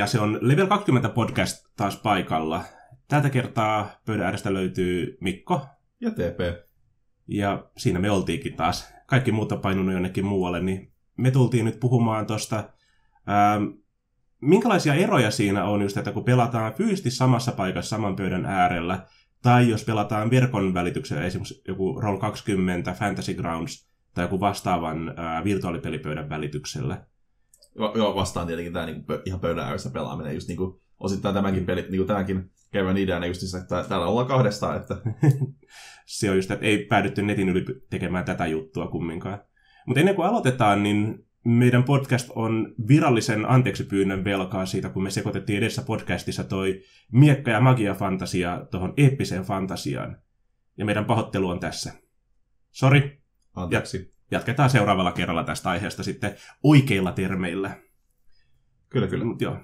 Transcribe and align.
Ja 0.00 0.06
se 0.06 0.20
on 0.20 0.38
Level 0.40 0.66
20 0.66 1.08
podcast 1.08 1.66
taas 1.76 1.96
paikalla. 1.96 2.64
Tältä 3.08 3.30
kertaa 3.30 3.90
pöydän 4.06 4.26
äärestä 4.26 4.54
löytyy 4.54 5.18
Mikko. 5.20 5.66
Ja 6.00 6.10
TP. 6.10 6.68
Ja 7.28 7.70
siinä 7.76 7.98
me 7.98 8.10
oltiinkin 8.10 8.56
taas. 8.56 8.92
Kaikki 9.06 9.32
muuta 9.32 9.56
painunut 9.56 9.92
jonnekin 9.92 10.24
muualle, 10.24 10.60
niin 10.60 10.92
me 11.16 11.30
tultiin 11.30 11.64
nyt 11.64 11.80
puhumaan 11.80 12.26
tuosta, 12.26 12.56
ähm, 13.28 13.64
minkälaisia 14.40 14.94
eroja 14.94 15.30
siinä 15.30 15.64
on 15.64 15.82
just, 15.82 15.96
että 15.96 16.12
kun 16.12 16.24
pelataan 16.24 16.74
fyysisesti 16.74 17.10
samassa 17.10 17.52
paikassa 17.52 17.88
saman 17.90 18.16
pöydän 18.16 18.46
äärellä, 18.46 19.06
tai 19.42 19.68
jos 19.68 19.84
pelataan 19.84 20.30
verkon 20.30 20.74
välityksellä, 20.74 21.22
esimerkiksi 21.22 21.62
joku 21.68 22.00
Roll20, 22.00 22.94
Fantasy 22.94 23.34
Grounds, 23.34 23.90
tai 24.14 24.24
joku 24.24 24.40
vastaavan 24.40 25.08
äh, 25.08 25.44
virtuaalipelipöydän 25.44 26.28
välityksellä. 26.28 27.06
Joo, 27.94 28.14
vastaan 28.14 28.46
tietenkin 28.46 28.72
tämä 28.72 28.86
niinku, 28.86 29.12
ihan 29.24 29.40
pöydän 29.40 29.64
ääressä 29.64 29.90
pelaaminen, 29.90 30.34
just 30.34 30.48
niinku, 30.48 30.80
osittain 31.00 31.34
tämänkin 31.34 31.66
pelit, 31.66 31.90
niinku 31.90 32.06
tämänkin 32.06 32.50
kevään 32.72 32.96
ideana 32.96 33.26
just 33.26 33.40
se, 33.40 33.58
että 33.58 33.84
täällä 33.88 34.06
ollaan 34.06 34.26
kahdestaan. 34.26 34.76
Että... 34.76 34.96
se 36.06 36.30
on 36.30 36.36
just, 36.36 36.50
että 36.50 36.66
ei 36.66 36.84
päädytty 36.84 37.22
netin 37.22 37.48
yli 37.48 37.64
tekemään 37.90 38.24
tätä 38.24 38.46
juttua 38.46 38.86
kumminkaan. 38.86 39.38
Mutta 39.86 40.00
ennen 40.00 40.14
kuin 40.14 40.28
aloitetaan, 40.28 40.82
niin 40.82 41.26
meidän 41.44 41.84
podcast 41.84 42.30
on 42.34 42.74
virallisen 42.88 43.50
anteeksi 43.50 43.84
pyynnön 43.84 44.24
velkaa 44.24 44.66
siitä, 44.66 44.88
kun 44.88 45.02
me 45.02 45.10
sekoitettiin 45.10 45.58
edessä 45.58 45.82
podcastissa 45.82 46.44
toi 46.44 46.82
miekka- 47.12 47.50
ja 47.50 47.60
magia-fantasia 47.60 48.66
tuohon 48.70 48.94
eeppiseen 48.96 49.42
fantasiaan. 49.42 50.16
Ja 50.76 50.84
meidän 50.84 51.04
pahoittelu 51.04 51.48
on 51.48 51.60
tässä. 51.60 51.92
Sori. 52.70 53.22
Anteeksi. 53.54 54.14
Jatketaan 54.30 54.70
seuraavalla 54.70 55.12
kerralla 55.12 55.44
tästä 55.44 55.70
aiheesta 55.70 56.02
sitten 56.02 56.34
oikeilla 56.62 57.12
termeillä. 57.12 57.76
Kyllä, 58.88 59.06
kyllä. 59.06 59.24
Mut 59.24 59.40
joo. 59.40 59.56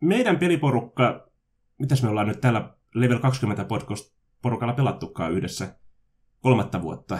Meidän 0.00 0.38
peliporukka, 0.38 1.30
mitäs 1.78 2.02
me 2.02 2.08
ollaan 2.08 2.28
nyt 2.28 2.40
täällä 2.40 2.74
Level 2.94 3.18
20 3.18 3.64
podcast 3.64 4.14
porukalla 4.42 4.74
pelattukaan 4.74 5.32
yhdessä 5.32 5.76
kolmatta 6.40 6.82
vuotta. 6.82 7.18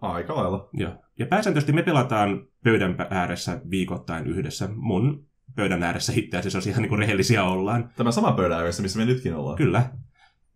Aika 0.00 0.36
lailla. 0.36 0.68
Joo. 0.72 0.92
Ja 1.18 1.26
pääsääntöisesti 1.26 1.72
me 1.72 1.82
pelataan 1.82 2.46
pöydän 2.64 2.96
ääressä 3.10 3.60
viikoittain 3.70 4.26
yhdessä. 4.26 4.68
Mun 4.74 5.26
pöydän 5.56 5.82
ääressä 5.82 6.12
itse 6.16 6.38
asiassa, 6.38 6.58
jos 6.58 6.66
ihan 6.66 6.82
niin 6.82 6.88
kuin 6.88 6.98
rehellisiä 6.98 7.44
ollaan. 7.44 7.90
Tämä 7.96 8.12
sama 8.12 8.32
pöydän 8.32 8.58
ääressä, 8.58 8.82
missä 8.82 8.98
me 8.98 9.04
nytkin 9.04 9.34
ollaan. 9.34 9.56
Kyllä. 9.56 9.90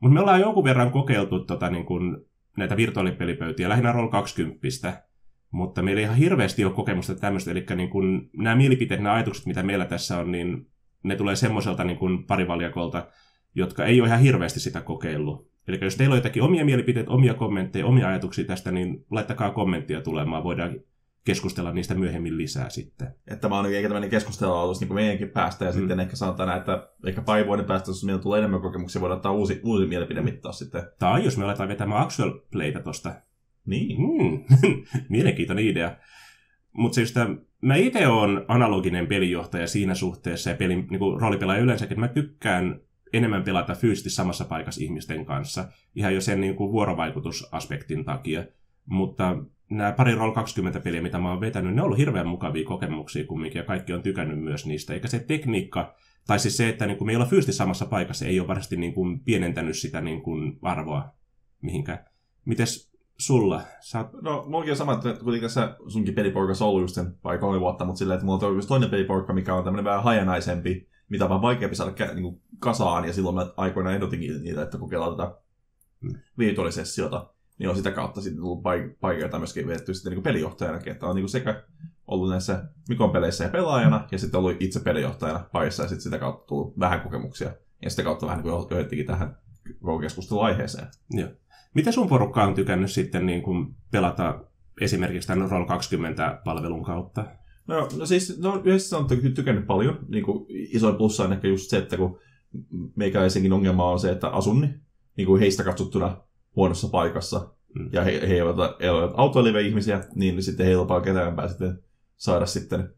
Mutta 0.01 0.15
me 0.15 0.21
ollaan 0.21 0.41
jonkun 0.41 0.65
verran 0.65 0.91
kokeiltu 0.91 1.45
tota, 1.45 1.71
niin 1.71 1.87
kuin, 1.87 2.17
näitä 2.57 2.77
virtuaalipelipöytiä, 2.77 3.69
lähinnä 3.69 3.93
Roll 3.93 4.09
20 4.09 5.03
mutta 5.57 5.83
meillä 5.83 6.01
ei 6.01 6.05
ihan 6.05 6.17
hirveästi 6.17 6.65
ole 6.65 6.73
kokemusta 6.73 7.15
tämmöistä, 7.15 7.51
eli 7.51 7.67
niin 7.77 7.91
kun, 7.91 8.31
nämä 8.37 8.57
mielipiteet, 8.57 9.01
nämä 9.01 9.15
ajatukset, 9.15 9.47
mitä 9.47 9.63
meillä 9.63 9.85
tässä 9.85 10.19
on, 10.19 10.33
niin 10.33 10.71
ne 11.03 11.17
tulee 11.17 11.37
semmoiselta 11.37 11.85
niin 11.85 11.99
kuin 11.99 12.25
parivaljakolta, 12.25 13.07
jotka 13.55 13.85
ei 13.85 14.01
ole 14.01 14.09
ihan 14.09 14.21
hirveästi 14.21 14.61
sitä 14.61 14.81
kokeillut. 14.81 15.51
Eli 15.69 15.79
jos 15.83 15.97
teillä 15.97 16.13
on 16.13 16.19
jotakin 16.19 16.43
omia 16.43 16.65
mielipiteitä, 16.65 17.11
omia 17.11 17.35
kommentteja, 17.35 17.87
omia 17.87 18.09
ajatuksia 18.09 18.45
tästä, 18.45 18.71
niin 18.71 19.05
laittakaa 19.11 19.51
kommenttia 19.51 20.01
tulemaan, 20.01 20.45
voidaan 20.45 20.81
keskustella 21.25 21.73
niistä 21.73 21.95
myöhemmin 21.95 22.37
lisää 22.37 22.71
sitten. 22.71 23.09
Että 23.09 23.41
tämä 23.41 23.59
on 23.59 23.67
eikä 23.67 23.89
tämmöinen 23.89 24.11
keskustelualoitus 24.11 24.81
niin 24.81 24.89
kuin 24.89 24.97
meidänkin 24.97 25.31
päästä, 25.31 25.65
ja 25.65 25.71
mm. 25.71 25.79
sitten 25.79 26.01
ehkä 26.01 26.17
sanotaan, 26.17 26.59
että 26.59 26.89
ehkä 27.07 27.23
pari 27.23 27.47
vuoden 27.47 27.65
päästä, 27.65 27.91
jos 27.91 28.05
meillä 28.05 28.23
tulee 28.23 28.39
enemmän 28.39 28.61
kokemuksia, 28.61 29.01
voidaan 29.01 29.17
ottaa 29.17 29.33
uusi, 29.33 29.61
uusi 29.65 29.87
mielipidemittaus 29.87 30.59
sitten. 30.59 30.83
Tai 30.99 31.25
jos 31.25 31.39
me 31.39 31.45
aletaan 31.45 31.69
vetämään 31.69 32.03
actual 32.03 32.31
playtä 32.53 32.81
tosta. 32.81 33.15
Niin. 33.67 33.97
Mm. 34.01 34.45
Mielenkiintoinen 35.09 35.65
idea. 35.65 35.97
Mutta 36.73 36.95
siis 36.95 37.15
mä 37.61 37.77
itse 37.77 38.07
olen 38.07 38.45
analoginen 38.49 39.07
pelijohtaja 39.07 39.67
siinä 39.67 39.95
suhteessa 39.95 40.51
ja 40.51 40.57
pelin, 40.57 40.87
niin 40.91 41.21
roolipelaaja 41.21 41.61
yleensäkin, 41.61 42.01
mä 42.01 42.09
tykkään 42.09 42.81
enemmän 43.13 43.43
pelata 43.43 43.75
fyysisesti 43.75 44.11
samassa 44.11 44.45
paikassa 44.45 44.85
ihmisten 44.85 45.27
kanssa, 45.27 45.69
ihan 45.95 46.15
jo 46.15 46.21
sen 46.21 46.41
niin 46.41 46.57
kuin 46.57 46.73
vuorovaikutusaspektin 46.73 48.05
takia. 48.05 48.45
Mutta 48.87 49.37
nämä 49.71 49.93
pari 49.93 50.15
Roll 50.15 50.33
20 50.33 50.81
peliä, 50.81 51.03
mitä 51.03 51.19
mä 51.19 51.31
oon 51.31 51.41
vetänyt, 51.41 51.75
ne 51.75 51.81
on 51.81 51.85
ollut 51.85 51.99
hirveän 51.99 52.29
mukavia 52.29 52.65
kokemuksia 52.65 53.27
kumminkin, 53.27 53.59
ja 53.59 53.65
kaikki 53.65 53.93
on 53.93 54.03
tykännyt 54.03 54.41
myös 54.41 54.67
niistä. 54.67 54.95
Eikä 54.95 55.09
se 55.09 55.19
tekniikka, 55.19 55.95
tai 56.27 56.39
siis 56.39 56.57
se, 56.57 56.69
että 56.69 56.87
niin 56.87 56.99
kuin 56.99 57.07
me 57.07 57.13
ei 57.13 57.17
olla 57.17 57.27
fyysisesti 57.27 57.53
samassa 57.53 57.87
paikassa, 57.87 58.27
ei 58.27 58.41
ole 58.41 58.49
varmasti 58.49 58.77
niin 58.77 58.95
kuin 58.95 59.21
pienentänyt 59.21 59.77
sitä 59.77 60.01
niin 60.01 60.23
kuin 60.23 60.59
arvoa 60.63 61.15
mihinkään. 61.63 62.05
Mites 62.45 62.96
sulla? 63.19 63.63
Sä. 63.81 64.05
No, 64.23 64.45
mullakin 64.47 64.73
on 64.73 64.77
sama, 64.77 64.93
että 64.93 65.15
kuitenkin 65.25 65.49
tässä 65.49 65.77
sunkin 65.89 66.15
peliporukassa 66.15 66.65
on 66.65 66.69
ollut 66.69 66.83
just 66.83 66.95
sen 66.95 67.17
pari 67.23 67.39
kolme 67.39 67.61
vuotta, 67.61 67.85
mutta 67.85 67.99
silleen, 67.99 68.15
että 68.17 68.27
mulla 68.27 68.47
on 68.47 68.55
just 68.55 68.69
toinen 68.69 68.91
peliporukka, 68.91 69.33
mikä 69.33 69.55
on 69.55 69.65
tämmöinen 69.65 69.85
vähän 69.85 70.05
hajanaisempi, 70.05 70.89
mitä 71.09 71.25
on 71.25 71.31
vaan 71.31 71.43
vaikeampi 71.43 71.77
saada 71.77 71.93
niin 72.15 72.23
kuin 72.23 72.43
kasaan, 72.59 73.05
ja 73.05 73.13
silloin 73.13 73.35
mä 73.35 73.47
aikoinaan 73.57 73.95
ehdotinkin 73.95 74.43
niitä, 74.43 74.63
että 74.63 74.79
kokeillaan 74.79 75.17
tätä 75.17 75.35
hmm. 76.03 76.15
virtuaalisessiota, 76.39 77.31
niin 77.59 77.69
on 77.69 77.77
sitä 77.77 77.91
kautta 77.91 78.21
sitten 78.21 78.43
tullut 78.43 78.63
paikoita 79.01 79.39
myöskin 79.39 79.67
vedetty 79.67 79.95
sitten 79.95 80.13
niin 80.13 80.23
pelijohtajanakin, 80.23 80.93
että 80.93 81.07
on 81.07 81.15
niin 81.15 81.23
kuin 81.23 81.31
sekä 81.31 81.63
ollut 82.07 82.31
näissä 82.31 82.65
Mikon 82.89 83.11
peleissä 83.11 83.45
ja 83.45 83.51
pelaajana, 83.51 84.09
ja 84.13 84.19
sitten 84.19 84.39
ollut 84.39 84.57
itse 84.61 84.81
pelijohtajana 84.81 85.49
parissa, 85.53 85.83
ja 85.83 85.89
sitten 85.89 86.03
sitä 86.03 86.19
kautta 86.19 86.47
tullut 86.47 86.79
vähän 86.79 87.01
kokemuksia, 87.01 87.51
ja 87.83 87.91
sitä 87.91 88.03
kautta 88.03 88.27
vähän 88.27 88.45
niin 88.45 88.87
kuin 88.87 89.07
tähän 89.07 89.37
koko 89.81 89.99
keskusteluaiheeseen. 89.99 90.89
Joo. 91.11 91.29
Miten 91.77 91.93
sun 91.93 92.09
porukka 92.09 92.45
on 92.45 92.55
tykännyt 92.55 92.91
sitten 92.91 93.27
niin 93.27 93.43
kuin 93.43 93.75
pelata 93.91 94.45
esimerkiksi 94.81 95.29
tämän 95.29 95.51
Roll 95.51 95.65
20-palvelun 95.65 96.85
kautta? 96.85 97.25
No, 97.67 97.89
no 97.97 98.07
siis 98.07 98.39
no, 98.39 98.63
yhdessä 98.65 98.99
on 98.99 99.07
tykännyt 99.35 99.67
paljon. 99.67 99.99
Niin 100.09 100.25
kuin 100.25 100.47
isoin 100.49 100.97
plussa 100.97 101.25
on 101.25 101.33
ehkä 101.33 101.49
just 101.49 101.71
se, 101.71 101.79
että 101.79 101.97
kun 101.97 102.19
meikäläisenkin 102.95 103.53
ongelma 103.53 103.91
on 103.91 104.01
se, 104.01 104.11
että 104.11 104.29
asun 104.29 104.61
niin, 104.61 104.81
niin 105.17 105.27
kuin 105.27 105.41
heistä 105.41 105.65
katsottuna 105.65 106.17
huonossa 106.57 106.89
paikassa, 106.89 107.55
mm. 107.75 107.89
ja 107.93 108.05
he, 108.05 108.29
he 108.29 108.35
eivät, 108.35 108.57
ole 108.59 109.13
autoilevia 109.15 109.61
ihmisiä, 109.61 110.05
niin 110.15 110.43
sitten 110.43 110.67
heillä 110.67 110.83
on 110.83 111.03
ketään 111.03 111.49
sitten 111.49 111.79
saada 112.17 112.47
sitten 112.47 112.95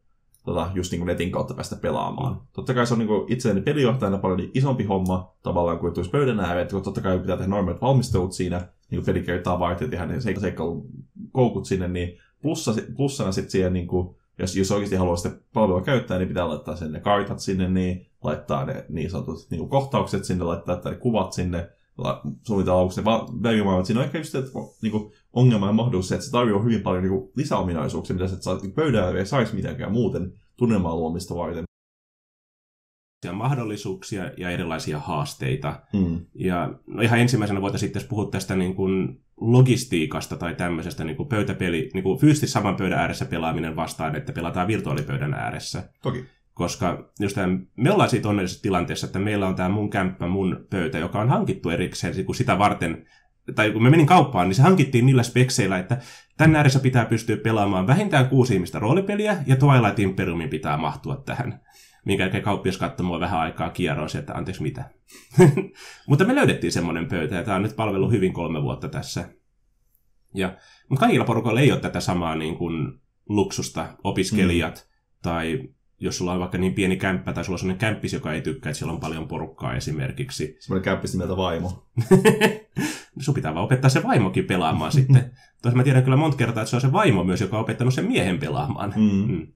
tota, 0.48 0.70
just 0.74 0.92
niin 0.92 1.00
kuin 1.00 1.06
netin 1.06 1.30
kautta 1.30 1.54
päästä 1.54 1.76
pelaamaan. 1.76 2.32
Mm. 2.32 2.40
Totta 2.52 2.74
kai 2.74 2.86
se 2.86 2.94
on 2.94 2.98
niin 2.98 3.08
itselleni 3.28 3.62
pelijohtajana 3.62 4.18
paljon 4.18 4.50
isompi 4.54 4.84
homma 4.84 5.32
tavallaan 5.42 5.78
kuin 5.78 5.94
tulisi 5.94 6.10
pöydän 6.10 6.40
ääreen, 6.40 6.62
että 6.62 6.80
totta 6.80 7.00
kai 7.00 7.18
pitää 7.18 7.36
tehdä 7.36 7.50
normaalit 7.50 7.82
valmistelut 7.82 8.32
siinä, 8.32 8.58
niin 8.90 8.98
kuin 8.98 9.06
pelikertaa 9.06 9.58
varten 9.58 9.90
tehdä 9.90 10.06
ne 10.06 10.20
seikkailun 10.20 10.86
koukut 11.32 11.64
sinne, 11.64 11.88
niin 11.88 12.18
plussa, 12.42 12.74
plussana 12.96 13.32
sitten 13.32 13.50
siihen, 13.50 13.72
niin 13.72 13.86
kuin, 13.86 14.14
jos, 14.38 14.56
jos 14.56 14.70
oikeasti 14.70 14.96
haluaa 14.96 15.16
sitä 15.16 15.36
palvelua 15.52 15.82
käyttää, 15.82 16.18
niin 16.18 16.28
pitää 16.28 16.48
laittaa 16.48 16.76
sen 16.76 16.92
ne 16.92 17.00
kartat 17.00 17.38
sinne, 17.38 17.68
niin 17.68 18.06
laittaa 18.22 18.64
ne 18.64 18.84
niin 18.88 19.10
sanotut 19.10 19.46
niin 19.50 19.68
kohtaukset 19.68 20.24
sinne, 20.24 20.44
laittaa 20.44 20.80
ne 20.84 20.96
kuvat 20.96 21.32
sinne, 21.32 21.70
suunnitella 22.46 22.80
aluksi 22.80 23.00
ne 23.00 23.04
välimaailmat. 23.42 23.86
Siinä 23.86 24.00
on 24.00 24.06
ehkä 24.06 24.18
just 24.18 24.34
että, 24.34 24.50
niin 24.82 24.92
kuin, 24.92 25.12
ongelma 25.32 25.66
ja 25.66 25.72
mahdollisuus 25.72 26.08
se, 26.08 26.14
että 26.14 26.24
se 26.24 26.30
tarjoaa 26.30 26.62
hyvin 26.62 26.82
paljon 26.82 27.02
niin 27.02 27.12
kuin, 27.12 27.30
lisäominaisuuksia, 27.36 28.14
mitä 28.14 28.28
sä 28.28 28.34
et 28.34 28.42
saa 28.42 28.60
pöydällä 28.74 29.18
ei 29.18 29.26
saisi 29.26 29.54
mitenkään 29.54 29.92
muuten 29.92 30.32
tunnelmaa 30.56 30.96
luomista 30.96 31.34
varten. 31.34 31.64
mahdollisuuksia 33.32 34.30
ja 34.36 34.50
erilaisia 34.50 34.98
haasteita. 34.98 35.80
Mm. 35.92 36.20
Ja 36.34 36.74
no 36.86 37.02
ihan 37.02 37.20
ensimmäisenä 37.20 37.60
voitaisiin 37.60 37.92
sitten 37.92 38.08
puhua 38.08 38.30
tästä 38.30 38.56
niin 38.56 38.74
kuin 38.74 39.20
logistiikasta 39.40 40.36
tai 40.36 40.54
tämmöisestä 40.54 41.04
niin 41.04 41.16
kuin 41.16 41.28
pöytäpeli, 41.28 41.90
niin 41.94 42.02
kuin 42.04 42.18
fyysisesti 42.18 42.46
saman 42.46 42.76
pöydän 42.76 42.98
ääressä 42.98 43.24
pelaaminen 43.24 43.76
vastaan, 43.76 44.16
että 44.16 44.32
pelataan 44.32 44.68
virtuaalipöydän 44.68 45.34
ääressä. 45.34 45.90
Toki. 46.02 46.24
Koska 46.58 47.10
just 47.20 47.34
tämän, 47.34 47.66
me 47.76 47.90
ollaan 47.90 48.10
siitä 48.10 48.28
onnellisessa 48.28 48.62
tilanteessa, 48.62 49.06
että 49.06 49.18
meillä 49.18 49.46
on 49.46 49.54
tämä 49.54 49.68
mun 49.68 49.90
kämppä, 49.90 50.26
mun 50.26 50.66
pöytä, 50.70 50.98
joka 50.98 51.20
on 51.20 51.28
hankittu 51.28 51.70
erikseen 51.70 52.24
kun 52.24 52.34
sitä 52.34 52.58
varten, 52.58 53.06
tai 53.54 53.70
kun 53.70 53.82
me 53.82 53.90
menin 53.90 54.06
kauppaan, 54.06 54.48
niin 54.48 54.54
se 54.54 54.62
hankittiin 54.62 55.06
niillä 55.06 55.22
spekseillä, 55.22 55.78
että 55.78 55.98
Tän 56.38 56.56
ääressä 56.56 56.80
pitää 56.80 57.04
pystyä 57.04 57.36
pelaamaan 57.36 57.86
vähintään 57.86 58.28
kuusi 58.28 58.54
ihmistä 58.54 58.78
roolipeliä, 58.78 59.36
ja 59.46 59.56
Twilight 59.56 59.98
Imperiumin 59.98 60.48
pitää 60.48 60.76
mahtua 60.76 61.16
tähän. 61.16 61.60
Minkä 62.04 62.22
jälkeen 62.22 62.42
kauppias 62.42 62.78
katsoi 62.78 63.06
mua 63.06 63.20
vähän 63.20 63.40
aikaa 63.40 63.70
kierroon 63.70 64.08
että 64.18 64.34
anteeksi 64.34 64.62
mitä. 64.62 64.84
mutta 66.08 66.24
me 66.24 66.34
löydettiin 66.34 66.72
semmoinen 66.72 67.08
pöytä, 67.08 67.34
ja 67.34 67.42
tämä 67.42 67.56
on 67.56 67.62
nyt 67.62 67.76
palvelu 67.76 68.10
hyvin 68.10 68.32
kolme 68.32 68.62
vuotta 68.62 68.88
tässä. 68.88 69.28
Ja, 70.34 70.56
mutta 70.88 71.00
kaikilla 71.00 71.24
porukoilla 71.24 71.60
ei 71.60 71.72
ole 71.72 71.80
tätä 71.80 72.00
samaa 72.00 72.34
niin 72.34 72.56
kuin 72.56 73.00
luksusta, 73.28 73.88
opiskelijat 74.04 74.74
mm. 74.74 75.18
tai 75.22 75.68
jos 76.00 76.18
sulla 76.18 76.32
on 76.32 76.40
vaikka 76.40 76.58
niin 76.58 76.74
pieni 76.74 76.96
kämppä 76.96 77.32
tai 77.32 77.44
sulla 77.44 77.54
on 77.54 77.58
sellainen 77.58 77.80
kämppis, 77.80 78.12
joka 78.12 78.32
ei 78.32 78.40
tykkää, 78.40 78.70
että 78.70 78.78
siellä 78.78 78.92
on 78.92 79.00
paljon 79.00 79.28
porukkaa 79.28 79.74
esimerkiksi. 79.74 80.56
Semmoinen 80.60 80.84
kämppis 80.84 81.12
nimeltä 81.12 81.36
vaimo. 81.36 81.86
Sun 83.20 83.34
pitää 83.34 83.54
vaan 83.54 83.64
opettaa 83.64 83.90
se 83.90 84.02
vaimokin 84.02 84.44
pelaamaan 84.44 84.92
sitten. 84.92 85.30
Tois 85.62 85.74
mä 85.74 85.84
tiedän 85.84 86.02
kyllä 86.02 86.16
monta 86.16 86.36
kertaa, 86.36 86.62
että 86.62 86.70
se 86.70 86.76
on 86.76 86.80
se 86.80 86.92
vaimo 86.92 87.24
myös, 87.24 87.40
joka 87.40 87.56
on 87.56 87.62
opettanut 87.62 87.94
sen 87.94 88.06
miehen 88.06 88.38
pelaamaan. 88.38 88.94
Mm. 88.96 89.32
Mm. 89.32 89.46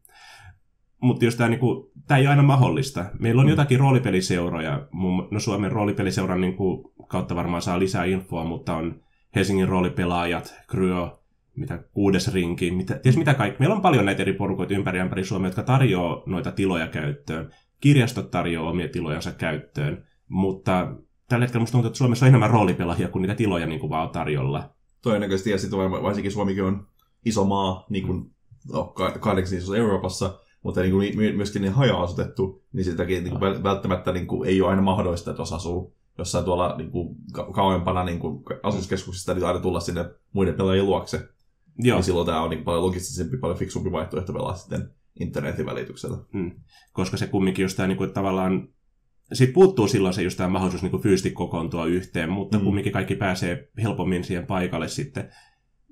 Mutta 1.00 1.25
jos 1.25 1.37
tämä 1.37 1.49
niinku, 1.49 1.93
tää 2.06 2.19
ei 2.19 2.25
ole 2.25 2.31
aina 2.31 2.43
mahdollista. 2.43 3.05
Meillä 3.19 3.41
on 3.41 3.47
mm. 3.47 3.50
jotakin 3.50 3.81
roolipeliseuroja. 3.81 4.87
No 5.31 5.41
Suomen 5.41 5.73
roolipeliseuran 5.73 6.41
niinku, 6.41 6.94
kautta 7.09 7.35
varmaan 7.35 7.62
saa 7.62 7.79
lisää 7.79 8.05
infoa, 8.05 8.44
mutta 8.44 8.77
on 8.77 9.00
Helsingin 9.35 9.69
roolipelaajat, 9.69 10.55
Kryo, 10.67 11.22
mitä 11.57 11.79
kuudes 11.93 12.35
rinki, 12.35 12.71
mitä, 12.71 12.95
ties 12.95 13.17
mitä 13.17 13.35
kaikki. 13.35 13.59
Meillä 13.59 13.75
on 13.75 13.83
paljon 13.83 14.05
näitä 14.05 14.23
eri 14.23 14.33
porukoita 14.33 14.75
ympäri 14.75 14.99
ympäri 14.99 15.25
Suomea, 15.25 15.49
jotka 15.49 15.63
tarjoaa 15.63 16.23
noita 16.27 16.53
tiloja 16.53 16.87
käyttöön. 16.87 17.51
kirjastot 17.81 18.31
tarjoaa 18.31 18.71
omia 18.71 18.89
tilojansa 18.89 19.33
käyttöön, 19.33 20.07
mutta 20.29 20.95
tällä 21.29 21.45
hetkellä 21.45 21.63
musta 21.63 21.73
tuntuu, 21.73 21.87
että 21.89 21.99
Suomessa 21.99 22.27
on 22.27 22.29
enemmän 22.29 22.51
roolipelaajia 22.51 23.09
kuin 23.09 23.23
niitä 23.23 23.35
tiloja 23.35 23.67
niin 23.67 23.81
kuin 23.81 23.91
vaan 23.91 24.07
on 24.07 24.13
tarjolla. 24.13 24.71
Todennäköisesti, 25.03 25.51
ja 25.51 25.59
sitten 25.59 25.79
varsinkin 25.79 26.33
Suomikin 26.33 26.65
on 26.65 26.87
iso 27.25 27.45
maa, 27.45 27.87
niin 27.89 28.07
kuin 28.07 28.31
no, 28.73 28.85
kahdeksan 29.21 29.59
isossa 29.59 29.77
Euroopassa, 29.77 30.39
mutta 30.63 30.81
niin 30.81 30.93
kuin 30.93 31.37
myöskin 31.37 31.63
niin 31.63 31.73
haja-asutettu, 31.73 32.63
niin 32.73 32.85
sitäkin 32.85 33.25
niin 33.25 33.39
kuin 33.39 33.63
välttämättä 33.63 34.13
niin 34.13 34.27
kuin, 34.27 34.49
ei 34.49 34.63
ole 34.63 34.71
aina 34.71 34.83
mahdollista, 34.83 35.31
että 35.31 35.41
jos 35.41 35.53
asuu 35.53 35.95
jossain 36.19 36.45
tuolla 36.45 36.77
niin 36.77 36.91
kuin, 36.91 37.17
kauempana 37.53 38.05
niin 38.05 38.19
kuin 38.19 38.45
asuskeskuksista, 38.63 39.35
niin 39.35 39.47
aina 39.47 39.61
tulla 39.61 39.81
sinne 39.81 40.05
muiden 40.33 40.55
pelaajien 40.55 40.87
luokse. 40.87 41.29
Joo. 41.79 41.97
Niin 41.97 42.05
silloin 42.05 42.27
tämä 42.27 42.43
on 42.43 42.51
niin 42.51 42.65
paljon 42.65 42.83
logistisempi, 42.83 43.37
paljon 43.37 43.59
fiksumpi 43.59 43.93
vaihtoehto 43.93 44.33
pelaa 44.33 44.55
sitten 44.55 44.91
internetin 45.21 45.67
välityksellä. 45.67 46.19
Hmm. 46.33 46.51
Koska 46.93 47.17
se 47.17 47.27
kumminkin 47.27 47.63
just 47.63 47.77
tämä 47.77 47.87
niin 47.87 47.99
kuin, 47.99 48.13
tavallaan 48.13 48.69
siitä 49.33 49.53
puuttuu 49.53 49.89
silloin 49.89 50.15
se 50.15 50.23
just 50.23 50.37
tämä 50.37 50.49
mahdollisuus 50.49 50.83
niin 50.83 51.03
fyysisesti 51.03 51.31
kokoontua 51.31 51.87
yhteen, 51.87 52.31
mutta 52.31 52.59
mm. 52.59 52.65
kumminkin 52.65 52.93
kaikki 52.93 53.15
pääsee 53.15 53.69
helpommin 53.83 54.25
siihen 54.25 54.47
paikalle 54.47 54.89
sitten. 54.89 55.31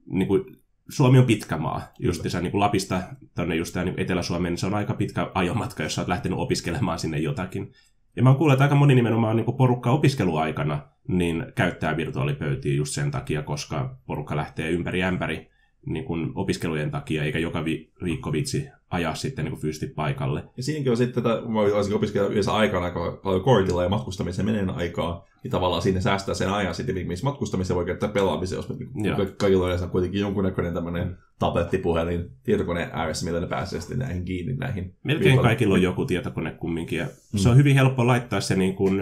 Niin 0.07 0.29
kuin, 0.29 0.45
Suomi 0.89 1.19
on 1.19 1.25
pitkä 1.25 1.57
maa, 1.57 1.83
just 1.99 2.25
niin 2.25 2.51
kuin 2.51 2.61
Lapista 2.61 3.03
tuonne 3.37 3.57
just 3.57 3.73
tämä, 3.73 3.85
niin 3.85 4.01
Etelä-Suomeen, 4.01 4.53
niin 4.53 4.59
se 4.59 4.67
on 4.67 4.75
aika 4.75 4.95
pitkä 4.95 5.31
ajomatka, 5.35 5.83
jos 5.83 5.99
olet 5.99 6.09
lähtenyt 6.09 6.39
opiskelemaan 6.39 6.99
sinne 6.99 7.19
jotakin. 7.19 7.73
Ja 8.17 8.23
mä 8.23 8.29
oon 8.29 8.39
kuullut, 8.39 8.53
että 8.53 8.65
aika 8.65 8.75
moni 8.75 8.95
nimenomaan 8.95 9.37
niin 9.37 9.57
porukka 9.57 9.91
opiskeluaikana 9.91 10.89
niin 11.09 11.47
käyttää 11.55 11.97
virtuaalipöytiä 11.97 12.75
just 12.75 12.95
sen 12.95 13.11
takia, 13.11 13.43
koska 13.43 13.99
porukka 14.07 14.37
lähtee 14.37 14.71
ympäri 14.71 15.03
ämpäri 15.03 15.51
niin 15.87 16.05
kuin 16.05 16.33
opiskelujen 16.35 16.91
takia, 16.91 17.25
eikä 17.25 17.39
joka 17.39 17.65
vi- 17.65 17.91
viikko 18.05 18.33
vitsi 18.33 18.69
ajaa 18.91 19.15
sitten 19.15 19.45
niin 19.45 19.53
kuin 19.53 19.61
fyysisesti 19.61 19.95
paikalle. 19.95 20.45
Ja 20.57 20.63
siinäkin 20.63 20.91
on 20.91 20.97
sitten, 20.97 21.19
että 21.19 21.49
mä 21.49 21.61
olisin 21.61 21.95
opiskella 21.95 22.29
yhdessä 22.29 22.55
aikana 22.55 22.85
aika 22.85 23.21
paljon 23.23 23.43
kortilla 23.43 23.83
ja 23.83 23.89
matkustamiseen 23.89 24.47
menee 24.47 24.67
aikaa, 24.75 25.27
niin 25.43 25.51
tavallaan 25.51 25.83
siinä 25.83 26.01
säästää 26.01 26.35
sen 26.35 26.51
ajan 26.51 26.75
sitten, 26.75 27.07
missä 27.07 27.27
matkustamiseen 27.27 27.77
voi 27.77 27.85
käyttää 27.85 28.09
pelaamiseen, 28.09 28.57
jos 28.57 28.69
niin 28.95 29.17
kaikilla 29.37 29.65
on 29.65 29.69
yleensä 29.69 29.87
kuitenkin 29.87 30.21
jonkunnäköinen 30.21 30.75
tämmöinen 30.75 31.17
tablettipuhelin 31.39 32.31
tietokoneen 32.43 32.91
ääressä, 32.93 33.25
millä 33.27 33.41
ne 33.41 33.47
pääsee 33.47 33.81
sitten 33.81 33.99
näihin 33.99 34.25
kiinni 34.25 34.55
näihin. 34.55 34.95
Melkein 35.05 35.39
kaikilla 35.39 35.75
on 35.75 35.83
joku 35.83 36.05
tietokone 36.05 36.51
kumminkin, 36.51 36.99
ja 36.99 37.05
mm. 37.05 37.39
se 37.39 37.49
on 37.49 37.57
hyvin 37.57 37.75
helppo 37.75 38.07
laittaa 38.07 38.41
se 38.41 38.57
niin 38.57 38.75
kuin, 38.75 39.01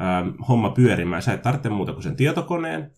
ähm, 0.00 0.28
homma 0.48 0.70
pyörimään. 0.70 1.22
Sä 1.22 1.32
et 1.32 1.42
tarvitse 1.42 1.68
muuta 1.68 1.92
kuin 1.92 2.02
sen 2.02 2.16
tietokoneen, 2.16 2.90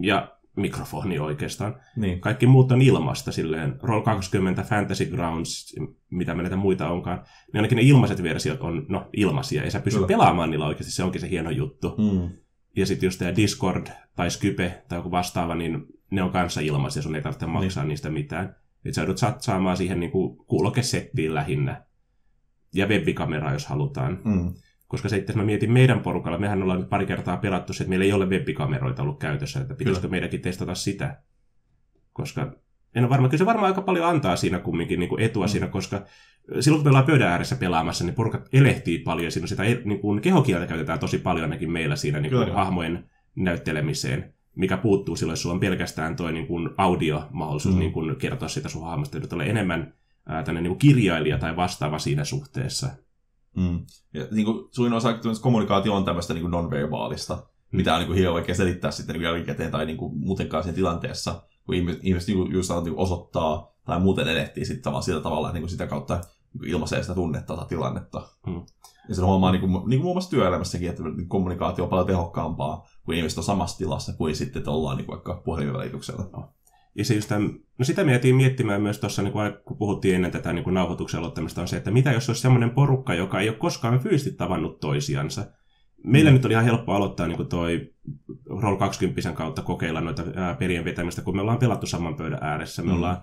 ja 0.00 0.36
mikrofoni 0.56 1.18
oikeastaan. 1.18 1.80
Niin. 1.96 2.20
Kaikki 2.20 2.46
muut 2.46 2.72
on 2.72 2.82
ilmasta 2.82 3.32
silleen. 3.32 3.72
Roll20, 3.72 4.64
Fantasy 4.64 5.06
Grounds, 5.06 5.76
mitä 6.10 6.34
me 6.34 6.42
näitä 6.42 6.56
muita 6.56 6.88
onkaan. 6.88 7.18
Niin 7.18 7.56
ainakin 7.56 7.76
ne 7.76 7.82
ilmaiset 7.82 8.22
versiot 8.22 8.60
on 8.60 8.86
no, 8.88 9.08
ilmaisia. 9.12 9.64
Ja 9.64 9.70
sä 9.70 9.80
pysty 9.80 9.98
Kyllä. 9.98 10.08
pelaamaan 10.08 10.50
niillä 10.50 10.66
oikeasti. 10.66 10.92
Se 10.92 11.04
onkin 11.04 11.20
se 11.20 11.30
hieno 11.30 11.50
juttu. 11.50 11.88
Mm. 11.98 12.30
Ja 12.76 12.86
sitten 12.86 13.06
just 13.06 13.18
tämä 13.18 13.36
Discord 13.36 13.86
tai 14.16 14.30
Skype 14.30 14.84
tai 14.88 14.98
joku 14.98 15.10
vastaava, 15.10 15.54
niin 15.54 15.86
ne 16.10 16.22
on 16.22 16.30
kanssa 16.30 16.60
ilmaisia. 16.60 17.02
Sun 17.02 17.16
ei 17.16 17.22
tarvitse 17.22 17.46
niin. 17.46 17.52
maksaa 17.52 17.82
niin. 17.82 17.88
niistä 17.88 18.10
mitään. 18.10 18.56
Että 18.84 18.94
sä 18.94 19.00
joudut 19.00 19.18
satsaamaan 19.18 19.76
siihen 19.76 20.00
niinku 20.00 20.44
kuulokesettiin 20.48 21.34
lähinnä. 21.34 21.84
Ja 22.74 22.86
webbikamera, 22.86 23.52
jos 23.52 23.66
halutaan. 23.66 24.20
Mm. 24.24 24.54
Koska 24.92 25.08
se 25.08 25.16
itse 25.16 25.32
mä 25.32 25.44
mietin 25.44 25.72
meidän 25.72 26.00
porukalla, 26.00 26.38
mehän 26.38 26.62
ollaan 26.62 26.80
nyt 26.80 26.88
pari 26.88 27.06
kertaa 27.06 27.36
pelattu 27.36 27.72
se, 27.72 27.82
että 27.82 27.88
meillä 27.88 28.04
ei 28.04 28.12
ole 28.12 28.26
webbikameroita 28.26 29.02
ollut 29.02 29.18
käytössä, 29.18 29.60
että 29.60 29.74
pitäisikö 29.74 30.08
meidänkin 30.08 30.40
testata 30.40 30.74
sitä. 30.74 31.20
Koska 32.12 32.52
en 32.94 33.04
ole 33.04 33.10
varma, 33.10 33.28
kyllä 33.28 33.38
se 33.38 33.46
varmaan 33.46 33.66
aika 33.66 33.82
paljon 33.82 34.06
antaa 34.06 34.36
siinä 34.36 34.58
kumminkin 34.58 35.00
niin 35.00 35.08
kuin 35.08 35.22
etua 35.22 35.44
mm. 35.44 35.48
siinä, 35.48 35.66
koska 35.66 36.04
silloin 36.60 36.80
kun 36.80 36.86
me 36.86 36.88
ollaan 36.88 37.06
pöydän 37.06 37.28
ääressä 37.28 37.56
pelaamassa, 37.56 38.04
niin 38.04 38.14
porukat 38.14 38.48
elehtii 38.52 38.98
paljon, 38.98 39.32
siinä 39.32 39.46
sitä 39.46 39.62
niin 39.62 40.00
kuin 40.00 40.20
kehokieltä 40.20 40.66
käytetään 40.66 40.98
tosi 40.98 41.18
paljon 41.18 41.44
ainakin 41.44 41.70
meillä 41.70 41.96
siinä 41.96 42.20
niin 42.20 42.32
kuin 42.32 42.52
hahmojen 42.52 43.10
näyttelemiseen, 43.36 44.34
mikä 44.56 44.76
puuttuu 44.76 45.16
silloin, 45.16 45.32
jos 45.32 45.42
sulla 45.42 45.54
on 45.54 45.60
pelkästään 45.60 46.16
tuo 46.16 46.30
niin 46.30 46.46
kuin 46.46 46.70
audio-mahdollisuus 46.76 47.74
mm. 47.74 47.78
niin 47.78 47.92
kuin 47.92 48.16
kertoa 48.16 48.48
sitä 48.48 48.68
sun 48.68 48.84
hahmosta, 48.84 49.18
että 49.18 49.36
enemmän 49.44 49.94
ää, 50.26 50.42
tänne 50.42 50.60
niin 50.60 50.70
kuin 50.70 50.78
kirjailija 50.78 51.38
tai 51.38 51.56
vastaava 51.56 51.98
siinä 51.98 52.24
suhteessa. 52.24 52.90
Mm. 53.56 53.80
Ja 54.14 54.26
niin 54.30 54.44
kuin, 54.44 54.68
suurin 54.70 54.92
osa 54.92 55.18
kommunikaatio 55.40 55.94
on 55.94 56.04
tämmöistä 56.04 56.34
niin 56.34 56.50
non-verbaalista, 56.50 57.34
mm. 57.34 57.76
mitä 57.76 57.92
on 57.94 57.98
niin 57.98 58.06
kuin, 58.06 58.16
hirveän 58.16 58.34
vaikea 58.34 58.54
selittää 58.54 58.90
sitten 58.90 59.14
niin 59.14 59.22
jälkikäteen 59.22 59.70
tai 59.70 59.86
niin 59.86 59.96
kuin, 59.96 60.18
muutenkaan 60.18 60.62
siinä 60.62 60.76
tilanteessa, 60.76 61.42
kun 61.66 61.74
ihmiset, 61.74 62.00
ihmiset 62.02 62.28
niin 62.28 62.38
kuin, 62.38 62.52
just 62.52 62.70
niin 62.70 62.82
kuin, 62.82 62.98
osoittaa 62.98 63.72
tai 63.84 64.00
muuten 64.00 64.28
edettiin 64.28 64.66
sitten 64.66 64.82
tavallaan 64.82 65.02
sillä 65.02 65.20
tavalla, 65.20 65.48
että 65.48 65.54
niin 65.54 65.62
kuin, 65.62 65.70
sitä 65.70 65.86
kautta 65.86 66.20
niin 66.60 66.70
ilmaisee 66.70 67.02
sitä 67.02 67.14
tunnetta 67.14 67.56
tai 67.56 67.66
tilannetta. 67.66 68.28
Mm. 68.46 68.62
Ja 69.08 69.14
sen 69.14 69.24
huomaa 69.24 69.52
niin 69.52 69.60
kuin, 69.60 69.72
niin 69.72 69.82
kuin 69.82 70.02
muun 70.02 70.14
muassa 70.14 70.30
työelämässäkin, 70.30 70.90
että 70.90 71.02
niin 71.02 71.28
kommunikaatio 71.28 71.84
on 71.84 71.90
paljon 71.90 72.06
tehokkaampaa, 72.06 72.86
kun 73.04 73.14
ihmiset 73.14 73.38
on 73.38 73.44
samassa 73.44 73.78
tilassa 73.78 74.12
kuin 74.12 74.36
sitten, 74.36 74.60
että 74.60 74.70
ollaan 74.70 74.96
niin 74.96 75.06
kuin, 75.06 75.14
vaikka 75.16 75.42
puhelimen 75.44 75.74
välityksellä. 75.74 76.24
No. 76.32 76.48
Ja 76.94 77.04
se 77.04 77.14
just 77.14 77.28
tämän, 77.28 77.50
no 77.78 77.84
sitä 77.84 78.04
mietin 78.04 78.36
miettimään 78.36 78.82
myös 78.82 78.98
tuossa, 78.98 79.22
niin 79.22 79.32
kun 79.64 79.76
puhuttiin 79.76 80.14
ennen 80.14 80.30
tätä 80.30 80.52
niin 80.52 80.64
kuin 80.64 80.74
nauhoituksen 80.74 81.20
aloittamista, 81.20 81.60
on 81.60 81.68
se, 81.68 81.76
että 81.76 81.90
mitä 81.90 82.12
jos 82.12 82.28
olisi 82.28 82.42
semmoinen 82.42 82.70
porukka, 82.70 83.14
joka 83.14 83.40
ei 83.40 83.48
ole 83.48 83.56
koskaan 83.56 84.00
fyysisesti 84.00 84.36
tavannut 84.36 84.80
toisiansa. 84.80 85.46
Meillä 86.04 86.30
mm. 86.30 86.34
nyt 86.34 86.44
oli 86.44 86.52
ihan 86.52 86.64
helppo 86.64 86.92
aloittaa 86.92 87.26
niin 87.26 87.36
kuin 87.36 87.48
toi 87.48 87.94
Roll 88.46 88.76
20 88.76 89.32
kautta 89.32 89.62
kokeilla 89.62 90.00
noita 90.00 90.22
ää, 90.34 90.54
perien 90.54 90.84
vetämistä, 90.84 91.22
kun 91.22 91.36
me 91.36 91.40
ollaan 91.40 91.58
pelattu 91.58 91.86
saman 91.86 92.14
pöydän 92.14 92.38
ääressä. 92.42 92.82
Me 92.82 92.88
mm. 92.88 92.96
ollaan 92.96 93.22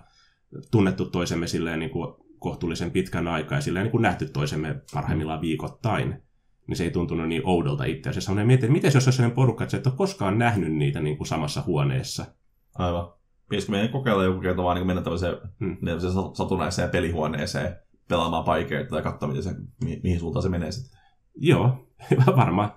tunnettu 0.70 1.04
toisemme 1.04 1.46
silleen 1.46 1.78
niin 1.78 1.90
kuin 1.90 2.14
kohtuullisen 2.38 2.90
pitkän 2.90 3.28
aikaa 3.28 3.58
ja 3.58 3.62
silleen 3.62 3.84
niin 3.84 3.90
kuin 3.90 4.02
nähty 4.02 4.28
toisemme 4.28 4.82
parhaimmillaan 4.94 5.40
viikoittain. 5.40 6.22
Niin 6.66 6.76
se 6.76 6.84
ei 6.84 6.90
tuntunut 6.90 7.28
niin 7.28 7.42
oudolta 7.44 7.84
itse 7.84 8.10
asiassa. 8.10 8.34
Mietin, 8.34 8.54
että 8.54 8.68
miten 8.68 8.88
jos 8.88 9.06
olisi 9.06 9.16
sellainen 9.16 9.36
porukka, 9.36 9.64
että 9.64 9.70
sä 9.70 9.76
et 9.76 9.86
ole 9.86 9.94
koskaan 9.96 10.38
nähnyt 10.38 10.72
niitä 10.72 11.00
niin 11.00 11.16
kuin 11.16 11.26
samassa 11.26 11.62
huoneessa. 11.66 12.24
Aivan 12.74 13.19
pitäisikö 13.50 13.72
meidän 13.72 13.88
kokeilla 13.88 14.24
joku 14.24 14.40
kerta 14.40 14.62
vaan 14.62 14.76
niin 14.76 14.86
mennä 14.86 15.02
tämmöiseen 15.02 15.36
hmm. 15.60 15.76
satunnaiseen 16.34 16.90
pelihuoneeseen 16.90 17.76
pelaamaan 18.08 18.44
paikeita 18.44 18.90
tai 18.90 19.02
katsoa, 19.02 19.28
miten 19.28 19.42
se, 19.42 19.54
mi- 19.84 20.00
mihin 20.02 20.20
suuntaan 20.20 20.42
se 20.42 20.48
menee 20.48 20.72
sitten. 20.72 21.00
Joo, 21.36 21.88
varmaan. 22.36 22.72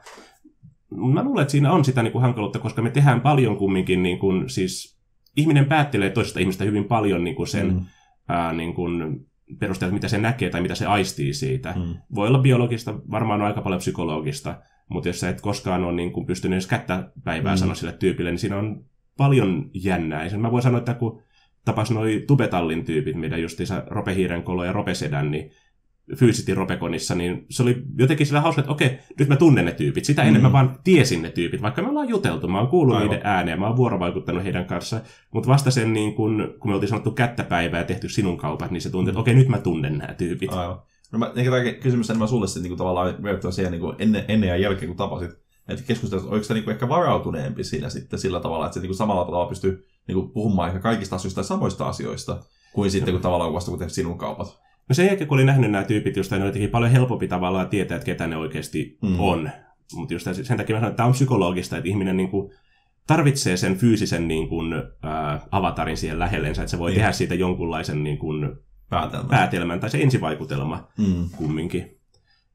Mä 1.13 1.23
luulen, 1.23 1.41
että 1.41 1.51
siinä 1.51 1.71
on 1.71 1.85
sitä 1.85 2.03
niin 2.03 2.11
kuin 2.11 2.21
hankaluutta, 2.21 2.59
koska 2.59 2.81
me 2.81 2.89
tehdään 2.89 3.21
paljon 3.21 3.57
kumminkin, 3.57 4.03
niin 4.03 4.19
kuin, 4.19 4.49
siis 4.49 4.99
ihminen 5.37 5.65
päättelee 5.65 6.09
toisesta 6.09 6.39
ihmistä 6.39 6.63
hyvin 6.63 6.85
paljon 6.85 7.23
niin 7.23 7.35
kuin 7.35 7.47
sen 7.47 7.73
mm. 7.73 7.85
ää, 8.27 8.53
niin 8.53 8.73
kuin, 8.73 9.25
perusteella, 9.59 9.93
mitä 9.93 10.07
se 10.07 10.17
näkee 10.17 10.49
tai 10.49 10.61
mitä 10.61 10.75
se 10.75 10.85
aistii 10.85 11.33
siitä. 11.33 11.73
Mm. 11.77 11.95
Voi 12.15 12.27
olla 12.27 12.39
biologista, 12.39 12.99
varmaan 13.11 13.41
on 13.41 13.47
aika 13.47 13.61
paljon 13.61 13.79
psykologista, 13.79 14.61
mutta 14.89 15.09
jos 15.09 15.19
sä 15.19 15.29
et 15.29 15.41
koskaan 15.41 15.83
ole 15.83 15.93
niin 15.93 16.13
kuin, 16.13 16.25
pystynyt 16.25 16.55
edes 16.55 16.67
kättä 16.67 17.11
päivää 17.23 17.53
mm. 17.53 17.57
sanoa 17.57 17.75
sille 17.75 17.93
tyypille, 17.93 18.31
niin 18.31 18.39
siinä 18.39 18.57
on 18.57 18.85
paljon 19.17 19.69
jännää. 19.73 20.37
Mä 20.37 20.51
voin 20.51 20.63
sanoa, 20.63 20.79
että 20.79 20.93
kun 20.93 21.21
tapas 21.65 21.91
noi 21.91 22.23
tubetallin 22.27 22.85
tyypit, 22.85 23.15
mitä 23.15 23.37
justiinsa 23.37 23.83
Rope 23.87 24.15
Hiirenkolo 24.15 24.65
ja 24.65 24.71
Rope 24.71 24.93
Sedan, 24.93 25.31
niin 25.31 25.51
fyysisesti 26.15 26.53
Ropekonissa, 26.53 27.15
niin 27.15 27.45
se 27.49 27.63
oli 27.63 27.83
jotenkin 27.97 28.27
sillä 28.27 28.41
hauska, 28.41 28.61
että 28.61 28.71
okei, 28.71 28.99
nyt 29.19 29.29
mä 29.29 29.35
tunnen 29.35 29.65
ne 29.65 29.71
tyypit. 29.71 30.05
Sitä 30.05 30.23
ennen 30.23 30.41
mm. 30.41 30.47
mä 30.47 30.51
vaan 30.51 30.79
tiesin 30.83 31.21
ne 31.21 31.29
tyypit, 31.29 31.61
vaikka 31.61 31.81
me 31.81 31.89
ollaan 31.89 32.09
juteltu, 32.09 32.47
mä 32.47 32.59
oon 32.59 32.67
kuullut 32.67 32.95
Aivan. 32.95 33.09
niiden 33.09 33.27
ääneen, 33.27 33.59
mä 33.59 33.67
oon 33.67 33.77
vuorovaikuttanut 33.77 34.43
heidän 34.43 34.65
kanssa, 34.65 35.01
mutta 35.33 35.49
vasta 35.49 35.71
sen, 35.71 35.93
niin 35.93 36.15
kun, 36.15 36.55
kun 36.59 36.71
me 36.71 36.75
oltiin 36.75 36.89
sanottu 36.89 37.11
kättäpäivää 37.11 37.79
ja 37.79 37.85
tehty 37.85 38.09
sinun 38.09 38.37
kaupat, 38.37 38.71
niin 38.71 38.81
se 38.81 38.89
tuntui, 38.89 39.09
että 39.09 39.19
okei, 39.19 39.33
nyt 39.33 39.47
mä 39.47 39.57
tunnen 39.57 39.97
nämä 39.97 40.13
tyypit. 40.13 40.53
Aivan. 40.53 40.79
No 41.11 41.19
mä, 41.19 41.31
kysymys 41.81 42.09
enemmän 42.09 42.27
sulle 42.27 42.47
sitten 42.47 42.69
niin 42.69 42.77
tavallaan 42.77 43.23
verrattuna 43.23 43.51
siihen 43.51 43.71
niin 43.71 43.95
ennen, 43.99 44.25
ennen 44.27 44.49
ja 44.49 44.57
jälkeen, 44.57 44.87
kun 44.87 44.97
tapasit 44.97 45.42
että 45.67 45.85
keskustelussa, 45.85 46.29
oliko 46.29 46.43
se 46.43 46.53
niinku 46.53 46.69
ehkä 46.69 46.89
varautuneempi 46.89 47.63
siinä 47.63 47.89
sitten 47.89 48.19
sillä 48.19 48.39
tavalla, 48.39 48.65
että 48.65 48.73
se 48.73 48.79
niinku 48.79 48.93
samalla 48.93 49.25
tavalla 49.25 49.49
pystyy 49.49 49.87
niinku 50.07 50.27
puhumaan 50.27 50.67
ehkä 50.67 50.79
kaikista 50.79 51.15
asioista 51.15 51.35
tai 51.35 51.43
samoista 51.43 51.87
asioista, 51.87 52.39
kuin 52.73 52.91
sitten 52.91 53.13
kun 53.13 53.21
tavallaan 53.21 53.53
vasta 53.53 53.71
kun 53.71 53.89
sinun 53.89 54.17
kaupat. 54.17 54.63
No 54.89 54.95
sen 54.95 55.05
jälkeen, 55.05 55.27
kun 55.27 55.37
oli 55.37 55.45
nähnyt 55.45 55.71
nämä 55.71 55.83
tyypit, 55.83 56.15
joista 56.15 56.37
ne 56.37 56.45
jotenkin 56.45 56.69
paljon 56.69 56.91
helpompi 56.91 57.27
tavallaan 57.27 57.69
tietää, 57.69 57.95
että 57.95 58.05
ketä 58.05 58.27
ne 58.27 58.37
oikeasti 58.37 58.97
mm. 59.01 59.19
on. 59.19 59.49
Mutta 59.93 60.13
just 60.13 60.27
sen 60.43 60.57
takia 60.57 60.75
mä 60.75 60.79
sanon, 60.79 60.89
että 60.89 60.97
tämä 60.97 61.07
on 61.07 61.13
psykologista, 61.13 61.77
että 61.77 61.89
ihminen 61.89 62.17
niin 62.17 62.29
kuin 62.29 62.53
tarvitsee 63.07 63.57
sen 63.57 63.77
fyysisen 63.77 64.27
niin 64.27 64.49
kuin, 64.49 64.73
äh, 64.73 65.41
avatarin 65.51 65.97
siihen 65.97 66.19
lähellensä, 66.19 66.61
että 66.61 66.71
se 66.71 66.79
voi 66.79 66.89
niin. 66.89 66.97
tehdä 66.97 67.11
siitä 67.11 67.35
jonkunlaisen 67.35 68.03
niin 68.03 68.17
kuin, 68.17 68.55
päätelmän. 68.89 69.29
päätelmän 69.29 69.79
tai 69.79 69.89
se 69.89 70.01
ensivaikutelma 70.01 70.87
mm. 70.97 71.29
kumminkin 71.37 72.02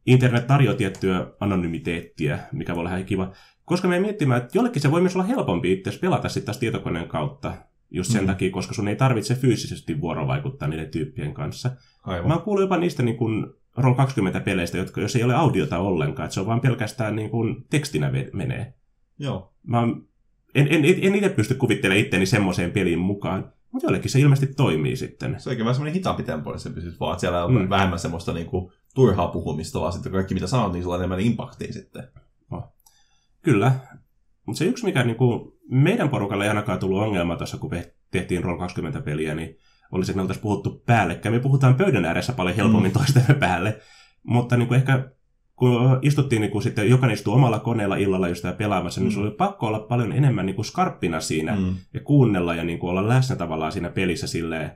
internet 0.09 0.47
tarjoaa 0.47 0.77
tiettyä 0.77 1.27
anonymiteettiä, 1.41 2.39
mikä 2.53 2.75
voi 2.75 2.81
olla 2.81 2.91
ihan 2.91 3.05
kiva. 3.05 3.33
Koska 3.65 3.89
me 3.89 4.01
miettimään, 4.01 4.43
että 4.43 4.59
jollekin 4.59 4.83
se 4.83 4.91
voi 4.91 5.01
myös 5.01 5.17
olla 5.17 5.27
helpompi 5.27 5.73
itse 5.73 5.99
pelata 6.01 6.29
sitten 6.29 6.47
taas 6.47 6.59
tietokoneen 6.59 7.09
kautta. 7.09 7.55
Just 7.91 8.13
sen 8.13 8.21
mm. 8.21 8.27
takia, 8.27 8.51
koska 8.51 8.75
sun 8.75 8.89
ei 8.89 8.97
tarvitse 8.97 9.35
fyysisesti 9.35 10.01
vuorovaikuttaa 10.01 10.69
niiden 10.69 10.91
tyyppien 10.91 11.35
kanssa. 11.35 11.71
Aivan. 12.03 12.29
Mä 12.29 12.35
oon 12.35 12.43
kuullut 12.43 12.65
jopa 12.65 12.77
niistä 12.77 13.03
niin 13.03 13.17
kuin 13.17 13.47
Roll 13.77 13.95
20 13.95 14.41
peleistä, 14.41 14.79
jotka, 14.79 15.01
jos 15.01 15.17
ei 15.17 15.25
ole 15.25 15.35
audiota 15.35 15.79
ollenkaan, 15.79 16.25
että 16.25 16.35
se 16.35 16.41
on 16.41 16.47
vaan 16.47 16.61
pelkästään 16.61 17.17
niin 17.17 17.31
kuin 17.31 17.65
tekstinä 17.71 18.13
menee. 18.33 18.75
Joo. 19.19 19.55
Mä 19.67 19.83
en, 19.83 20.07
en, 20.55 20.85
en, 20.85 20.99
en 21.03 21.15
itse 21.15 21.29
pysty 21.29 21.55
kuvittelemaan 21.55 22.01
itteni 22.01 22.27
semmoiseen 22.27 22.71
peliin 22.71 22.99
mukaan, 22.99 23.53
mutta 23.73 23.87
jollekin 23.87 24.11
se 24.11 24.21
ilmeisesti 24.21 24.55
toimii 24.55 24.97
sitten. 24.97 25.37
Se 25.39 25.49
on 25.49 25.53
oikein 25.53 25.65
vähän 25.65 25.75
semmoinen 25.75 25.95
hitaampi 25.95 26.23
tempo, 26.23 26.51
niin 26.51 26.61
se 26.61 26.71
pysyt 26.71 27.01
vaan, 27.01 27.13
että 27.13 27.21
siellä 27.21 27.45
on 27.45 27.55
mm. 27.55 27.71
vähemmän 27.71 27.99
semmoista 27.99 28.33
niin 28.33 28.47
kuin, 28.47 28.73
turhaa 28.95 29.29
puhumista, 29.29 29.81
vaan 29.81 29.93
sitten 29.93 30.13
kaikki 30.13 30.35
mitä 30.35 30.47
sanot, 30.47 30.73
niin 30.73 30.83
sulla 30.83 30.95
on 30.95 31.01
enemmän 31.01 31.21
impaktia 31.21 31.73
sitten. 31.73 32.09
No. 32.51 32.73
Kyllä. 33.43 33.73
Mutta 34.47 34.59
se 34.59 34.65
yksi, 34.65 34.85
mikä 34.85 35.05
niinku, 35.05 35.59
meidän 35.71 36.09
porukalle 36.09 36.45
ei 36.45 36.49
ainakaan 36.49 36.79
tullut 36.79 37.03
ongelma 37.03 37.37
tuossa, 37.37 37.59
kun 37.59 37.71
me 37.71 37.95
tehtiin 38.11 38.45
Roll 38.45 38.61
20-peliä, 38.61 39.35
niin 39.35 39.57
oli 39.93 40.05
se, 40.05 40.13
että 40.13 40.17
me 40.17 40.23
oltaisiin 40.23 40.43
puhuttu 40.43 40.83
päällekkäin. 40.87 41.35
Me 41.35 41.41
puhutaan 41.41 41.75
pöydän 41.75 42.05
ääressä 42.05 42.33
paljon 42.33 42.57
helpommin 42.57 42.91
mm. 42.91 42.99
toistemme 42.99 43.35
päälle. 43.35 43.81
Mutta 44.23 44.57
niin 44.57 44.69
kuin 44.69 44.79
ehkä 44.79 45.11
kun 45.59 45.99
istuttiin 46.03 46.41
niin 46.41 46.51
kuin 46.51 46.63
sitten, 46.63 46.91
jokainen 46.91 47.15
istui 47.15 47.35
omalla 47.35 47.59
koneella 47.59 47.97
illalla 47.97 48.29
just 48.29 48.45
pelaamassa, 48.59 49.01
niin 49.01 49.05
mm. 49.05 49.09
niin 49.09 49.15
se 49.15 49.29
oli 49.29 49.37
pakko 49.37 49.67
olla 49.67 49.81
paljon 49.81 50.13
enemmän 50.13 50.47
niin 50.47 50.57
kuin 50.57 50.65
skarppina 50.65 51.21
siinä 51.21 51.57
mm. 51.57 51.75
ja 51.95 52.01
kuunnella 52.01 52.55
ja 52.55 52.65
niin 52.65 52.79
kuin 52.79 52.91
olla 52.91 53.09
läsnä 53.09 53.37
tavallaan 53.37 53.73
siinä 53.73 53.91
pelissä 53.91 54.27
silleen, 54.27 54.71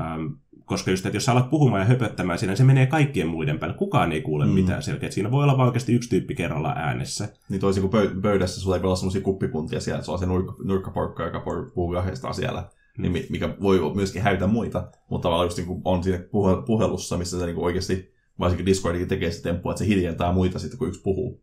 ähm, 0.00 0.26
koska 0.68 0.90
just, 0.90 1.06
että 1.06 1.16
jos 1.16 1.24
sä 1.24 1.32
alat 1.32 1.50
puhumaan 1.50 1.80
ja 1.80 1.86
höpöttämään 1.86 2.38
siinä, 2.38 2.56
se 2.56 2.64
menee 2.64 2.86
kaikkien 2.86 3.28
muiden 3.28 3.58
päälle. 3.58 3.76
Kukaan 3.76 4.12
ei 4.12 4.20
kuule 4.22 4.46
mm. 4.46 4.50
mitään 4.50 4.82
selkeää. 4.82 5.12
Siinä 5.12 5.30
voi 5.30 5.42
olla 5.42 5.56
vaan 5.56 5.66
oikeasti 5.66 5.94
yksi 5.94 6.08
tyyppi 6.08 6.34
kerrallaan 6.34 6.78
äänessä. 6.78 7.28
Niin 7.48 7.60
toisin 7.60 7.88
kuin 7.88 8.22
pöydässä 8.22 8.60
sulla 8.60 8.76
ei 8.76 8.82
olla 8.82 8.96
sellaisia 8.96 9.20
kuppipuntia 9.20 9.80
siellä, 9.80 10.02
se 10.02 10.10
on 10.10 10.18
se 10.18 10.26
nurkka, 10.26 10.54
nurkkaporkka, 10.64 11.24
joka 11.24 11.42
puhuu 11.74 11.92
kahdestaan 11.92 12.34
siellä. 12.34 12.68
Mm. 12.98 13.02
Niin 13.02 13.26
mikä 13.30 13.54
voi 13.62 13.94
myöskin 13.94 14.22
häytä 14.22 14.46
muita, 14.46 14.90
mutta 15.10 15.22
tavallaan 15.22 15.46
just 15.46 15.56
niin 15.56 15.66
kuin 15.66 15.82
on 15.84 16.04
siinä 16.04 16.18
puhelussa, 16.66 17.16
missä 17.16 17.38
se 17.38 17.46
niin 17.46 17.58
oikeasti 17.58 18.14
varsinkin 18.38 18.66
Discordikin 18.66 19.08
tekee 19.08 19.30
sitä 19.30 19.48
temppua, 19.48 19.72
että 19.72 19.78
se 19.78 19.86
hiljentää 19.86 20.32
muita 20.32 20.58
sitten, 20.58 20.78
kun 20.78 20.88
yksi 20.88 21.02
puhuu. 21.02 21.42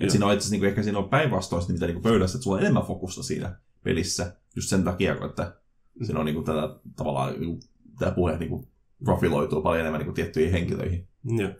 Et 0.00 0.10
siinä 0.10 0.26
on 0.26 0.32
itse 0.32 0.42
asiassa, 0.42 0.56
niin 0.56 0.68
ehkä 0.68 0.82
siinä 0.82 0.98
on 0.98 1.08
päinvastoin 1.08 1.64
mitä 1.68 1.86
niin 1.86 2.02
pöydässä, 2.02 2.36
että 2.36 2.44
sulla 2.44 2.56
on 2.56 2.62
enemmän 2.62 2.86
fokusta 2.86 3.22
siinä 3.22 3.56
pelissä, 3.84 4.36
just 4.56 4.68
sen 4.68 4.84
takia, 4.84 5.16
että 5.24 5.56
siinä 6.02 6.20
on 6.20 6.26
niin 6.26 6.34
kuin, 6.34 6.44
tätä 6.44 6.76
tavallaan 6.96 7.32
niin 7.32 7.46
kuin, 7.46 7.60
tämä 7.98 8.12
puhe 8.12 8.38
niin 8.38 8.48
kuin, 8.48 8.68
profiloituu 9.04 9.62
paljon 9.62 9.80
enemmän 9.80 9.98
niin 9.98 10.06
kuin, 10.06 10.14
tiettyihin 10.14 10.52
henkilöihin. 10.52 11.08
Joo. 11.24 11.50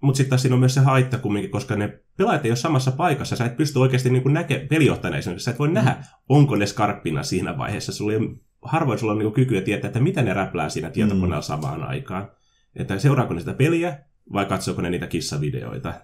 Mutta 0.00 0.16
sitten 0.16 0.38
siinä 0.38 0.54
on 0.54 0.60
myös 0.60 0.74
se 0.74 0.80
haitta 0.80 1.18
kumminkin, 1.18 1.50
koska 1.50 1.76
ne 1.76 2.00
pelaajat 2.16 2.44
ei 2.44 2.50
ole 2.50 2.56
samassa 2.56 2.90
paikassa. 2.90 3.36
Sä 3.36 3.44
et 3.44 3.56
pysty 3.56 3.78
oikeasti 3.78 4.10
niin 4.10 4.32
näke 4.32 4.66
pelijohtajana 4.70 5.16
esimerkiksi. 5.16 5.44
Sä 5.44 5.50
et 5.50 5.58
voi 5.58 5.68
mm. 5.68 5.74
nähdä, 5.74 5.96
onko 6.28 6.56
ne 6.56 6.66
skarppina 6.66 7.22
siinä 7.22 7.58
vaiheessa. 7.58 7.92
Sulla 7.92 8.12
ei, 8.12 8.18
harvoin 8.62 8.98
sulla 8.98 9.12
on 9.12 9.18
niin 9.18 9.32
kykyä 9.32 9.60
tietää, 9.60 9.88
että 9.88 10.00
mitä 10.00 10.22
ne 10.22 10.34
räplää 10.34 10.68
siinä 10.68 10.90
tietokoneella 10.90 11.36
mm. 11.36 11.42
samaan 11.42 11.82
aikaan. 11.82 12.30
Että 12.76 12.98
seuraako 12.98 13.34
ne 13.34 13.40
sitä 13.40 13.54
peliä, 13.54 13.98
vai 14.32 14.46
katsoako 14.46 14.82
ne 14.82 14.90
niitä 14.90 15.06
kissavideoita. 15.06 15.94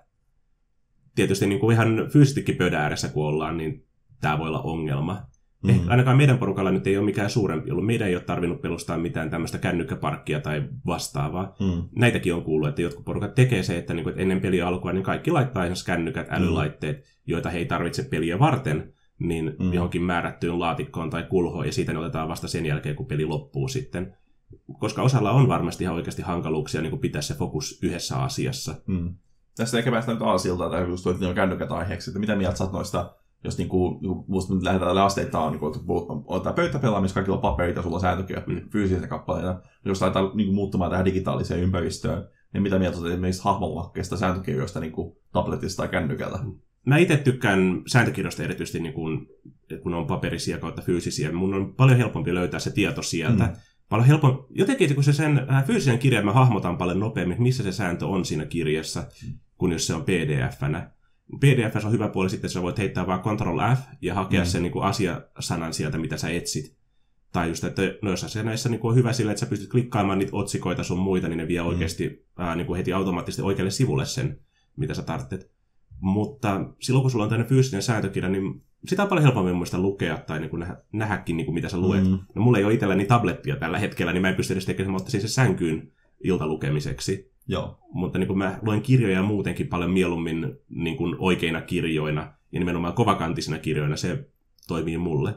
Tietysti 1.15 1.47
niin 1.47 1.61
kuin 1.61 1.75
ihan 1.75 2.09
fyysistikin 2.13 2.57
pöydän 2.57 2.81
ääressä 2.81 3.09
kun 3.09 3.27
ollaan, 3.27 3.57
niin 3.57 3.87
tämä 4.21 4.39
voi 4.39 4.49
olla 4.49 4.63
ongelma. 4.63 5.27
Mm. 5.65 5.71
Ehkä 5.71 5.91
ainakaan 5.91 6.17
meidän 6.17 6.39
porukalla 6.39 6.71
nyt 6.71 6.87
ei 6.87 6.97
ole 6.97 7.05
mikään 7.05 7.31
suurempi 7.31 7.71
ollut. 7.71 7.87
Meidän 7.87 8.09
ei 8.09 8.17
ole 8.17 8.23
tarvinnut 8.23 8.63
pelustaa 8.63 8.99
mitään 8.99 9.31
tämmöistä 9.31 9.59
kännykkäparkkia 9.59 10.41
tai 10.41 10.63
vastaavaa. 10.87 11.55
Mm. 11.61 11.83
Näitäkin 11.97 12.35
on 12.35 12.45
kuullut, 12.45 12.69
että 12.69 12.83
jotkut 12.83 13.05
porukat 13.05 13.35
tekee 13.35 13.63
se, 13.63 13.79
että, 13.79 13.95
niin 13.95 14.05
kuin, 14.05 14.11
että 14.11 14.23
ennen 14.23 14.41
peliä 14.41 14.69
alkua 14.69 14.93
niin 14.93 15.05
kaikki 15.05 15.31
laittaa 15.31 15.65
esimerkiksi 15.65 15.87
kännykät, 15.87 16.29
mm. 16.29 16.35
älylaitteet, 16.35 16.97
mm. 16.97 17.03
joita 17.27 17.51
he 17.51 17.59
ei 17.59 17.67
tarvitse 17.67 18.03
peliä 18.03 18.39
varten, 18.39 18.93
niin 19.19 19.57
mm. 19.59 19.73
johonkin 19.73 20.03
määrättyyn 20.03 20.59
laatikkoon 20.59 21.11
tai 21.11 21.23
kulhoon, 21.23 21.67
ja 21.67 21.73
siitä 21.73 21.93
ne 21.93 21.99
otetaan 21.99 22.29
vasta 22.29 22.49
sen 22.49 22.67
jälkeen, 22.67 22.97
kun 22.97 23.07
peli 23.07 23.25
loppuu 23.25 23.69
sitten 23.69 24.17
koska 24.79 25.03
osalla 25.03 25.31
on 25.31 25.49
varmasti 25.49 25.85
ihan 25.85 25.97
oikeasti 25.97 26.23
hankaluuksia 26.23 26.83
niin 26.83 26.99
pitää 26.99 27.23
se 27.23 27.35
fokus 27.35 27.79
yhdessä 27.83 28.17
asiassa. 28.17 28.75
Mm. 28.87 29.15
Tästä 29.57 29.79
ehkä 29.79 29.91
päästään 29.91 30.19
nyt 30.19 30.29
Aasilta, 30.29 30.71
tai 30.71 30.89
just 30.89 31.03
tuot 31.03 31.21
niin 31.21 31.35
kännykät 31.35 31.73
aiheeksi, 31.73 32.11
että 32.11 32.21
mitä 32.21 32.37
mieltä 32.37 32.59
sä 32.59 32.65
noista, 32.73 33.15
jos 33.45 33.59
niinku, 33.59 33.99
niinku 34.01 34.25
musta 34.29 34.55
nyt 34.55 34.63
lähdetään 34.63 34.99
asteittain, 34.99 35.53
niin 35.53 35.65
on, 35.89 36.25
on 36.27 36.43
tämä 36.43 36.53
pöytäpelaamista, 36.53 37.15
kaikilla 37.15 37.37
on 37.37 37.43
paperit 37.43 37.77
ja 37.77 37.83
sulla 37.83 37.97
on 37.97 38.01
sääntökirja, 38.01 38.43
mm. 38.47 38.71
fyysisiä 38.71 39.07
kappaleita. 39.07 39.61
Jos 39.85 40.01
laitetaan 40.01 40.31
niin 40.35 40.55
muuttumaan 40.55 40.91
tähän 40.91 41.05
digitaaliseen 41.05 41.61
ympäristöön, 41.61 42.29
niin 42.53 42.63
mitä 42.63 42.79
mieltä 42.79 42.99
olet 42.99 43.13
esimerkiksi 43.13 43.45
hahmonlakkeista, 43.45 44.17
sääntökirjoista 44.17 44.81
niin 44.81 44.93
kuin 44.93 45.17
tabletista 45.33 45.83
tai 45.83 45.89
kännykällä? 45.89 46.39
Mm. 46.43 46.53
Mä 46.87 46.97
itse 46.97 47.17
tykkään 47.17 47.83
sääntökirjoista 47.87 48.43
erityisesti, 48.43 48.81
niin 48.81 48.95
kun, 48.95 49.27
kun 49.83 49.95
on 49.95 50.07
paperisia 50.07 50.59
kautta 50.59 50.83
fyysisiä. 50.83 51.33
Mun 51.33 51.55
on 51.55 51.75
paljon 51.75 51.99
helpompi 51.99 52.35
löytää 52.35 52.61
se 52.61 52.71
tieto 52.71 53.03
sieltä. 53.03 53.45
Mm 53.45 53.53
paljon 53.89 54.07
helpompi. 54.07 54.45
Jotenkin 54.51 54.95
kun 54.95 55.05
se 55.05 55.13
sen 55.13 55.47
äh, 55.51 55.67
fyysisen 55.67 55.99
kirjan 55.99 56.25
mä 56.25 56.33
hahmotan 56.33 56.77
paljon 56.77 57.01
nopeammin, 57.01 57.43
missä 57.43 57.63
se 57.63 57.73
sääntö 57.73 58.07
on 58.07 58.25
siinä 58.25 58.45
kirjassa, 58.45 59.01
mm. 59.01 59.39
kun 59.57 59.73
jos 59.73 59.87
se 59.87 59.95
on 59.95 60.03
pdf-nä. 60.03 60.91
Pdf 61.41 61.85
on 61.85 61.93
hyvä 61.93 62.09
puoli 62.09 62.31
sitten, 62.31 62.49
että 62.49 62.53
sä 62.53 62.63
voit 62.63 62.79
heittää 62.79 63.07
vaan 63.07 63.21
Ctrl 63.21 63.59
F 63.77 63.79
ja 64.01 64.15
hakea 64.15 64.41
mm. 64.41 64.47
sen 64.47 64.63
niin 64.63 64.73
kuin 64.73 64.85
asiasanan 64.85 65.75
sieltä, 65.75 65.99
mitä 65.99 66.17
sä 66.17 66.29
etsit. 66.29 66.77
Tai 67.33 67.49
just, 67.49 67.65
että 67.65 67.83
noissa 68.03 68.43
näissä 68.43 68.69
niin 68.69 68.81
kuin 68.81 68.91
on 68.91 68.97
hyvä 68.97 69.13
sillä, 69.13 69.33
että 69.33 69.41
sä 69.41 69.47
pystyt 69.47 69.71
klikkaamaan 69.71 70.19
niitä 70.19 70.37
otsikoita 70.37 70.83
sun 70.83 70.99
muita, 70.99 71.29
niin 71.29 71.39
ne 71.39 71.49
vie 71.49 71.61
mm. 71.61 71.67
oikeasti 71.67 72.27
ää, 72.39 72.57
niin 72.57 72.67
kuin 72.67 72.77
heti 72.77 72.93
automaattisesti 72.93 73.43
oikealle 73.43 73.71
sivulle 73.71 74.07
sen, 74.07 74.41
mitä 74.77 74.95
sä 74.95 75.03
tarvitset. 75.03 75.51
Mutta 76.01 76.65
silloin, 76.81 77.03
kun 77.03 77.11
sulla 77.11 77.25
on 77.25 77.31
tämmöinen 77.31 77.49
fyysinen 77.49 77.83
sääntökirja, 77.83 78.29
niin 78.29 78.63
sitä 78.87 79.03
on 79.03 79.09
paljon 79.09 79.23
helpommin 79.23 79.57
muista 79.57 79.79
lukea 79.79 80.19
tai 80.19 80.41
niin 80.41 80.51
kuin 80.51 80.61
nähdä, 80.61 80.77
nähdäkin, 80.93 81.37
niin 81.37 81.45
kuin 81.45 81.55
mitä 81.55 81.69
sä 81.69 81.79
luet. 81.79 82.05
Mm. 82.05 82.19
No 82.35 82.43
mulla 82.43 82.59
ei 82.59 82.65
ole 82.65 82.75
itselläni 82.75 83.07
tablettia 83.07 83.57
tällä 83.57 83.79
hetkellä, 83.79 84.13
niin 84.13 84.23
mä 84.23 84.29
en 84.29 84.35
pysty 84.35 84.53
edes 84.53 84.67
tekemään, 84.67 84.93
mutta 84.93 85.11
siis 85.11 85.23
se 85.23 85.29
sänkyyn 85.29 85.93
iltalukemiseksi. 86.25 87.34
Joo. 87.49 87.79
Mutta 87.93 88.19
niin 88.19 88.27
kuin 88.27 88.39
mä 88.39 88.59
luen 88.63 88.83
kirjoja 88.83 89.23
muutenkin 89.23 89.69
paljon 89.69 89.91
mieluummin 89.91 90.57
niin 90.69 90.97
kuin 90.97 91.17
oikeina 91.19 91.61
kirjoina 91.61 92.33
ja 92.53 92.59
nimenomaan 92.59 92.95
kovakantisina 92.95 93.59
kirjoina 93.59 93.97
se 93.97 94.29
toimii 94.69 94.99
mulle. 94.99 95.37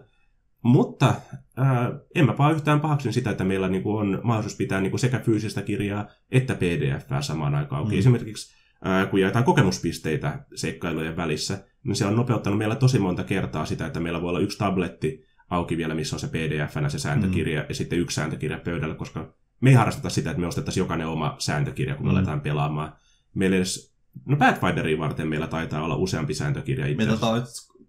Mutta 0.64 1.16
ää, 1.58 2.00
en 2.16 2.26
mä 2.26 2.38
vaan 2.38 2.56
yhtään 2.56 2.80
pahaksi 2.80 3.12
sitä, 3.12 3.30
että 3.30 3.44
meillä 3.44 3.68
niin 3.68 3.84
kuin 3.84 3.98
on 3.98 4.22
mahdollisuus 4.24 4.58
pitää 4.58 4.82
niin 4.82 4.92
kuin 4.92 5.00
sekä 5.00 5.20
fyysistä 5.20 5.62
kirjaa 5.62 6.08
että 6.32 6.56
pdf 6.56 7.08
samaan 7.22 7.56
aikaan. 7.56 7.88
Mm. 7.88 7.98
Esimerkiksi 7.98 8.56
ää, 8.84 9.06
kun 9.06 9.22
jaetaan 9.22 9.46
kokemuspisteitä 9.46 10.46
seikkailujen 10.56 11.18
välissä, 11.18 11.64
niin 11.84 11.96
se 11.96 12.06
on 12.06 12.16
nopeuttanut 12.16 12.58
meillä 12.58 12.76
tosi 12.76 13.00
monta 13.00 13.24
kertaa 13.24 13.66
sitä, 13.66 13.88
että 13.88 14.00
meillä 14.00 14.22
voi 14.22 14.30
olla 14.30 14.40
yksi 14.40 14.58
tabletti 14.58 15.24
auki 15.50 15.78
vielä, 15.78 15.96
missä 15.96 16.16
on 16.16 16.20
se 16.20 16.28
pdf 16.28 16.74
se 16.88 17.00
sääntökirja, 17.00 17.62
mm. 17.62 17.66
ja 17.70 17.76
sitten 17.76 18.00
yksi 18.00 18.16
sääntökirja 18.16 18.60
pöydällä, 18.60 18.96
koska 18.96 19.37
me 19.62 19.70
ei 19.70 19.76
harrasteta 19.76 20.10
sitä, 20.10 20.30
että 20.30 20.42
me 20.42 20.48
ostettaisiin 20.48 20.82
jokainen 20.82 21.08
oma 21.08 21.36
sääntökirja, 21.40 21.96
kun 21.96 22.06
me 22.06 22.12
mm. 22.12 22.18
aletaan 22.18 22.42
pelaamaan. 22.42 22.94
Meillä 23.34 23.58
edes, 23.58 23.96
no 24.26 24.38
Pathfinderia 24.38 25.00
varten 25.00 25.28
meillä 25.28 25.48
taitaa 25.48 25.84
olla 25.84 25.96
useampi 25.96 26.34
sääntökirja 26.34 26.88
itse 26.88 27.06
Meillä 27.06 27.28
on 27.28 27.44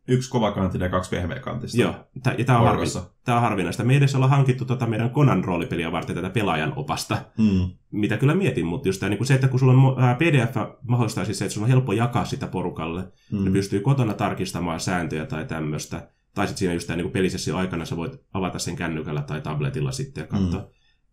yksi 0.09 0.31
kovakantinen 0.31 0.87
ja 0.87 0.91
kaksi 0.91 1.11
pehmeäkantista. 1.11 1.81
Joo, 1.81 1.95
ja 2.39 2.45
tämä 2.45 2.59
on, 2.59 2.67
harvi, 2.67 2.85
tämä 3.25 3.37
on 3.39 3.43
harvinaista. 3.43 3.85
Me 3.85 3.93
ei 3.93 3.97
edes 3.97 4.15
olla 4.15 4.29
hankittu 4.29 4.65
tuota 4.65 4.87
meidän 4.87 5.11
Conan 5.11 5.45
roolipeliä 5.45 5.93
varten 5.93 6.17
tätä 6.17 6.31
pelaajan 6.31 6.73
opasta, 6.77 7.19
mm. 7.39 7.71
mitä 7.91 8.17
kyllä 8.17 8.35
mietin, 8.35 8.67
mutta 8.67 8.89
just 8.89 9.01
tämä, 9.01 9.11
niin 9.11 9.19
kuin 9.19 9.27
se, 9.27 9.35
että 9.35 9.49
kun 9.49 9.61
sulla 9.61 9.73
on 9.73 9.97
PDF 10.17 10.57
mahdollistaa 10.83 11.25
siis 11.25 11.39
se, 11.39 11.45
että 11.45 11.55
sulla 11.55 11.65
on 11.65 11.71
helppo 11.71 11.93
jakaa 11.93 12.25
sitä 12.25 12.47
porukalle, 12.47 13.13
mm. 13.33 13.45
ne 13.45 13.51
pystyy 13.51 13.81
kotona 13.81 14.15
tarkistamaan 14.15 14.81
sääntöjä 14.81 15.27
tai 15.27 15.45
tämmöistä, 15.45 16.09
tai 16.35 16.47
sitten 16.47 16.59
siinä 16.59 16.75
just 16.75 16.87
tämä 16.87 16.97
niin 16.97 17.11
pelisessio 17.11 17.57
aikana 17.57 17.85
sä 17.85 17.97
voit 17.97 18.21
avata 18.33 18.59
sen 18.59 18.77
kännykällä 18.77 19.23
tai 19.23 19.41
tabletilla 19.41 19.93
sitten 19.93 20.23
ja 20.23 20.27
katsoa. 20.27 20.61
Mm. 20.61 20.67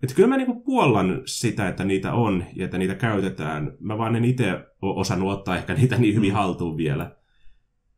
Että 0.04 0.16
kyllä 0.16 0.30
mä 0.30 0.38
niinku 0.38 0.64
puollan 0.64 1.22
sitä, 1.26 1.68
että 1.68 1.84
niitä 1.84 2.14
on 2.14 2.46
ja 2.56 2.66
että 2.66 2.78
niitä 2.78 2.96
käytetään. 2.96 3.72
Mä 3.80 3.98
vaan 3.98 4.16
en 4.16 4.26
itse 4.26 4.60
osannut 4.82 5.32
ottaa 5.32 5.58
ehkä 5.58 5.74
niitä 5.74 5.98
niin 5.98 6.16
hyvin 6.16 6.32
mm. 6.32 6.36
haltuun 6.36 6.78
vielä. 6.78 7.16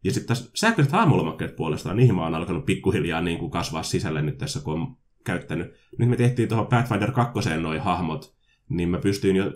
Ja 0.03 0.11
sitten 0.11 0.27
tässä 0.27 0.51
sähköiset 0.55 0.93
hahmolomakkeet 0.93 1.55
puolestaan, 1.55 1.97
niihin 1.97 2.15
mä 2.15 2.23
oon 2.23 2.35
alkanut 2.35 2.65
pikkuhiljaa 2.65 3.21
niin 3.21 3.39
kuin 3.39 3.51
kasvaa 3.51 3.83
sisälle 3.83 4.21
nyt 4.21 4.37
tässä, 4.37 4.59
kun 4.59 4.73
on 4.73 4.97
käyttänyt. 5.25 5.73
Nyt 5.97 6.09
me 6.09 6.15
tehtiin 6.15 6.49
tuohon 6.49 6.67
Pathfinder 6.67 7.11
2 7.11 7.49
noin 7.49 7.81
hahmot, 7.81 8.35
niin 8.69 8.89
mä 8.89 8.97
pystyin 8.97 9.35
jo 9.35 9.51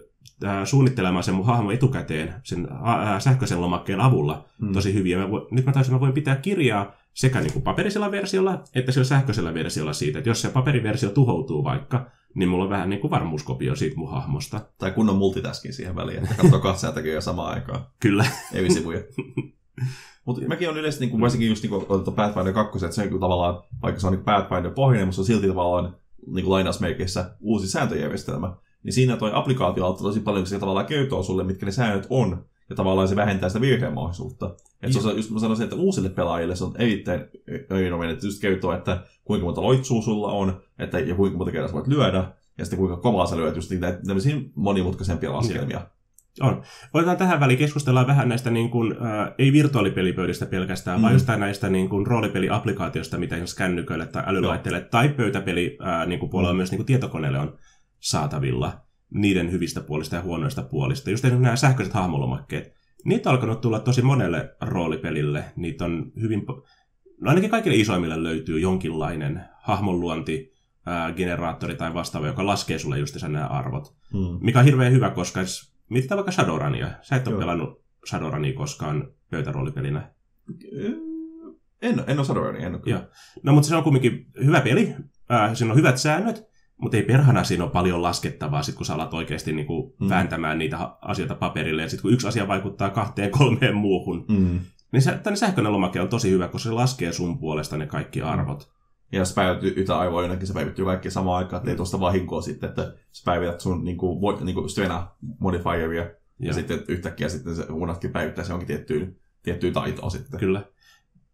äh, 0.46 0.66
suunnittelemaan 0.66 1.24
sen 1.24 1.36
mun 1.36 1.46
hahmo 1.46 1.72
etukäteen 1.72 2.34
sen 2.44 2.68
äh, 2.72 3.20
sähköisen 3.20 3.62
lomakkeen 3.62 4.00
avulla 4.00 4.46
mm. 4.62 4.74
tosi 4.74 4.94
hyvin. 4.94 5.18
mä 5.18 5.32
vo, 5.32 5.48
nyt 5.52 5.66
mä 5.66 5.72
taisin, 5.72 5.94
mä 5.94 6.00
voin 6.00 6.14
pitää 6.14 6.36
kirjaa 6.36 6.96
sekä 7.14 7.42
niin 7.42 7.54
kuin 7.54 7.64
paperisella 7.64 8.12
versiolla 8.12 8.64
että 8.76 8.92
sillä 8.92 9.06
sähköisellä 9.06 9.54
versiolla 9.54 9.94
siitä, 9.94 10.18
että 10.18 10.30
jos 10.30 10.42
se 10.42 10.50
paperiversio 10.50 11.10
tuhoutuu 11.10 11.64
vaikka, 11.64 12.12
niin 12.36 12.50
mulla 12.50 12.64
on 12.64 12.70
vähän 12.70 12.90
niin 12.90 13.02
kuin 13.02 13.12
varmuuskopio 13.12 13.76
siitä 13.76 13.98
mun 13.98 14.12
hahmosta. 14.12 14.62
Tai 14.78 14.92
kunnon 14.92 15.18
multitaskin 15.18 15.74
siihen 15.74 15.96
väliin, 15.96 16.24
että 16.24 16.36
katsoo 16.36 16.60
kahta 16.60 16.92
samaan 17.20 17.54
aikaan. 17.54 17.86
Kyllä. 18.00 18.26
Ei 18.54 18.72
sivuja. 18.72 19.00
Mutta 20.26 20.42
mäkin 20.48 20.70
on 20.70 20.78
yleisesti, 20.78 21.06
niin 21.06 21.12
kuin, 21.12 21.22
varsinkin 21.22 21.50
just 21.50 21.64
niin 21.64 21.86
kuin 21.88 22.16
Pathfinder 22.16 22.54
2, 22.54 22.86
että 22.86 22.96
se 22.96 23.02
on 23.02 23.10
niin 23.10 23.20
tavallaan, 23.20 23.64
vaikka 23.82 24.02
se 24.02 24.08
on 24.08 24.14
niin 24.14 24.24
Pathfinder 24.24 24.72
pohjainen, 24.72 25.08
mutta 25.08 25.16
se 25.16 25.22
on 25.22 25.26
silti 25.26 25.48
tavallaan 25.48 25.96
niin 26.28 26.44
kuin 26.46 26.52
lainausmerkeissä 26.52 27.36
uusi 27.40 27.70
sääntöjärjestelmä. 27.70 28.56
Niin 28.84 28.94
siinä 28.94 29.18
toi 29.18 29.32
applikaatio 29.34 29.86
auttaa 29.86 30.04
tosi 30.04 30.20
paljon, 30.20 30.44
kun 30.44 30.50
se 30.50 30.60
tavallaan 30.60 30.86
kertoo 30.86 31.24
sulle, 31.24 31.44
mitkä 31.44 31.66
ne 31.66 31.72
säännöt 31.72 32.08
on, 32.10 32.46
ja 32.72 32.76
tavallaan 32.76 33.08
se 33.08 33.16
vähentää 33.16 33.50
sitä 33.50 33.62
virheen 33.62 33.94
mahdollisuutta. 33.94 34.56
Että 34.82 35.02
se 35.02 35.08
on, 35.08 35.16
just 35.16 35.32
mä 35.32 35.40
sanoisin, 35.40 35.64
että 35.64 35.76
uusille 35.76 36.10
pelaajille 36.10 36.56
se 36.56 36.64
on 36.64 36.76
erittäin 36.78 37.26
erinomainen, 37.70 38.14
että 38.14 38.28
just 38.28 38.42
kertoo, 38.42 38.74
että 38.74 39.04
kuinka 39.24 39.46
monta 39.46 39.62
loitsua 39.62 40.02
sulla 40.02 40.32
on, 40.32 40.62
että, 40.80 41.00
ja 41.00 41.16
kuinka 41.16 41.38
monta 41.38 41.52
kertaa 41.52 41.74
voit 41.74 41.88
lyödä, 41.88 42.34
ja 42.58 42.66
sitten 42.66 42.80
kuinka 42.80 42.98
kovaa 42.98 43.26
sä 43.26 43.38
lyöt, 43.38 43.56
just 43.56 43.72
niitä 43.72 44.00
monimutkaisempia 44.56 45.34
laskelmia. 45.34 45.82
On. 46.42 46.64
Otetaan 46.94 47.18
tähän 47.18 47.40
väliin, 47.40 47.60
keskustellaan 47.60 48.08
vähän 48.08 48.30
näistä 48.30 48.50
niin 48.50 48.70
kuin, 48.70 48.92
äh, 48.92 49.34
ei 49.38 49.54
virtuaalipelipöydistä 49.54 50.46
pelkästään, 50.46 51.00
mm. 51.00 51.02
vaan 51.02 51.14
jostain 51.14 51.40
näistä 51.40 51.70
niin 51.70 51.90
kuin, 51.90 52.08
roolipeliaplikaatioista, 52.08 53.18
mitä 53.18 53.38
jos 53.38 53.56
kännyköille 53.56 54.06
tai 54.06 54.24
älylaitteille 54.26 54.80
no. 54.80 54.86
tai 54.92 55.10
pöytäpeli 55.10 55.78
äh, 55.88 56.08
niin 56.08 56.20
kuin 56.20 56.30
puolella 56.30 56.54
mm. 56.54 56.58
myös 56.58 56.72
niin 56.72 56.78
kuin 56.78 56.86
tietokoneelle 56.86 57.40
on 57.40 57.58
saatavilla. 58.00 58.91
Niiden 59.14 59.52
hyvistä 59.52 59.82
puolista 59.82 60.16
ja 60.16 60.22
huonoista 60.22 60.64
puolista. 60.64 61.10
Just 61.10 61.26
esimerkiksi 61.26 61.44
nämä 61.44 61.56
sähköiset 61.56 61.94
hahmolomakkeet, 61.94 62.74
niitä 63.06 63.30
on 63.30 63.36
alkanut 63.36 63.62
tulla 63.62 63.80
tosi 63.80 64.02
monelle 64.02 64.56
roolipelille. 64.62 65.46
Niitä 65.56 65.86
on 65.86 66.12
hyvin, 66.22 66.46
no 67.22 67.30
ainakin 67.30 67.50
kaikille 67.50 67.78
isoimmille 67.78 68.24
löytyy 68.24 68.60
jonkinlainen 68.60 69.42
hahmonluonti, 69.62 70.54
ää, 70.86 71.12
generaattori 71.12 71.76
tai 71.76 71.94
vastaava, 71.94 72.28
joka 72.28 72.46
laskee 72.46 72.80
sulle 72.80 73.00
just 73.00 73.22
nämä 73.22 73.48
arvot. 73.48 73.96
Hmm. 74.14 74.38
Mikä 74.42 74.60
on 74.60 74.66
hirveän 74.66 74.94
hyvä, 74.94 75.10
koska 75.10 75.40
mitä 75.90 76.16
vaikka 76.16 76.32
Shadowrunia. 76.32 76.92
Sä 77.02 77.16
et 77.16 77.28
ole 77.28 77.34
Joo. 77.34 77.40
pelannut 77.40 77.84
Shadowrunia 78.10 78.54
koskaan 78.54 79.12
pöytäroolipelinä. 79.30 80.12
En, 81.82 82.04
en 82.08 82.20
ole 82.20 82.26
Shadowrunia, 82.26 82.68
en 82.68 82.74
ole 82.74 82.82
Joo. 82.86 83.02
No, 83.44 83.54
mutta 83.54 83.68
se 83.68 83.76
on 83.76 83.84
kuitenkin 83.84 84.26
hyvä 84.46 84.62
peli. 84.62 84.96
Äh, 85.32 85.56
siinä 85.56 85.72
on 85.72 85.78
hyvät 85.78 85.98
säännöt, 85.98 86.51
mutta 86.82 86.98
ei 86.98 87.04
perhana 87.04 87.44
siinä 87.44 87.64
ole 87.64 87.72
paljon 87.72 88.02
laskettavaa, 88.02 88.64
sit 88.64 88.76
kun 88.76 88.86
sä 88.86 88.94
alat 88.94 89.14
oikeasti 89.14 89.54
niin 89.54 89.68
kuin 89.68 89.94
mm. 90.00 90.10
vääntämään 90.10 90.58
niitä 90.58 90.96
asioita 91.02 91.36
paperille. 91.36 91.82
Ja 91.82 91.90
sitten 91.90 92.02
kun 92.02 92.14
yksi 92.14 92.28
asia 92.28 92.48
vaikuttaa 92.48 92.90
kahteen 92.90 93.32
kolmeen 93.38 93.76
muuhun, 93.76 94.26
mm. 94.28 94.60
niin 94.92 95.02
se, 95.02 95.20
tänne 95.24 95.38
sähköinen 95.38 95.74
lomake 95.74 96.02
on 96.02 96.10
tosi 96.10 96.32
hyvä, 96.32 96.48
koska 96.48 96.70
se 96.70 96.74
laskee 96.74 97.12
sun 97.12 97.40
puolesta 97.40 97.78
ne 97.78 97.88
kaikki 97.88 98.22
arvot. 98.22 98.72
Ja 99.12 99.26
sä 99.26 99.36
päivät 99.36 99.64
yhtä 99.64 100.00
aivoa 100.00 100.22
jonnekin, 100.22 100.48
sä 100.48 100.54
päivittyy 100.54 100.86
kaikki 100.86 101.12
samaan 101.12 101.38
aikaan, 101.38 101.60
ettei 101.60 101.76
tuosta 101.76 102.00
vahinkoa 102.00 102.42
sitten, 102.42 102.70
että 102.70 102.94
sä 103.12 103.22
päivität 103.26 103.62
sun 103.62 103.84
niin 103.84 103.98
kuin, 103.98 104.46
niin 104.46 104.56
kuin 104.56 104.70
Strena 104.70 105.08
modifieria, 105.40 106.04
ja, 106.04 106.10
ja 106.40 106.54
sitten 106.54 106.84
yhtäkkiä 106.88 107.30
sitten 107.30 107.56
se 107.56 107.66
unohdatkin 107.70 108.12
päivittää 108.12 108.44
se 108.44 108.54
onkin 108.54 108.68
tiettyyn, 108.68 109.16
tiettyyn 109.44 109.74
taitoon 109.74 110.12
sitten. 110.12 110.40
Kyllä. 110.40 110.64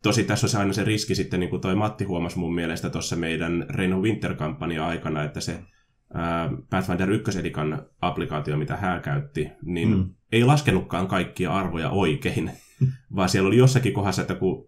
Tosi 0.04 0.24
tässä 0.24 0.46
on 0.46 0.50
se 0.50 0.58
aina 0.58 0.74
se 0.74 0.84
riski 0.84 1.16
sitten, 1.16 1.39
niin 1.39 1.50
kuin 1.50 1.62
toi 1.62 1.75
Matti 1.75 2.04
huomasi 2.04 2.39
mun 2.39 2.56
mielestä 2.56 2.89
tuossa 2.89 3.16
meidän 3.16 3.66
Reino 3.70 4.00
Winter-kampanja 4.00 4.88
aikana, 4.88 5.24
että 5.24 5.42
se 5.42 5.60
ää, 6.13 6.50
Pathfinder 6.70 7.12
1 7.12 7.39
edikan 7.39 7.86
applikaatio, 8.01 8.58
mitä 8.58 8.77
hän 8.77 9.01
käytti, 9.01 9.51
niin 9.62 9.89
mm. 9.89 10.10
ei 10.32 10.44
laskenutkaan 10.44 11.08
kaikkia 11.08 11.54
arvoja 11.54 11.89
oikein, 11.89 12.51
vaan 13.16 13.30
siellä 13.30 13.48
oli 13.48 13.58
jossakin 13.58 13.94
kohdassa, 13.94 14.22
että 14.22 14.36
kun 14.36 14.68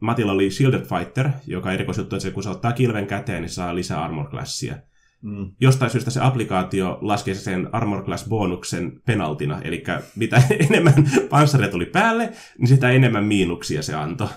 Matilla 0.00 0.32
oli 0.32 0.50
Shielded 0.50 0.84
Fighter, 0.84 1.28
joka 1.46 1.72
erikoisjuttu, 1.72 2.16
että 2.16 2.22
se, 2.22 2.30
kun 2.30 2.42
se 2.42 2.48
ottaa 2.48 2.72
kilven 2.72 3.06
käteen, 3.06 3.42
niin 3.42 3.50
saa 3.50 3.74
lisää 3.74 4.04
armor 4.04 4.30
classia. 4.30 4.74
Mm. 5.22 5.52
Jostain 5.60 5.90
syystä 5.90 6.10
se 6.10 6.20
applikaatio 6.20 6.98
laskee 7.00 7.34
sen 7.34 7.68
armor 7.74 8.04
class 8.04 8.28
bonuksen 8.28 9.00
penaltina, 9.06 9.62
eli 9.62 9.84
mitä 10.16 10.42
enemmän 10.70 11.10
panssaria 11.30 11.68
tuli 11.68 11.86
päälle, 11.86 12.32
niin 12.58 12.68
sitä 12.68 12.90
enemmän 12.90 13.24
miinuksia 13.24 13.82
se 13.82 13.94
antoi. 13.94 14.28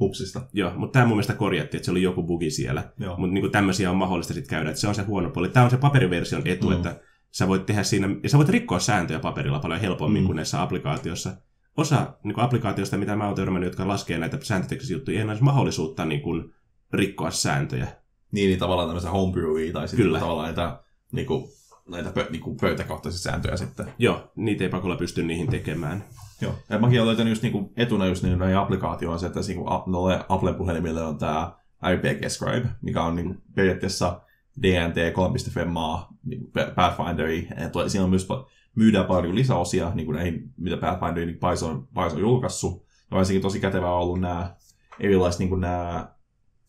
Upsista. 0.00 0.40
Joo, 0.52 0.72
mutta 0.76 0.92
tämä 0.92 1.06
mun 1.06 1.16
mielestä 1.16 1.34
korjattiin, 1.34 1.78
että 1.78 1.84
se 1.84 1.90
oli 1.90 2.02
joku 2.02 2.22
bugi 2.22 2.50
siellä. 2.50 2.92
Mutta 3.16 3.34
niin 3.34 3.50
tämmöisiä 3.50 3.90
on 3.90 3.96
mahdollista 3.96 4.34
sitten 4.34 4.50
käydä, 4.50 4.70
että 4.70 4.80
se 4.80 4.88
on 4.88 4.94
se 4.94 5.02
huono 5.02 5.30
puoli. 5.30 5.48
Tämä 5.48 5.64
on 5.64 5.70
se 5.70 5.76
paperiversion 5.76 6.42
etu, 6.44 6.70
mm. 6.70 6.76
että 6.76 7.00
sä 7.30 7.48
voit 7.48 7.66
tehdä 7.66 7.82
siinä, 7.82 8.08
ja 8.22 8.28
sä 8.28 8.38
voit 8.38 8.48
rikkoa 8.48 8.78
sääntöjä 8.78 9.18
paperilla 9.18 9.58
paljon 9.58 9.80
helpommin 9.80 10.22
mm. 10.22 10.26
kuin 10.26 10.36
näissä 10.36 10.62
applikaatiossa. 10.62 11.36
Osa 11.76 12.14
niin 12.22 12.34
kuin 12.34 12.44
applikaatioista, 12.44 12.96
mitä 12.96 13.16
mä 13.16 13.26
oon 13.26 13.34
törmännyt, 13.34 13.68
jotka 13.68 13.88
laskee 13.88 14.18
näitä 14.18 14.38
sääntöteknisiä 14.42 14.96
juttuja, 14.96 15.18
ei 15.18 15.24
ole 15.24 15.36
mahdollisuutta 15.40 16.04
niin 16.04 16.20
kuin, 16.20 16.54
rikkoa 16.92 17.30
sääntöjä. 17.30 17.88
Niin, 18.32 18.48
niin 18.48 18.58
tavallaan 18.58 18.88
tämmöisiä 18.88 19.10
homebrewia 19.10 19.72
tai 19.72 19.88
sitten 19.88 20.04
Kyllä. 20.06 20.18
tavallaan 20.18 20.46
näitä, 20.46 20.80
niin 21.12 21.26
kuin, 21.26 21.44
näitä 21.88 22.10
pö, 22.10 22.26
niin 22.30 22.42
kuin 22.42 22.56
pöytäkohtaisia 22.60 23.20
sääntöjä 23.20 23.56
sitten. 23.56 23.86
Joo, 23.98 24.32
niitä 24.36 24.64
ei 24.64 24.70
pakolla 24.70 24.96
pysty 24.96 25.22
niihin 25.22 25.50
tekemään. 25.50 26.04
Joo, 26.40 26.54
ja 26.68 26.78
mäkin 26.78 26.98
olen 26.98 27.06
löytänyt 27.06 27.30
just 27.30 27.42
niinku 27.42 27.72
etuna 27.76 28.06
just 28.06 28.22
niin 28.22 28.38
näihin 28.38 28.58
applikaatioon 28.58 29.18
se, 29.18 29.26
että 29.26 29.40
niinku 29.48 29.64
noille 29.86 30.24
Apple-puhelimille 30.28 31.02
on 31.02 31.18
tämä 31.18 31.52
RPG 31.92 32.28
Scribe, 32.28 32.68
mikä 32.82 33.02
on 33.02 33.16
niinku 33.16 33.34
periaatteessa 33.54 34.20
DNT 34.62 34.96
3.5 34.96 35.64
maa 35.64 36.08
niin 36.24 36.50
Pathfinderi. 36.74 37.48
Siinä 37.86 38.04
on 38.04 38.10
myös 38.10 38.28
myydään 38.74 39.06
paljon 39.06 39.34
lisäosia 39.34 39.92
niin 39.94 40.06
kuin 40.06 40.16
näihin, 40.16 40.52
mitä 40.56 40.76
Pathfinderin 40.76 41.26
niin 41.26 41.38
Paiso 41.38 41.68
on, 41.68 41.88
Paiso 41.94 42.16
on 42.16 42.22
julkaissut. 42.22 42.86
Ja 43.10 43.16
varsinkin 43.16 43.42
tosi 43.42 43.60
kätevää 43.60 43.92
on 43.92 44.00
ollut 44.00 44.20
nämä 44.20 44.54
erilaiset 45.00 45.38
niin 45.38 45.48
kuin 45.48 45.60
nämä 45.60 46.14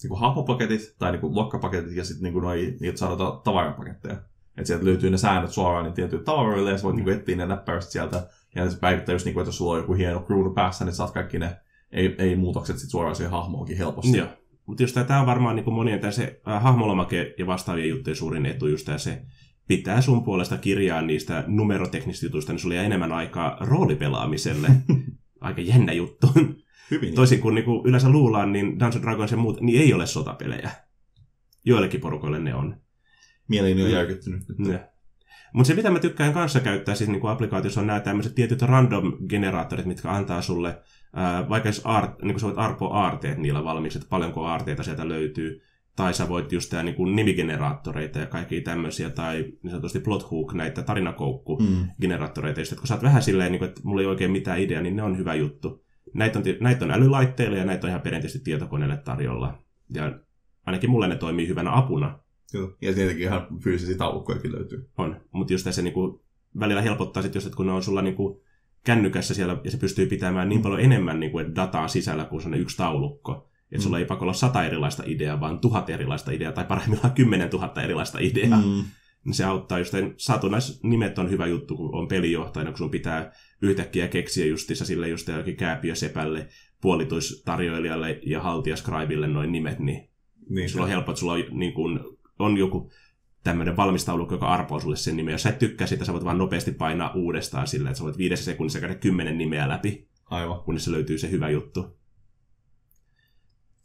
niin 0.03 0.09
kuin 0.09 0.19
hahmopaketit 0.19 0.95
tai 0.99 1.11
niin 1.11 1.21
kuin 1.21 1.35
lokkapaketit 1.35 1.95
ja 1.95 2.05
sitten 2.05 2.23
niin 2.23 2.33
kuin 2.33 2.43
noi, 2.43 2.77
niitä 2.79 2.97
sanotaan 2.97 3.41
tavarapaketteja. 3.41 4.15
Että 4.57 4.67
sieltä 4.67 4.85
löytyy 4.85 5.09
ne 5.09 5.17
säännöt 5.17 5.51
suoraan 5.51 5.83
niin 5.83 5.93
tietyille 5.93 6.25
tavaroille 6.25 6.71
ja 6.71 6.77
sä 6.77 6.83
voit 6.83 6.95
mm. 6.95 7.05
niin 7.05 7.17
etsiä 7.17 7.35
ne 7.35 7.45
näppärästi 7.45 7.91
sieltä 7.91 8.27
ja 8.55 8.69
se 8.69 8.79
päivittää 8.79 9.13
just 9.13 9.25
niin 9.25 9.33
kuin, 9.33 9.41
että 9.41 9.47
jos 9.47 9.57
sulla 9.57 9.71
on 9.71 9.79
joku 9.79 9.93
hieno 9.93 10.19
kruunu 10.19 10.53
päässä, 10.53 10.85
niin 10.85 10.95
saat 10.95 11.11
kaikki 11.11 11.39
ne 11.39 11.57
ei, 11.91 12.15
ei 12.17 12.35
muutokset 12.35 12.77
sit 12.77 12.89
suoraan 12.89 13.15
siihen 13.15 13.31
hahmoonkin 13.31 13.77
helposti. 13.77 14.17
Joo. 14.17 14.27
Mutta 14.65 14.83
just 14.83 14.97
tämä 15.07 15.19
on 15.19 15.25
varmaan 15.25 15.55
niin 15.55 15.73
monien 15.73 15.99
tämä 15.99 16.11
se 16.11 16.41
äh, 16.47 16.63
hahmolomake 16.63 17.35
ja 17.37 17.47
vastaavien 17.47 17.89
juttujen 17.89 18.17
suurin 18.17 18.45
etu, 18.45 18.67
just 18.67 18.89
se 18.97 19.21
pitää 19.67 20.01
sun 20.01 20.23
puolesta 20.23 20.57
kirjaa 20.57 21.01
niistä 21.01 21.43
numeroteknisistä 21.47 22.25
jutuista, 22.25 22.53
niin 22.53 22.59
sulla 22.59 22.75
jää 22.75 22.83
enemmän 22.83 23.11
aikaa 23.11 23.57
roolipelaamiselle. 23.59 24.67
Aika 25.41 25.61
jännä 25.61 25.93
juttu. 25.93 26.27
Hyvin. 26.91 27.15
Toisin 27.15 27.41
kuin, 27.41 27.55
niin 27.55 27.65
kuin 27.65 27.85
yleensä 27.85 28.09
luullaan, 28.09 28.53
niin 28.53 28.79
Dungeons 28.79 29.01
Dragons 29.01 29.31
ja 29.31 29.37
muut, 29.37 29.61
niin 29.61 29.81
ei 29.81 29.93
ole 29.93 30.05
sotapelejä. 30.05 30.69
Joillekin 31.65 32.01
porukoille 32.01 32.39
ne 32.39 32.55
on. 32.55 32.77
Mieleeni 33.47 33.83
on 33.83 33.91
järkyttynyt. 33.91 34.43
Mutta 35.55 35.67
se, 35.67 35.73
mitä 35.73 35.89
mä 35.89 35.99
tykkään 35.99 36.33
kanssa 36.33 36.59
käyttää 36.59 36.95
siis 36.95 37.09
niin 37.09 37.27
applikaatiossa, 37.27 37.81
on 37.81 37.87
nämä 37.87 37.99
tämmöiset 37.99 38.35
tietyt 38.35 38.61
random-generaattorit, 38.61 39.85
mitkä 39.85 40.11
antaa 40.11 40.41
sulle, 40.41 40.81
ää, 41.13 41.49
vaikka 41.49 41.69
jos 41.69 41.81
art, 41.83 42.21
niin 42.21 42.39
sä 42.39 42.45
voit 42.45 42.57
arpoa 42.57 42.97
aarteet 42.97 43.37
niillä 43.37 43.63
valmiiksi, 43.63 43.97
että 43.97 44.09
paljonko 44.09 44.45
aarteita 44.45 44.83
sieltä 44.83 45.07
löytyy, 45.07 45.61
tai 45.95 46.13
sä 46.13 46.29
voit 46.29 46.51
just 46.51 46.69
tehdä 46.69 46.83
niin 46.83 47.15
nimigeneraattoreita 47.15 48.19
ja 48.19 48.25
kaikkia 48.25 48.61
tämmöisiä, 48.61 49.09
tai 49.09 49.41
niin 49.41 49.69
sanotusti 49.69 49.99
plot 49.99 50.31
hook, 50.31 50.53
näitä 50.53 50.81
tarinakoukku-generaattoreita, 50.81 52.61
mm. 52.61 52.77
kun 52.77 52.87
sä 52.87 52.93
oot 52.93 53.03
vähän 53.03 53.23
silleen, 53.23 53.51
niin 53.51 53.59
kuin, 53.59 53.69
että 53.69 53.81
mulla 53.83 54.01
ei 54.01 54.07
oikein 54.07 54.31
mitään 54.31 54.59
idea, 54.59 54.81
niin 54.81 54.95
ne 54.95 55.03
on 55.03 55.17
hyvä 55.17 55.35
juttu. 55.35 55.83
Näitä 56.13 56.39
on, 56.39 56.45
näitä 56.59 56.85
on 56.85 56.91
älylaitteille 56.91 57.57
ja 57.57 57.65
näitä 57.65 57.87
on 57.87 57.89
ihan 57.89 58.01
perinteisesti 58.01 58.43
tietokoneelle 58.43 58.97
tarjolla. 58.97 59.57
Ja 59.93 60.19
ainakin 60.65 60.89
mulle 60.89 61.07
ne 61.07 61.15
toimii 61.15 61.47
hyvänä 61.47 61.77
apuna 61.77 62.19
Joo. 62.55 62.75
Ja 62.81 62.93
tietenkin 62.93 63.25
ihan 63.25 63.47
fyysisiä 63.63 63.97
taulukkojakin 63.97 64.51
löytyy. 64.51 64.89
On, 64.97 65.21
mutta 65.31 65.53
just 65.53 65.67
se 65.71 65.81
niinku, 65.81 66.23
välillä 66.59 66.81
helpottaa 66.81 67.23
sit 67.23 67.35
just, 67.35 67.47
että 67.47 67.57
kun 67.57 67.65
ne 67.65 67.71
on 67.71 67.83
sulla 67.83 68.01
niinku, 68.01 68.43
kännykässä 68.83 69.33
siellä 69.33 69.57
ja 69.63 69.71
se 69.71 69.77
pystyy 69.77 70.05
pitämään 70.05 70.49
niin 70.49 70.59
mm. 70.59 70.63
paljon 70.63 70.81
enemmän 70.81 71.19
niinku, 71.19 71.37
dataa 71.55 71.87
sisällä 71.87 72.25
kuin 72.25 72.41
se 72.41 72.49
yksi 72.49 72.77
taulukko. 72.77 73.49
Että 73.63 73.77
mm. 73.77 73.81
sulla 73.81 73.99
ei 73.99 74.05
pakolla 74.05 74.33
sata 74.33 74.65
erilaista 74.65 75.03
ideaa, 75.05 75.39
vaan 75.39 75.59
tuhat 75.59 75.89
erilaista 75.89 76.31
ideaa, 76.31 76.51
tai 76.51 76.65
parhaimmillaan 76.65 77.13
kymmenen 77.13 77.49
tuhatta 77.49 77.81
erilaista 77.81 78.19
ideaa. 78.21 78.61
Mm. 78.61 78.83
Niin 79.25 79.33
se 79.33 79.43
auttaa 79.43 79.79
just, 79.79 79.93
satunnaisnimet 80.17 81.19
on 81.19 81.29
hyvä 81.29 81.47
juttu, 81.47 81.77
kun 81.77 81.95
on 81.95 82.07
pelijohtajana, 82.07 82.71
kun 82.71 82.77
sun 82.77 82.91
pitää 82.91 83.31
yhtäkkiä 83.61 84.07
keksiä 84.07 84.45
justissa 84.45 84.85
sille 84.85 85.09
just 85.09 85.27
jokin 85.27 85.57
kääpiösepälle, 85.57 86.47
puolituistarjoilijalle 86.81 88.19
ja 88.25 88.41
haltijascribille 88.41 89.27
noin 89.27 89.51
nimet, 89.51 89.79
niin, 89.79 90.09
niin 90.49 90.69
sulla 90.69 90.83
on 90.83 90.89
helppo, 90.89 91.11
että 91.11 91.19
sulla 91.19 91.33
on 91.33 91.43
niin 91.51 91.73
kuin, 91.73 91.99
on 92.39 92.57
joku 92.57 92.91
tämmöinen 93.43 93.77
valmistaulukko, 93.77 94.35
joka 94.35 94.47
arpoo 94.47 94.79
sulle 94.79 94.95
sen 94.95 95.17
nimen. 95.17 95.31
Jos 95.31 95.43
sä 95.43 95.49
et 95.49 95.59
tykkää 95.59 95.87
sitä, 95.87 96.05
sä 96.05 96.13
voit 96.13 96.25
vaan 96.25 96.37
nopeasti 96.37 96.71
painaa 96.71 97.13
uudestaan 97.13 97.67
sillä, 97.67 97.89
että 97.89 97.97
sä 97.97 98.03
voit 98.03 98.17
viidessä 98.17 98.45
sekunnissa 98.45 98.79
käydä 98.79 98.95
kymmenen 98.95 99.37
nimeä 99.37 99.69
läpi. 99.69 100.09
Aivan. 100.25 100.59
Kunnes 100.59 100.85
se 100.85 100.91
löytyy 100.91 101.17
se 101.17 101.31
hyvä 101.31 101.49
juttu. 101.49 101.97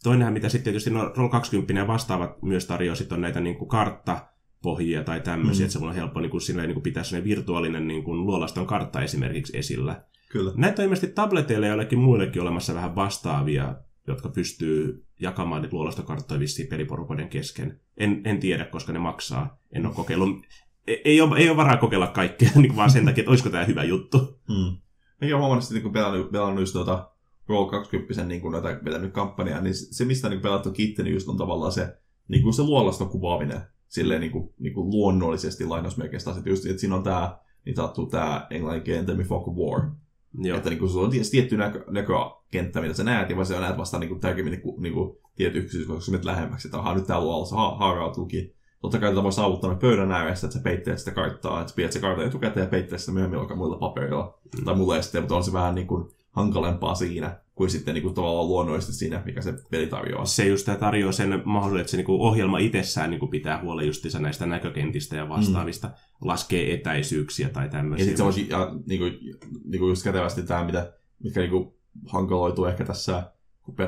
Toinenhan, 0.02 0.32
mitä 0.32 0.48
sitten 0.48 0.64
tietysti 0.64 0.90
no, 0.90 1.04
Roll20 1.04 1.76
ja 1.76 1.86
vastaavat 1.86 2.42
myös 2.42 2.66
tarjoaa, 2.66 2.96
sitten 2.96 3.16
on 3.16 3.20
näitä 3.20 3.40
niin 3.40 3.56
kuin 3.56 3.68
karttapohjia 3.68 5.04
tai 5.04 5.20
tämmöisiä, 5.20 5.64
mm. 5.64 5.66
että 5.66 5.78
se 5.78 5.84
on 5.84 5.94
helppo 5.94 6.20
niin 6.20 6.30
kuin, 6.30 6.40
silleen, 6.40 6.68
niin 6.68 6.74
kuin 6.74 6.82
pitää 6.82 7.02
sellainen 7.02 7.28
virtuaalinen 7.28 7.88
niin 7.88 8.04
kuin, 8.04 8.26
luolaston 8.26 8.66
kartta 8.66 9.02
esimerkiksi 9.02 9.58
esillä. 9.58 10.04
Kyllä. 10.30 10.52
Näitä 10.56 10.82
on 10.82 10.84
ilmeisesti 10.84 11.14
tableteille 11.14 11.66
ja 11.66 11.70
joillekin 11.70 11.98
muillekin 11.98 12.42
olemassa 12.42 12.74
vähän 12.74 12.94
vastaavia 12.94 13.74
jotka 14.10 14.28
pystyy 14.28 15.04
jakamaan 15.20 15.62
niitä 15.62 15.76
luolastokarttoja 15.76 16.40
vissiin 16.40 16.68
peliporukoiden 16.68 17.28
kesken. 17.28 17.80
En, 17.96 18.20
en 18.24 18.40
tiedä, 18.40 18.64
koska 18.64 18.92
ne 18.92 18.98
maksaa. 18.98 19.58
En 19.72 19.86
ole 19.86 19.94
kokeillut. 19.94 20.42
Ei, 20.86 21.02
ei, 21.04 21.20
ole, 21.20 21.38
ei 21.38 21.48
ole 21.48 21.56
varaa 21.56 21.76
kokeilla 21.76 22.06
kaikkea, 22.06 22.50
niin 22.56 22.76
vaan 22.76 22.90
sen 22.90 23.04
takia, 23.04 23.22
että 23.22 23.30
olisiko 23.30 23.50
tämä 23.50 23.64
hyvä 23.64 23.84
juttu. 23.84 24.40
Hmm. 24.48 24.76
Mäkin 25.20 25.34
olen 25.34 25.38
huomannut, 25.38 25.70
että 25.70 25.82
kun 25.82 25.92
pelannut, 25.92 26.32
pelannut 26.32 26.60
just 26.60 26.72
tuota 26.72 27.10
Roll 27.48 27.70
20 27.70 28.24
niin 28.24 28.40
kun 28.40 28.52
näitä 28.52 28.80
vetänyt 28.84 29.12
kampanjaa, 29.12 29.60
niin 29.60 29.74
se, 29.74 30.04
mistä 30.04 30.28
niin 30.28 30.40
pelattu 30.40 30.72
kitti, 30.72 31.02
niin 31.02 31.14
just 31.14 31.28
on 31.28 31.36
tavallaan 31.36 31.72
se, 31.72 31.96
niin 32.28 32.42
kuin 32.42 32.54
se 32.54 32.62
luolaston 32.62 33.08
kuvaaminen 33.08 33.60
silleen 33.88 34.20
niin 34.20 34.32
kuin, 34.32 34.54
niin 34.58 34.74
kuin 34.74 34.90
luonnollisesti 34.90 35.64
lainausmerkeistä. 35.64 36.30
Että, 36.30 36.50
just, 36.50 36.66
että 36.66 36.80
siinä 36.80 36.96
on 36.96 37.02
tämä, 37.02 37.38
niin 37.64 37.74
tattu 37.74 38.06
tämä 38.06 38.46
englanninkielinen 38.50 39.06
Demi 39.06 39.24
Fog 39.24 39.48
War, 39.48 39.90
Joo. 40.38 40.56
Että 40.56 40.70
niin 40.70 40.78
kuin, 40.78 40.90
sulla 40.90 41.06
on 41.06 41.12
tietty 41.30 41.56
näkö, 41.56 41.84
näkökenttä, 41.90 42.80
mitä 42.80 42.94
sä 42.94 43.04
näet, 43.04 43.30
ja 43.30 43.44
sä 43.44 43.60
näet 43.60 43.78
vasta 43.78 43.98
niin 43.98 44.08
kuin, 44.08 44.20
tarkemmin 44.20 44.50
niin 44.50 44.62
kuin, 44.62 44.82
niin 44.82 44.94
kuin, 44.94 45.16
tietty 45.36 45.58
yksityiskohta, 45.58 45.96
kun 45.96 46.02
sä 46.02 46.10
menet 46.10 46.24
lähemmäksi, 46.24 46.68
että 46.68 46.78
aha, 46.78 46.94
nyt 46.94 47.06
täällä 47.06 47.24
luolassa 47.24 47.56
ha- 47.56 47.76
haarautuukin. 47.76 48.54
Totta 48.80 48.98
kai 48.98 49.10
tätä 49.10 49.22
voi 49.22 49.32
saavuttaa 49.32 49.74
pöydän 49.74 50.12
ääressä, 50.12 50.46
että 50.46 50.58
sä 50.58 50.62
peittelet 50.64 50.98
sitä 50.98 51.10
karttaa, 51.10 51.60
että 51.60 51.72
pidät 51.76 51.92
se 51.92 52.00
kartan 52.00 52.26
etukäteen 52.26 52.64
ja 52.64 52.70
peittelet 52.70 53.00
sitä 53.00 53.12
myöhemmin 53.12 53.56
muilla 53.56 53.76
paperilla 53.76 54.38
mm. 54.58 54.64
tai 54.64 54.76
muilla 54.76 54.96
esteillä, 54.96 55.22
mutta 55.22 55.36
on 55.36 55.44
se 55.44 55.52
vähän 55.52 55.74
niin 55.74 55.86
kuin 55.86 56.10
hankalempaa 56.30 56.94
siinä, 56.94 57.38
kuin 57.60 57.70
sitten 57.70 57.94
niin 57.94 58.02
kuin 58.02 58.14
tavallaan 58.14 58.48
luonnollisesti 58.48 58.94
siinä, 58.94 59.22
mikä 59.24 59.42
se 59.42 59.54
peli 59.70 59.86
tarjoaa. 59.86 60.24
Se 60.24 60.46
just 60.46 60.66
tämä 60.66 60.78
tarjoaa 60.78 61.12
sen 61.12 61.42
mahdollisuuden, 61.44 61.80
että 61.80 61.90
se 61.90 61.96
niinku 61.96 62.26
ohjelma 62.26 62.58
itsessään 62.58 63.10
niinku 63.10 63.26
pitää 63.26 63.62
huolen 63.62 63.86
justiinsa 63.86 64.18
näistä 64.18 64.46
näkökentistä 64.46 65.16
ja 65.16 65.28
vastaavista, 65.28 65.88
mm. 65.88 65.94
laskee 66.20 66.74
etäisyyksiä 66.74 67.48
tai 67.48 67.68
tämmöisiä. 67.68 68.04
Ja 68.04 68.06
sitten 68.06 68.16
se 68.16 68.24
voisi, 68.24 68.46
ja, 68.50 68.72
niin 68.86 69.00
kuin, 69.00 69.18
niin 69.64 69.78
kuin 69.78 69.88
just 69.88 70.04
kätevästi 70.04 70.42
tämä, 70.42 70.64
mitä, 70.64 70.92
mikä 71.24 71.40
niin 71.40 71.50
kuin 71.50 71.74
hankaloituu 72.06 72.64
ehkä 72.64 72.84
tässä 72.84 73.32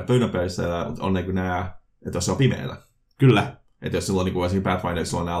pöydänpelissä, 0.07 0.85
on 0.99 1.13
niin 1.13 1.25
kuin 1.25 1.35
nämä, 1.35 1.75
että 2.05 2.17
jos 2.17 2.25
se 2.25 2.31
on 2.31 2.37
pimeätä. 2.37 2.77
Kyllä. 3.17 3.57
Että 3.81 3.97
jos 3.97 4.05
silloin 4.05 4.25
niin 4.25 4.33
kuin 4.33 4.45
esimerkiksi 4.45 4.69
Pathfinderissa 4.69 5.17
on 5.17 5.25
nämä 5.25 5.39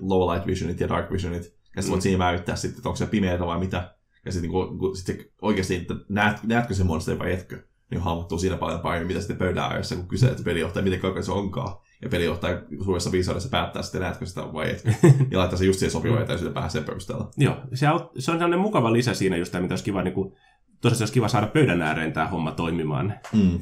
low 0.00 0.34
light 0.34 0.46
visionit 0.46 0.80
ja 0.80 0.88
dark 0.88 1.12
visionit, 1.12 1.54
ja 1.76 1.82
sä 1.82 1.88
voit 1.88 1.98
mm. 1.98 2.02
siinä 2.02 2.18
määrittää 2.18 2.56
sitten, 2.56 2.78
että 2.78 2.88
onko 2.88 2.96
se 2.96 3.06
pimeätä 3.06 3.46
vai 3.46 3.60
mitä. 3.60 3.99
Ja 4.26 4.32
sitten 4.32 4.50
niin 4.50 4.96
sit 4.96 5.32
oikeasti, 5.42 5.74
että 5.74 5.94
näet, 6.08 6.42
näetkö 6.42 6.74
se 6.74 6.84
monsteri 6.84 7.18
vai 7.18 7.32
etkö, 7.32 7.62
niin 7.90 8.00
hahmottuu 8.00 8.38
siinä 8.38 8.56
paljon 8.56 8.80
paremmin, 8.80 9.06
mitä 9.06 9.20
sitten 9.20 9.36
pöydän 9.36 9.64
ääressä, 9.64 9.96
kun 9.96 10.08
kyselet 10.08 10.44
pelijohtaja, 10.44 10.82
miten 10.82 11.00
kauan 11.00 11.24
se 11.24 11.32
onkaan. 11.32 11.76
Ja 12.02 12.08
pelijohtaja 12.08 12.62
suuressa 12.84 13.12
viisaudessa 13.12 13.48
päättää 13.48 13.82
sitten, 13.82 14.00
näetkö 14.00 14.26
sitä 14.26 14.52
vai 14.52 14.70
etkö. 14.70 14.92
ja 15.30 15.38
laittaa 15.38 15.58
se 15.58 15.64
just 15.64 15.78
siihen 15.78 15.92
sopivan 15.92 16.22
etäisyyden 16.22 16.54
päähän 16.54 16.70
sen 16.70 16.84
perusteella. 16.84 17.30
Joo, 17.36 17.56
se 17.74 17.90
on, 17.90 18.00
se 18.00 18.30
on 18.30 18.38
sellainen 18.38 18.58
mukava 18.60 18.92
lisä 18.92 19.14
siinä 19.14 19.36
just 19.36 19.52
tämä, 19.52 19.62
mitä 19.62 19.72
olisi 19.72 19.84
kiva, 19.84 20.02
niin 20.02 20.14
kuin, 20.14 20.32
tosiaan 20.80 21.00
olisi 21.00 21.12
kiva 21.12 21.28
saada 21.28 21.46
pöydän 21.46 21.82
ääreen 21.82 22.12
tämä 22.12 22.26
homma 22.26 22.52
toimimaan. 22.52 23.14
Mm. 23.32 23.60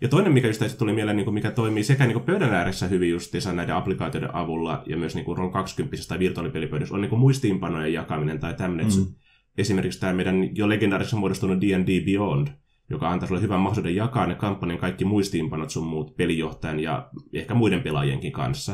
Ja 0.00 0.08
toinen, 0.08 0.32
mikä 0.32 0.48
just 0.48 0.78
tuli 0.78 0.92
mieleen, 0.92 1.16
niin 1.16 1.24
kuin 1.24 1.34
mikä 1.34 1.50
toimii 1.50 1.84
sekä 1.84 2.04
niin 2.04 2.12
kuin 2.12 2.24
pöydän 2.24 2.54
ääressä 2.54 2.86
hyvin 2.86 3.10
justiinsa 3.10 3.52
näiden 3.52 3.74
applikaatioiden 3.74 4.34
avulla 4.34 4.82
ja 4.86 4.96
myös 4.96 5.14
niin 5.14 5.24
kuin 5.24 5.38
Roll 5.38 5.50
20 5.50 5.96
tai 6.08 6.18
virtuaalipelipöydässä, 6.18 6.94
on 6.94 7.00
niin 7.00 7.10
kuin 7.10 7.20
muistiinpanojen 7.20 7.92
jakaminen 7.92 8.40
tai 8.40 8.54
tämmöinen. 8.54 8.86
Mm. 8.86 9.14
Esimerkiksi 9.58 10.00
tämä 10.00 10.12
meidän 10.12 10.56
jo 10.56 10.68
legendaarissa 10.68 11.16
muodostunut 11.16 11.60
D&D 11.60 12.04
Beyond, 12.04 12.48
joka 12.90 13.10
antaa 13.10 13.28
sulle 13.28 13.40
hyvän 13.40 13.60
mahdollisuuden 13.60 13.96
jakaa 13.96 14.26
ne 14.26 14.34
kampanjan 14.34 14.78
kaikki 14.78 15.04
muistiinpanot 15.04 15.70
sun 15.70 15.86
muut 15.86 16.16
pelijohtajan 16.16 16.80
ja 16.80 17.10
ehkä 17.32 17.54
muiden 17.54 17.82
pelaajienkin 17.82 18.32
kanssa. 18.32 18.72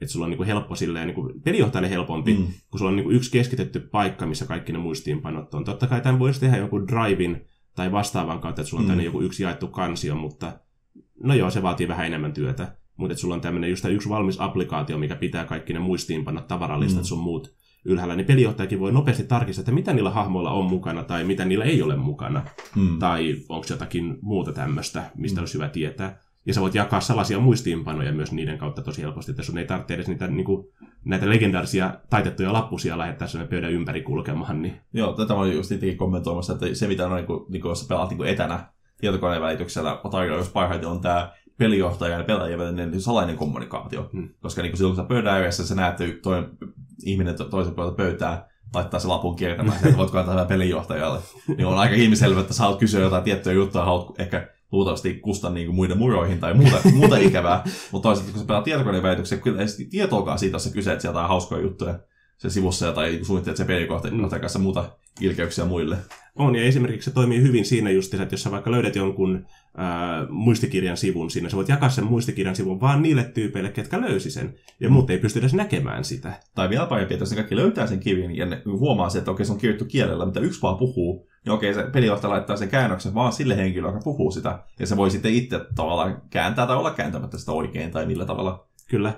Että 0.00 0.12
sulla 0.12 0.26
on 0.26 0.30
niin 0.30 0.36
kuin 0.36 0.46
helppo 0.46 0.74
silleen, 0.74 1.06
niin 1.06 1.14
kuin 1.14 1.42
pelijohtajalle 1.42 1.90
helpompi, 1.90 2.34
mm. 2.34 2.46
kun 2.70 2.78
sulla 2.78 2.90
on 2.90 2.96
niin 2.96 3.04
kuin 3.04 3.16
yksi 3.16 3.30
keskitetty 3.30 3.80
paikka, 3.80 4.26
missä 4.26 4.46
kaikki 4.46 4.72
ne 4.72 4.78
muistiinpanot 4.78 5.54
on. 5.54 5.64
Totta 5.64 5.86
kai 5.86 6.00
tämän 6.00 6.18
voisi 6.18 6.40
tehdä 6.40 6.56
joku 6.56 6.86
drivein 6.86 7.44
tai 7.74 7.92
vastaavan 7.92 8.40
kautta, 8.40 8.62
että 8.62 8.70
sulla 8.70 8.92
on 8.92 8.98
mm. 8.98 9.04
joku 9.04 9.20
yksi 9.20 9.42
jaettu 9.42 9.66
kansio, 9.66 10.14
mutta 10.14 10.52
no 11.22 11.34
joo, 11.34 11.50
se 11.50 11.62
vaatii 11.62 11.88
vähän 11.88 12.06
enemmän 12.06 12.32
työtä. 12.32 12.76
Mutta 12.96 13.16
sulla 13.16 13.34
on 13.34 13.40
tämmöinen 13.40 13.70
just 13.70 13.84
yksi 13.84 14.08
valmis 14.08 14.40
applikaatio, 14.40 14.98
mikä 14.98 15.16
pitää 15.16 15.44
kaikki 15.44 15.72
ne 15.72 15.78
muistiinpanot, 15.78 16.48
tavaralistat 16.48 17.02
mm. 17.02 17.06
sun 17.06 17.18
muut 17.18 17.54
ylhäällä, 17.84 18.16
niin 18.16 18.26
pelijohtajakin 18.26 18.80
voi 18.80 18.92
nopeasti 18.92 19.24
tarkistaa, 19.24 19.62
että 19.62 19.72
mitä 19.72 19.92
niillä 19.92 20.10
hahmoilla 20.10 20.50
on 20.50 20.64
mukana 20.64 21.04
tai 21.04 21.24
mitä 21.24 21.44
niillä 21.44 21.64
ei 21.64 21.82
ole 21.82 21.96
mukana. 21.96 22.42
Hmm. 22.74 22.98
Tai 22.98 23.36
onko 23.48 23.66
jotakin 23.70 24.18
muuta 24.22 24.52
tämmöistä, 24.52 25.10
mistä 25.16 25.34
hmm. 25.34 25.42
olisi 25.42 25.54
hyvä 25.54 25.68
tietää. 25.68 26.20
Ja 26.46 26.54
sä 26.54 26.60
voit 26.60 26.74
jakaa 26.74 27.00
sellaisia 27.00 27.38
muistiinpanoja 27.38 28.12
myös 28.12 28.32
niiden 28.32 28.58
kautta 28.58 28.82
tosi 28.82 29.02
helposti, 29.02 29.32
että 29.32 29.42
sun 29.42 29.58
ei 29.58 29.66
tarvitse 29.66 29.94
edes 29.94 30.08
niitä, 30.08 30.26
niin 30.26 30.44
kuin, 30.44 30.66
näitä 31.04 31.28
legendaarisia 31.28 31.94
taitettuja 32.10 32.52
lappusia 32.52 32.98
lähettää 32.98 33.28
sinne 33.28 33.46
pöydän 33.46 33.72
ympäri 33.72 34.02
kulkemaan. 34.02 34.62
Niin... 34.62 34.80
Joo, 34.92 35.12
tätä 35.12 35.34
mä 35.34 35.40
olin 35.40 35.54
just 35.54 35.72
itsekin 35.72 35.96
kommentoimassa, 35.96 36.52
että 36.52 36.66
se 36.72 36.86
mitä 36.86 37.06
on, 37.06 37.16
niin 37.16 37.26
kuin, 37.26 37.44
niin 37.48 37.62
kuin, 37.62 37.70
jos 37.70 37.80
sä 37.80 37.88
pelaat 37.88 38.08
niin 38.08 38.18
kuin 38.18 38.28
etänä 38.28 38.66
tietokoneen 39.00 39.42
välityksellä, 39.42 40.00
jos 40.28 40.48
parhaiten 40.48 40.88
on 40.88 41.00
tämä 41.00 41.32
pelijohtaja 41.58 42.18
ja 42.18 42.24
pelaajien 42.24 42.58
välinen 42.58 43.00
salainen 43.00 43.36
kommunikaatio. 43.36 44.10
Hmm. 44.12 44.28
Koska 44.40 44.62
niin 44.62 44.70
kuin 44.70 44.78
silloin 44.78 44.96
kun 44.96 45.04
sä 45.04 45.08
pöydän 45.08 45.34
ääressä, 45.34 45.66
sä 45.66 45.74
näet, 45.74 46.00
että 46.00 46.22
toinen 46.22 46.50
ihminen 47.02 47.34
toisen 47.50 47.74
puolelta 47.74 47.96
pöytää 47.96 48.48
laittaa 48.74 49.00
se 49.00 49.08
lapun 49.08 49.36
kiertämään, 49.36 49.78
että 49.84 49.98
voitko 49.98 50.18
antaa 50.18 50.44
pelijohtajalle. 50.44 51.18
niin 51.56 51.66
on 51.66 51.78
aika 51.78 51.94
ilmiselvä, 51.94 52.40
että 52.40 52.54
sä 52.54 52.62
haluat 52.62 52.78
kysyä 52.78 53.00
jotain 53.00 53.24
tiettyä 53.24 53.52
juttua, 53.52 53.84
haluat 53.84 54.20
ehkä 54.20 54.48
luultavasti 54.72 55.14
kusta 55.14 55.50
niin 55.50 55.66
kuin 55.66 55.76
muiden 55.76 55.98
muroihin 55.98 56.40
tai 56.40 56.54
muuta, 56.54 56.76
muuta 56.94 57.16
ikävää. 57.28 57.64
Mutta 57.92 58.08
toisaalta, 58.08 58.32
kun 58.32 58.40
sä 58.40 58.46
pelaat 58.46 58.64
tietokoneen 58.64 59.02
välityksiä, 59.02 59.38
kyllä 59.38 59.62
ei 59.62 59.66
tietoakaan 59.90 60.38
siitä, 60.38 60.54
jos 60.54 60.64
sä 60.64 60.70
kyselet 60.70 61.00
sieltä 61.00 61.22
hauskoja 61.22 61.62
juttuja 61.62 61.98
se 62.38 62.50
sivussa 62.50 62.92
tai 62.92 63.18
suunnittelet 63.22 63.56
se 63.56 63.64
pelikohta 63.64 64.10
mm. 64.10 64.40
kanssa 64.40 64.58
muuta 64.58 64.90
ilkeyksiä 65.20 65.64
muille. 65.64 65.96
On, 66.36 66.56
ja 66.56 66.62
esimerkiksi 66.62 67.10
se 67.10 67.14
toimii 67.14 67.42
hyvin 67.42 67.64
siinä 67.64 67.90
just, 67.90 68.14
että 68.14 68.34
jos 68.34 68.42
sä 68.42 68.50
vaikka 68.50 68.70
löydät 68.70 68.96
jonkun 68.96 69.46
ää, 69.76 70.26
muistikirjan 70.28 70.96
sivun 70.96 71.30
siinä, 71.30 71.48
sä 71.48 71.56
voit 71.56 71.68
jakaa 71.68 71.88
sen 71.88 72.04
muistikirjan 72.04 72.56
sivun 72.56 72.80
vaan 72.80 73.02
niille 73.02 73.24
tyypeille, 73.24 73.70
ketkä 73.70 74.00
löysi 74.00 74.30
sen, 74.30 74.54
ja 74.80 74.90
muut 74.90 75.10
ei 75.10 75.18
pysty 75.18 75.38
edes 75.38 75.54
näkemään 75.54 76.04
sitä. 76.04 76.40
Tai 76.54 76.70
vielä 76.70 76.86
parempi, 76.86 77.14
että 77.14 77.22
jos 77.22 77.30
ne 77.30 77.36
kaikki 77.36 77.56
löytää 77.56 77.86
sen 77.86 78.00
kirjan 78.00 78.36
ja 78.36 78.46
ne 78.46 78.62
huomaa 78.66 79.08
se, 79.08 79.18
että 79.18 79.30
okei, 79.30 79.46
se 79.46 79.52
on 79.52 79.58
kirjoittu 79.58 79.84
kielellä, 79.84 80.26
mitä 80.26 80.40
yksi 80.40 80.62
vaan 80.62 80.76
puhuu, 80.76 81.28
niin 81.44 81.52
okei, 81.52 81.74
se 81.74 81.82
pelijohtaja 81.82 82.30
laittaa 82.30 82.56
sen 82.56 82.68
käännöksen 82.68 83.14
vaan 83.14 83.32
sille 83.32 83.56
henkilölle, 83.56 83.92
joka 83.92 84.04
puhuu 84.04 84.30
sitä, 84.30 84.58
ja 84.78 84.86
se 84.86 84.96
voi 84.96 85.10
sitten 85.10 85.34
itse 85.34 85.60
tavallaan 85.74 86.22
kääntää 86.30 86.66
tai 86.66 86.76
olla 86.76 86.90
kääntämättä 86.90 87.38
sitä 87.38 87.52
oikein 87.52 87.90
tai 87.90 88.06
millä 88.06 88.24
tavalla. 88.24 88.68
Kyllä 88.88 89.12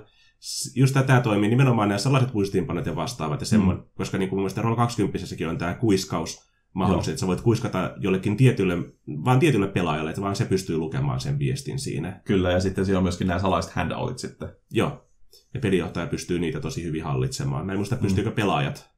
just 0.75 0.97
tämä 1.07 1.21
toimii 1.21 1.49
nimenomaan 1.49 1.89
nämä 1.89 1.99
sellaiset 1.99 2.33
muistiinpanot 2.33 2.85
ja 2.85 2.95
vastaavat, 2.95 3.39
ja 3.39 3.45
semmo, 3.45 3.73
mm. 3.73 3.83
koska 3.95 4.17
niin 4.17 4.29
kuin 4.29 4.37
mun 4.37 4.43
mielestä 4.43 4.61
Roll 4.61 4.75
20 4.75 5.19
on 5.49 5.57
tämä 5.57 5.73
kuiskaus, 5.73 6.51
mahdollisuus, 6.73 7.09
että 7.09 7.19
sä 7.19 7.27
voit 7.27 7.41
kuiskata 7.41 7.93
jollekin 7.97 8.37
tietylle, 8.37 8.77
vaan 9.07 9.39
tietylle 9.39 9.67
pelaajalle, 9.67 10.09
että 10.09 10.21
vaan 10.21 10.35
se 10.35 10.45
pystyy 10.45 10.77
lukemaan 10.77 11.19
sen 11.19 11.39
viestin 11.39 11.79
siinä. 11.79 12.21
Kyllä, 12.25 12.51
ja 12.51 12.59
sitten 12.59 12.85
siellä 12.85 12.97
on 12.97 13.03
myöskin 13.03 13.27
nämä 13.27 13.39
salaiset 13.39 13.71
handoutit 13.71 14.19
sitten. 14.19 14.49
Joo, 14.71 15.07
ja 15.53 15.59
pelijohtaja 15.59 16.07
pystyy 16.07 16.39
niitä 16.39 16.59
tosi 16.59 16.83
hyvin 16.83 17.03
hallitsemaan. 17.03 17.65
Mä 17.65 17.71
en 17.71 17.77
muista, 17.77 17.95
pystyykö 17.95 18.29
mm. 18.29 18.35
pelaajat. 18.35 18.91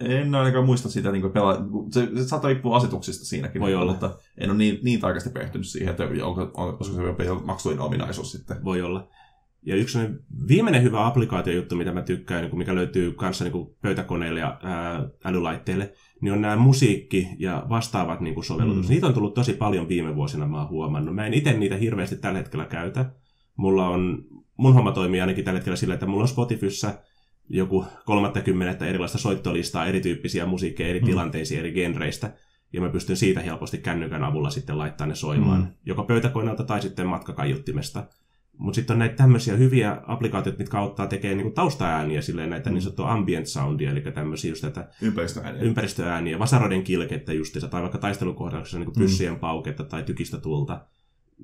En 0.00 0.34
ainakaan 0.34 0.64
muista 0.64 0.88
sitä, 0.88 1.12
niin 1.12 1.32
pela... 1.32 1.58
se, 1.90 2.08
se 2.16 2.28
saattaa 2.28 2.48
riippua 2.48 2.76
asetuksista 2.76 3.24
siinäkin. 3.24 3.62
Voi 3.62 3.74
olla. 3.74 3.92
Mutta 3.92 4.14
en 4.38 4.50
ole 4.50 4.58
niin, 4.58 4.78
niin 4.82 5.00
tarkasti 5.00 5.30
perehtynyt 5.30 5.66
siihen, 5.66 5.90
että 5.90 6.04
onko, 6.22 6.50
onko 6.54 6.84
se 6.84 7.02
jopa 7.02 7.44
maksullinen 7.44 7.84
ominaisuus 7.84 8.32
sitten. 8.32 8.64
Voi 8.64 8.82
olla. 8.82 9.08
Ja 9.62 9.76
yksi 9.76 9.98
viimeinen 10.48 10.82
hyvä 10.82 11.06
applikaatiojuttu, 11.06 11.76
mitä 11.76 11.92
mä 11.92 12.02
tykkään, 12.02 12.42
niin 12.42 12.58
mikä 12.58 12.74
löytyy 12.74 13.12
kanssa 13.12 13.44
niin 13.44 13.76
pöytäkoneille 13.82 14.40
ja 14.40 14.58
ää, 14.62 15.08
älylaitteille, 15.24 15.92
niin 16.20 16.32
on 16.32 16.40
nämä 16.40 16.56
musiikki- 16.56 17.28
ja 17.38 17.66
vastaavat 17.68 18.20
niin 18.20 18.34
kuin 18.34 18.44
sovellutukset. 18.44 18.88
Mm. 18.88 18.94
Niitä 18.94 19.06
on 19.06 19.14
tullut 19.14 19.34
tosi 19.34 19.52
paljon 19.52 19.88
viime 19.88 20.16
vuosina, 20.16 20.46
mä 20.46 20.58
oon 20.58 20.68
huomannut. 20.68 21.14
Mä 21.14 21.26
en 21.26 21.34
itse 21.34 21.52
niitä 21.52 21.76
hirveästi 21.76 22.16
tällä 22.16 22.38
hetkellä 22.38 22.64
käytä. 22.64 23.12
Mulla 23.56 23.88
on, 23.88 24.24
mun 24.56 24.74
homma 24.74 24.92
toimii 24.92 25.20
ainakin 25.20 25.44
tällä 25.44 25.58
hetkellä 25.58 25.76
sillä, 25.76 25.94
että 25.94 26.06
mulla 26.06 26.22
on 26.22 26.28
Spotifyssä 26.28 26.98
joku 27.48 27.84
30 28.04 28.86
erilaista 28.86 29.18
soittolistaa, 29.18 29.86
erityyppisiä 29.86 30.46
musiikkeja, 30.46 30.88
eri 30.88 31.00
mm. 31.00 31.06
tilanteisiin, 31.06 31.60
eri 31.60 31.72
genreistä. 31.72 32.34
Ja 32.72 32.80
mä 32.80 32.88
pystyn 32.88 33.16
siitä 33.16 33.40
helposti 33.40 33.78
kännykän 33.78 34.24
avulla 34.24 34.50
sitten 34.50 34.78
laittamaan 34.78 35.08
ne 35.08 35.14
soimaan, 35.14 35.60
mm. 35.60 35.68
joko 35.86 36.02
pöytäkoneelta 36.02 36.64
tai 36.64 36.82
sitten 36.82 37.06
matkakaiuttimesta. 37.06 38.06
Mutta 38.58 38.74
sitten 38.74 38.94
on 38.94 38.98
näitä 38.98 39.14
tämmöisiä 39.14 39.56
hyviä 39.56 40.02
applikaatioita, 40.06 40.58
mitkä 40.58 40.78
auttaa 40.78 41.06
tekemään 41.06 41.36
niinku 41.36 41.52
taustaääniä, 41.52 42.22
silleen 42.22 42.50
näitä 42.50 42.70
mm. 42.70 42.74
niin 42.74 42.82
sanottua 42.82 43.12
ambient 43.12 43.46
soundia, 43.46 43.90
eli 43.90 44.00
tämmöisiä 44.00 44.50
just 44.50 44.62
tätä 44.62 44.88
ympäristöääniä, 45.02 45.62
ympäristöääniä 45.62 46.38
vasaroiden 46.38 46.84
kilkettä 46.84 47.32
justiinsa, 47.32 47.68
tai 47.68 47.82
vaikka 47.82 47.98
taistelukohdauksessa 47.98 48.78
niin 48.78 48.92
pyssyjen 48.98 49.32
mm. 49.32 49.38
pauketta 49.38 49.84
tai 49.84 50.02
tykistötulta. 50.02 50.86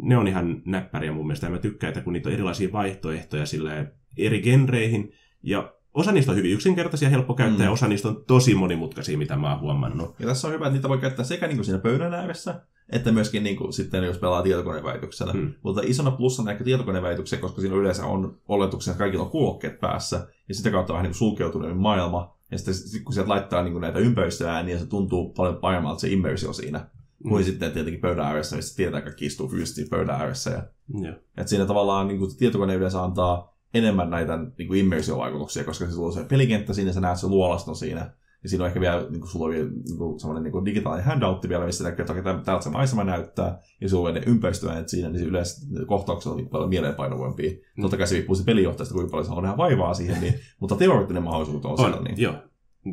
Ne 0.03 0.17
on 0.17 0.29
ihan 0.29 0.63
näppäriä 0.65 1.13
mun 1.13 1.27
mielestä, 1.27 1.47
ja 1.47 1.51
mä 1.51 1.59
tykkään, 1.59 1.89
että 1.89 2.01
kun 2.01 2.13
niitä 2.13 2.29
on 2.29 2.33
erilaisia 2.33 2.73
vaihtoehtoja 2.73 3.47
sille 3.47 3.93
eri 4.17 4.43
genreihin, 4.43 5.13
ja 5.43 5.73
osa 5.95 6.13
niistä 6.13 6.33
on 6.33 6.39
hyvin 6.39 6.53
yksinkertaisia, 6.53 7.09
helppo 7.09 7.35
käyttää, 7.35 7.59
mm. 7.59 7.65
ja 7.65 7.71
osa 7.71 7.89
niistä 7.89 8.09
on 8.09 8.25
tosi 8.27 8.55
monimutkaisia, 8.55 9.19
mitä 9.19 9.37
mä 9.37 9.51
oon 9.51 9.61
huomannut. 9.61 10.15
Ja 10.19 10.27
tässä 10.27 10.49
on 10.49 10.55
hyvä, 10.55 10.67
että 10.67 10.75
niitä 10.75 10.89
voi 10.89 10.99
käyttää 10.99 11.25
sekä 11.25 11.47
niin 11.47 11.57
kuin 11.57 11.65
siinä 11.65 11.79
pöydän 11.79 12.15
ääressä, 12.15 12.61
että 12.93 13.13
myöskin 13.13 13.43
niin 13.43 13.57
kuin, 13.57 13.73
sitten, 13.73 14.05
jos 14.05 14.19
pelaa 14.19 14.43
tietokoneväityksellä. 14.43 15.33
Hmm. 15.33 15.55
Mutta 15.63 15.81
isona 15.85 16.11
plussana 16.11 16.51
ehkä 16.51 16.65
tietokoneväityksellä, 16.65 17.43
koska 17.43 17.61
siinä 17.61 17.77
yleensä 17.77 18.07
on 18.07 18.39
oletuksia, 18.49 18.91
että 18.91 18.99
kaikilla 18.99 19.25
on 19.25 19.31
kuulokkeet 19.31 19.81
päässä, 19.81 20.27
ja 20.49 20.55
sitä 20.55 20.71
kautta 20.71 20.93
vähän 20.93 21.05
niin 21.05 21.15
sulkeutuneempi 21.15 21.79
maailma. 21.79 22.39
Ja 22.51 22.59
sitten 22.59 23.05
kun 23.05 23.13
sieltä 23.13 23.29
laittaa 23.29 23.63
niin 23.63 23.73
kuin 23.73 23.81
näitä 23.81 23.99
ympäristöääniä, 23.99 24.79
se 24.79 24.87
tuntuu 24.87 25.33
paljon 25.33 25.57
paremmalta 25.57 26.01
se 26.01 26.09
immersio 26.09 26.53
siinä. 26.53 26.79
Hmm. 26.79 27.29
Kuin 27.29 27.45
sitten 27.45 27.73
tietenkin 27.73 28.01
pöydän 28.01 28.27
ääressä, 28.27 28.57
missä 28.57 28.77
tietää 28.77 29.01
kaikki 29.01 29.27
istuu 29.27 29.49
fyysisesti 29.49 29.91
pöydän 29.91 30.21
ääressä. 30.21 30.51
Ja, 30.51 30.63
yeah. 31.03 31.17
että 31.37 31.51
siinä 31.51 31.67
tavallaan 31.67 32.09
niin 32.09 32.19
kuin, 32.19 32.37
tietokone 32.37 32.75
yleensä 32.75 33.03
antaa 33.03 33.59
enemmän 33.75 34.11
näitä 34.11 34.39
niin 34.59 34.69
kuin 34.69 34.81
immersiovaikutuksia, 34.81 35.65
koska 35.65 35.87
se 35.87 36.01
on 36.01 36.13
se 36.13 36.25
pelikenttä 36.25 36.73
siinä, 36.73 36.93
sä 36.93 37.01
näet 37.01 37.19
se 37.19 37.27
luolaston 37.27 37.77
siinä, 37.77 38.11
ja 38.43 38.49
siinä 38.49 38.65
on 38.65 38.69
ehkä 38.69 38.81
vielä, 38.81 39.07
niin 39.11 39.21
kuin 39.21 39.31
sulla 39.31 39.45
on 39.45 39.53
vielä 39.53 39.69
niin 39.69 39.99
kuin 39.99 40.21
semmoinen 40.21 40.43
niin 40.43 40.53
kuin 40.53 40.65
digitaalinen 40.65 41.07
handout 41.07 41.49
vielä, 41.49 41.67
missä 41.67 41.85
näkyy, 41.85 42.03
että 42.03 42.41
täältä 42.45 42.65
se 42.65 42.71
maisema 42.71 43.05
näyttää, 43.05 43.59
ja 43.81 43.89
sulla 43.89 44.09
on 44.09 44.15
ne 44.15 44.23
ympäristöäänet 44.27 44.89
siinä, 44.89 45.09
niin 45.09 45.27
yleensä 45.27 45.67
kohtaukset 45.87 46.31
on 46.33 46.37
niin 46.37 46.49
paljon 46.49 46.69
mieleenpainovampia. 46.69 47.51
Mm. 47.51 47.83
Totta 47.83 47.97
kai 47.97 48.07
se 48.07 48.15
riippuu 48.15 48.35
se 48.35 48.45
pelijohtajasta, 48.45 48.95
kuinka 48.95 49.11
paljon 49.11 49.27
se 49.27 49.33
on 49.33 49.57
vaivaa 49.57 49.95
siihen, 49.95 50.21
niin, 50.21 50.35
mutta 50.61 50.77
teoreettinen 50.77 51.23
mahdollisuus 51.23 51.65
on, 51.65 51.71
on 51.71 51.79
siellä. 51.79 52.03
Niin. 52.03 52.21
Joo. 52.21 52.35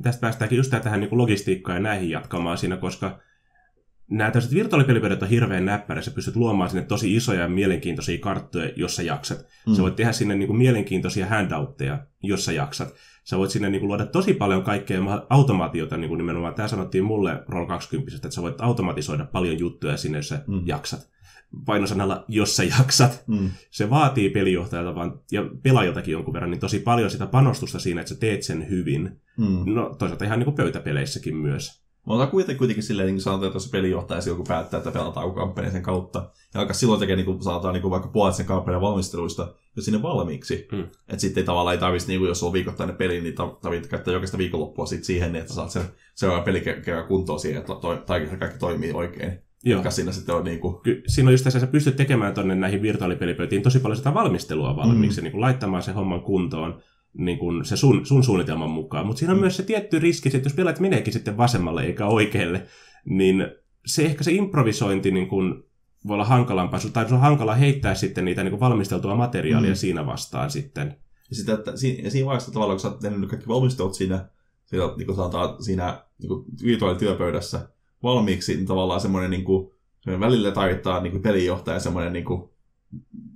Tästä 0.02 0.22
päästäänkin 0.22 0.58
just 0.58 0.72
tähän 0.84 1.00
niin 1.00 1.10
kuin 1.10 1.20
logistiikkaan 1.20 1.76
ja 1.76 1.82
näihin 1.82 2.10
jatkamaan 2.10 2.58
siinä, 2.58 2.78
koska 2.78 3.20
nämä 4.10 4.32
tällaiset 4.32 4.54
virtuaalipelipöydät 4.54 5.24
on 5.24 5.30
hirveän 5.30 5.66
näppärä, 5.66 6.02
sä 6.02 6.12
pystyt 6.12 6.36
luomaan 6.36 6.70
sinne 6.70 6.86
tosi 6.86 7.16
isoja 7.16 7.42
ja 7.42 7.48
mielenkiintoisia 7.48 8.18
karttoja, 8.18 8.72
jos 8.76 8.96
sä 8.96 9.04
jaksat. 9.04 9.46
Mm. 9.68 9.74
Sä 9.74 9.82
voit 9.82 9.96
tehdä 9.96 10.12
sinne 10.12 10.36
niin 10.36 10.48
kuin 10.48 10.58
mielenkiintoisia 10.58 11.26
handoutteja, 11.26 12.00
jos 12.24 12.46
sä 12.46 12.52
jaksat. 12.52 12.94
Sä 13.26 13.38
voit 13.38 13.52
sinne 13.52 13.70
niin 13.70 13.80
kuin 13.80 13.88
luoda 13.88 14.06
tosi 14.06 14.34
paljon 14.34 14.64
kaikkea 14.64 15.02
automaatiota, 15.30 15.98
niin 15.98 16.10
kuin 16.10 16.18
nimenomaan 16.18 16.54
tämä 16.54 16.68
sanottiin 16.68 17.04
mulle 17.04 17.44
Roll 17.48 17.66
20, 17.66 18.16
että 18.16 18.30
sä 18.30 18.42
voit 18.42 18.62
automatisoida 18.62 19.26
paljon 19.26 19.60
juttuja 19.60 19.98
sinne, 19.98 20.18
jos 20.18 20.30
sä 20.30 20.44
mm. 20.48 20.62
jaksat 20.66 21.16
painosanalla, 21.66 22.26
jos 22.28 22.56
sä 22.56 22.64
jaksat. 22.64 23.24
Mm. 23.28 23.50
Se 23.72 23.90
vaatii 23.90 24.30
pelijohtajalta 24.30 24.96
vaan, 24.96 25.20
ja 25.32 25.46
pelaajiltakin 25.64 26.12
jonkun 26.12 26.34
verran, 26.34 26.52
niin 26.52 26.60
tosi 26.60 26.80
paljon 26.80 27.12
sitä 27.12 27.28
panostusta 27.28 27.80
siinä, 27.80 28.02
että 28.02 28.14
sä 28.14 28.20
teet 28.20 28.44
sen 28.44 28.70
hyvin. 28.70 29.22
Mm. 29.38 29.74
No 29.74 29.96
toisaalta 30.00 30.26
ihan 30.26 30.40
niin 30.40 30.46
kuin 30.46 30.56
pöytäpeleissäkin 30.56 31.36
myös. 31.36 31.85
Mutta 32.06 32.28
kuitenkin, 32.28 32.58
kuitenkin 32.58 32.84
silleen, 32.84 33.08
niin 33.08 33.22
sanotaan, 33.22 33.48
että 33.48 33.56
jos 33.56 33.70
pelijohtaja 33.70 34.22
joku 34.28 34.44
päättää, 34.44 34.78
että 34.78 34.92
pelataan 34.92 35.34
kampanjan 35.34 35.72
sen 35.72 35.84
kautta, 35.84 36.30
ja 36.54 36.60
aika 36.60 36.74
silloin 36.74 37.00
tekee 37.00 37.16
niin 37.16 37.26
kuin, 37.26 37.44
sanotaan, 37.44 37.74
niin 37.74 37.82
kuin 37.82 37.92
vaikka 37.92 38.10
puolet 38.10 38.36
sen 38.36 38.46
kampanjan 38.46 38.82
valmisteluista 38.82 39.54
jo 39.76 39.82
sinne 39.82 40.02
valmiiksi. 40.02 40.68
Mm. 40.72 40.82
Että 40.82 41.18
sitten 41.18 41.42
ei 41.42 41.46
tavallaan 41.46 41.74
ei 41.74 41.80
tarvitsisi, 41.80 42.12
niin 42.12 42.20
kuin, 42.20 42.30
jos 42.30 42.44
on 42.44 42.54
viikoittainen 42.54 42.96
peli, 42.96 43.22
niin 43.22 43.36
tarvitsee 43.36 43.90
käyttää 43.90 44.14
jokaista 44.14 44.38
viikonloppua 44.38 44.86
sit 44.86 45.04
siihen, 45.04 45.34
niin 45.34 45.42
että 45.42 45.54
saat 45.54 45.72
sen 45.72 45.84
seuraavan 46.16 46.46
pelikerran 46.46 47.08
kuntoon 47.08 47.40
siihen, 47.40 47.60
että 47.60 47.76
to, 47.76 48.04
kaikki 48.40 48.60
toimii 48.60 48.92
oikein. 48.92 49.46
Joo. 49.66 49.92
siinä 49.92 50.12
sitten 50.12 50.36
on 50.36 50.44
niin 50.44 50.60
kuin... 50.60 50.76
Ky- 50.84 51.04
siinä 51.08 51.30
on 51.30 51.34
just 51.34 51.44
tässä, 51.44 51.60
että 51.60 51.68
sä 51.68 51.72
pystyt 51.72 51.96
tekemään 51.96 52.34
tuonne 52.34 52.56
näihin 52.56 52.82
virtuaalipelipöytiin 52.82 53.62
tosi 53.62 53.80
paljon 53.80 53.98
sitä 53.98 54.14
valmistelua 54.14 54.76
valmiiksi, 54.76 55.22
mm. 55.22 55.24
niin 55.24 55.32
kuin 55.32 55.42
laittamaan 55.42 55.84
se 55.84 55.92
homman 55.92 56.22
kuntoon 56.22 56.82
niin 57.18 57.38
kuin 57.38 57.66
se 57.66 57.78
sun, 57.78 58.06
sun 58.06 58.24
suunnitelman 58.24 58.70
mukaan. 58.70 59.06
Mutta 59.06 59.20
siinä 59.20 59.32
on 59.32 59.38
mm. 59.38 59.42
myös 59.42 59.58
se 59.58 59.64
tietty 59.64 60.00
riski, 60.00 60.30
että 60.34 60.46
jos 60.50 60.56
pelaat 60.56 60.80
meneekin 60.80 61.14
sitten 61.14 61.38
vasemmalle 61.38 61.84
eikä 61.84 62.06
oikealle, 62.06 62.66
niin 63.06 63.48
se 63.86 64.06
ehkä 64.06 64.24
se 64.24 64.32
improvisointi 64.32 65.12
niin 65.12 65.28
kuin 65.28 65.64
voi 66.08 66.14
olla 66.14 66.26
hankalampaa, 66.26 66.80
tai 66.94 67.08
se 67.08 67.14
on 67.14 67.20
hankala 67.20 67.56
heittää 67.56 67.96
sitten 67.96 68.26
niitä 68.26 68.44
niin 68.44 68.52
kuin 68.52 68.60
valmisteltua 68.60 69.16
materiaalia 69.16 69.70
mm. 69.70 69.76
siinä 69.76 70.06
vastaan 70.06 70.52
sitten. 70.52 70.96
Ja, 71.30 71.36
sitä, 71.36 71.54
että 71.54 71.78
siinä, 71.78 72.04
ja 72.04 72.12
siinä 72.12 72.26
vaiheessa 72.26 72.52
tavallaan, 72.52 72.76
kun 72.76 72.82
sä 72.82 72.88
oot 72.88 73.00
tehnyt 73.00 73.30
kaikki 73.30 73.48
valmistelut 73.48 73.94
siinä, 73.94 74.30
siinä, 74.66 74.84
niin 74.98 75.06
kuin 75.06 75.16
sanotaan, 75.16 75.64
siinä 75.64 76.04
niin 76.20 76.28
kuin 76.28 76.46
virtuaalityöpöydässä 76.64 77.70
valmiiksi, 78.04 78.56
niin 78.56 78.66
tavallaan 78.66 79.02
semmoinen, 79.02 79.32
niin 79.32 79.44
kuin, 79.44 79.72
semmoinen 80.02 80.28
välillä 80.28 80.52
tarvittaa 80.52 81.02
niin 81.02 81.12
kuin 81.12 81.24
pelijohtaja 81.24 81.80
semmoinen 81.80 82.14
niin 82.14 82.26
kuin, 82.26 82.50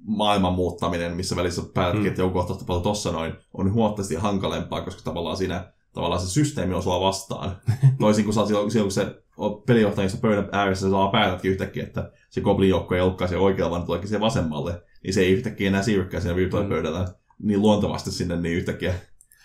maailman 0.09 0.53
muuttaminen, 0.53 1.15
missä 1.15 1.35
välissä 1.35 1.61
päätät, 1.73 2.01
mm. 2.01 2.07
että 2.07 2.21
joku 2.21 2.33
kohta 2.33 2.65
paljon 2.65 2.83
tossa 2.83 3.11
noin, 3.11 3.33
on 3.53 3.73
huomattavasti 3.73 4.15
hankalempaa, 4.15 4.81
koska 4.81 5.01
tavallaan 5.03 5.37
siinä 5.37 5.73
tavallaan 5.93 6.21
se 6.21 6.29
systeemi 6.29 6.73
on 6.73 6.83
sua 6.83 6.99
vastaan. 6.99 7.57
Toisin 7.99 8.25
kuin 8.25 8.33
silloin, 8.47 8.71
silloin 8.71 8.85
kun 8.85 8.91
se 8.91 9.21
pelijohtajissa 9.65 10.17
pöydän 10.17 10.49
ääressä 10.51 10.85
sä 10.85 10.89
saa 10.89 11.11
päätätkin 11.11 11.51
yhtäkkiä, 11.51 11.83
että 11.83 12.11
se 12.29 12.41
goblin 12.41 12.69
joukko 12.69 12.95
ei 12.95 13.01
olekaan 13.01 13.29
siellä 13.29 13.45
oikealla, 13.45 13.71
vaan 13.71 13.85
tuleekin 13.85 14.07
siihen 14.07 14.21
vasemmalle, 14.21 14.81
niin 15.03 15.13
se 15.13 15.21
ei 15.21 15.31
yhtäkkiä 15.31 15.67
enää 15.67 15.81
siirrykään 15.81 16.21
siinä 16.21 16.35
virtuaalipöydällä 16.35 16.99
mm. 16.99 17.13
niin 17.47 17.61
luontevasti 17.61 18.11
sinne 18.11 18.35
niin 18.35 18.57
yhtäkkiä 18.57 18.93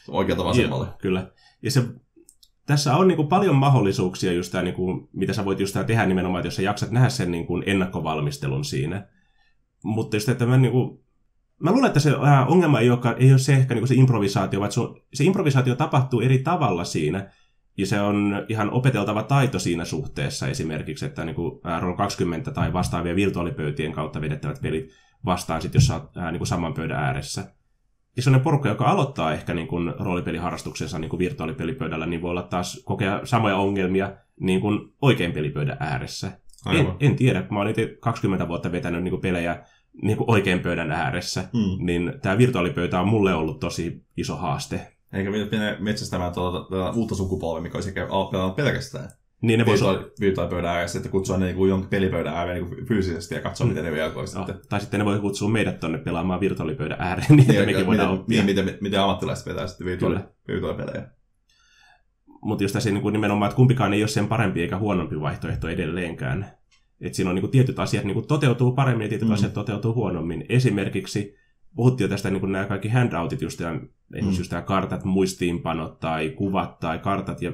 oikealta 0.09 0.44
vasemmalle. 0.44 0.87
Joo, 0.87 0.96
kyllä. 0.98 1.31
Ja 1.62 1.70
se, 1.70 1.83
tässä 2.66 2.96
on 2.96 3.09
niin 3.09 3.16
kuin 3.16 3.29
paljon 3.29 3.55
mahdollisuuksia, 3.55 4.33
just 4.33 4.53
tämä, 4.53 4.64
niin 4.64 4.74
kuin, 4.74 5.09
mitä 5.12 5.33
sä 5.33 5.44
voit 5.44 5.61
just 5.61 5.77
tehdä 5.87 6.07
nimenomaan, 6.07 6.40
että 6.40 6.46
jos 6.46 6.57
sä 6.57 6.62
jaksat 6.62 6.90
nähdä 6.90 7.09
sen 7.09 7.31
niin 7.31 7.46
kuin 7.46 7.62
ennakkovalmistelun 7.66 8.64
siinä, 8.64 9.07
mutta 9.85 10.16
just, 10.16 10.29
että 10.29 10.47
mä, 10.47 10.57
niin 10.57 10.73
kuin, 10.73 11.01
mä 11.61 11.70
luulen, 11.70 11.87
että 11.87 12.01
se 12.01 12.11
äh, 12.11 12.53
ongelma 12.53 12.81
ei, 12.81 12.90
ole, 12.90 12.99
ei 13.18 13.31
ole 13.31 13.38
se 13.38 13.55
ehkä 13.55 13.75
niin 13.75 13.88
se 13.88 13.94
improvisaatio, 13.94 14.61
vaan 14.61 14.73
se, 14.73 14.81
on, 14.81 15.01
se 15.14 15.25
improvisaatio 15.25 15.75
tapahtuu 15.75 16.20
eri 16.20 16.38
tavalla 16.38 16.85
siinä. 16.85 17.31
Ja 17.79 17.87
se 17.87 18.01
on 18.01 18.47
ihan 18.49 18.70
opeteltava 18.70 19.23
taito 19.23 19.59
siinä 19.59 19.85
suhteessa 19.85 20.49
esimerkiksi, 20.49 21.07
että 21.07 21.25
niin 21.25 21.37
äh, 21.66 21.83
Roll 21.83 21.97
20 21.97 22.51
tai 22.51 22.73
vastaavia 22.73 23.16
virtuaalipöytien 23.16 23.92
kautta 23.92 24.20
vedettävät 24.20 24.62
pelit 24.62 24.90
vastaan, 25.25 25.62
sit, 25.62 25.75
jos 25.75 25.87
sä 25.87 25.94
oot 25.94 26.16
äh, 26.16 26.33
niin 26.33 26.38
kuin 26.38 26.49
saman 26.49 26.75
pöydän 26.75 26.99
ääressä. 26.99 27.55
Ja 28.16 28.23
sellainen 28.23 28.44
porukka, 28.44 28.68
joka 28.68 28.85
aloittaa 28.85 29.33
ehkä 29.33 29.55
niin 29.55 29.68
kuin 29.68 29.94
roolipeliharrastuksensa 29.99 30.99
niin 30.99 31.09
kuin 31.09 31.18
virtuaalipelipöydällä, 31.18 32.07
niin 32.07 32.23
voi 32.23 32.31
olla 32.31 32.42
taas 32.42 32.83
kokea 32.85 33.20
samoja 33.25 33.57
ongelmia 33.57 34.16
niin 34.40 34.61
kuin 34.61 34.94
oikein 35.03 35.33
pelipöydän 35.33 35.77
ääressä. 35.81 36.33
En, 36.73 36.87
en 37.01 37.16
tiedä, 37.16 37.47
mä 37.51 37.61
olen 37.61 37.70
itse 37.70 37.97
20 38.01 38.49
vuotta 38.49 38.73
vetänyt 38.73 39.03
niin 39.03 39.11
kuin 39.11 39.20
pelejä 39.20 39.64
niin 40.02 40.16
kuin 40.16 40.30
oikein 40.30 40.61
pöydän 40.61 40.92
ääressä, 40.92 41.48
mm. 41.52 41.87
niin 41.87 42.12
tämä 42.22 42.38
virtuaalipöytä 42.38 43.00
on 43.00 43.09
mulle 43.09 43.35
ollut 43.35 43.61
tosi 43.61 44.04
iso 44.16 44.37
haaste. 44.37 44.94
Eikä 45.12 45.30
mennä 45.30 45.76
metsästämään 45.80 46.33
tuota, 46.33 46.68
tuota 46.68 46.90
uutta 46.90 47.14
sukupolvea, 47.14 47.62
mikä 47.62 47.76
olisi 47.76 47.88
ehkä 47.88 48.09
pelannut 48.30 48.57
pelkästään. 48.57 49.09
Niin 49.42 49.59
ne 49.59 49.66
voisi 49.66 49.85
virtuaalipöydän 50.20 50.70
ääressä, 50.70 50.98
että 50.98 51.09
kutsua 51.09 51.37
ne 51.37 51.52
niin 51.52 51.68
jonkin 51.68 51.90
pelipöydän 51.90 52.35
ääreen 52.35 52.64
niin 52.64 52.87
fyysisesti 52.87 53.35
ja 53.35 53.40
katsoa, 53.40 53.66
mm. 53.66 53.68
miten 53.68 53.85
ne 53.85 53.90
reagoisi. 53.90 54.38
No, 54.38 54.46
tai 54.68 54.80
sitten 54.80 55.00
ne 55.00 55.04
voi 55.04 55.18
kutsua 55.18 55.48
meidät 55.48 55.80
tonne 55.80 55.98
pelaamaan 55.98 56.40
virtuaalipöydän 56.40 57.00
ääreen, 57.00 57.26
niin, 57.37 57.50
että 57.50 57.66
mekin 57.66 57.87
voidaan 57.87 58.11
oppia. 58.11 58.44
Niin, 58.44 58.59
miten, 58.59 58.78
miten 58.80 59.00
ammattilaiset 59.00 59.46
vetää 59.46 59.66
sitten 59.66 59.87
virtuaali, 59.87 60.18
virtuaalipelejä. 60.48 61.09
Mutta 62.42 62.64
just 62.64 62.72
tässä 62.72 62.90
niin 62.90 63.02
kuin 63.02 63.12
nimenomaan, 63.12 63.48
että 63.48 63.57
kumpikaan 63.57 63.94
ei 63.94 64.02
ole 64.02 64.09
sen 64.09 64.28
parempi 64.28 64.62
eikä 64.62 64.78
huonompi 64.78 65.20
vaihtoehto 65.20 65.68
edelleenkään. 65.68 66.46
Että 67.00 67.16
siinä 67.16 67.30
on 67.30 67.35
niin 67.35 67.40
kuin 67.40 67.50
tietyt 67.50 67.78
asiat 67.78 68.04
niin 68.04 68.14
kuin 68.14 68.26
toteutuu 68.26 68.72
paremmin 68.72 69.04
ja 69.04 69.09
tietyt 69.09 69.28
mm. 69.28 69.35
asiat 69.35 69.52
toteutuu 69.52 69.94
huonommin. 69.94 70.46
Esimerkiksi 70.48 71.37
puhuttiin 71.76 72.04
jo 72.04 72.09
tästä 72.09 72.30
niin 72.30 72.40
kuin 72.40 72.52
nämä 72.52 72.64
kaikki 72.64 72.88
handoutit, 72.88 73.42
just, 73.42 73.61
ja, 73.61 73.72
mm. 73.72 74.37
just 74.38 74.52
kartat, 74.64 75.04
muistiinpanot 75.04 76.00
tai 76.00 76.30
kuvat 76.30 76.78
tai 76.80 76.98
kartat, 76.98 77.42
ja 77.42 77.52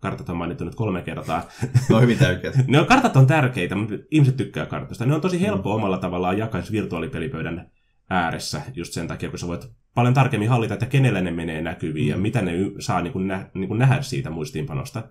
kartat 0.00 0.28
on 0.28 0.36
mainittu 0.36 0.64
nyt 0.64 0.74
kolme 0.74 1.02
kertaa. 1.02 1.48
Ne 1.88 1.96
on 1.96 2.02
hyvin 2.02 2.18
tärkeitä. 2.18 2.58
ne 2.66 2.80
on, 2.80 2.86
kartat 2.86 3.16
on 3.16 3.26
tärkeitä, 3.26 3.74
mutta 3.74 3.94
ihmiset 4.10 4.36
tykkää 4.36 4.66
kartoista. 4.66 5.06
Ne 5.06 5.14
on 5.14 5.20
tosi 5.20 5.40
helppo 5.40 5.70
mm. 5.70 5.74
omalla 5.74 5.98
tavallaan 5.98 6.38
jakaa 6.38 6.62
virtuaalipelipöydän 6.72 7.70
ääressä, 8.10 8.62
just 8.74 8.92
sen 8.92 9.08
takia, 9.08 9.30
kun 9.30 9.38
sä 9.38 9.46
voit 9.46 9.70
paljon 9.94 10.14
tarkemmin 10.14 10.48
hallita, 10.48 10.74
että 10.74 10.86
kenellä 10.86 11.20
ne 11.20 11.30
menee 11.30 11.62
näkyviin 11.62 12.06
mm. 12.06 12.10
ja 12.10 12.16
mitä 12.16 12.42
ne 12.42 12.52
saa 12.78 13.02
niin 13.02 13.12
kuin 13.12 13.28
nä, 13.28 13.50
niin 13.54 13.68
kuin 13.68 13.78
nähdä 13.78 14.02
siitä 14.02 14.30
muistiinpanosta. 14.30 15.02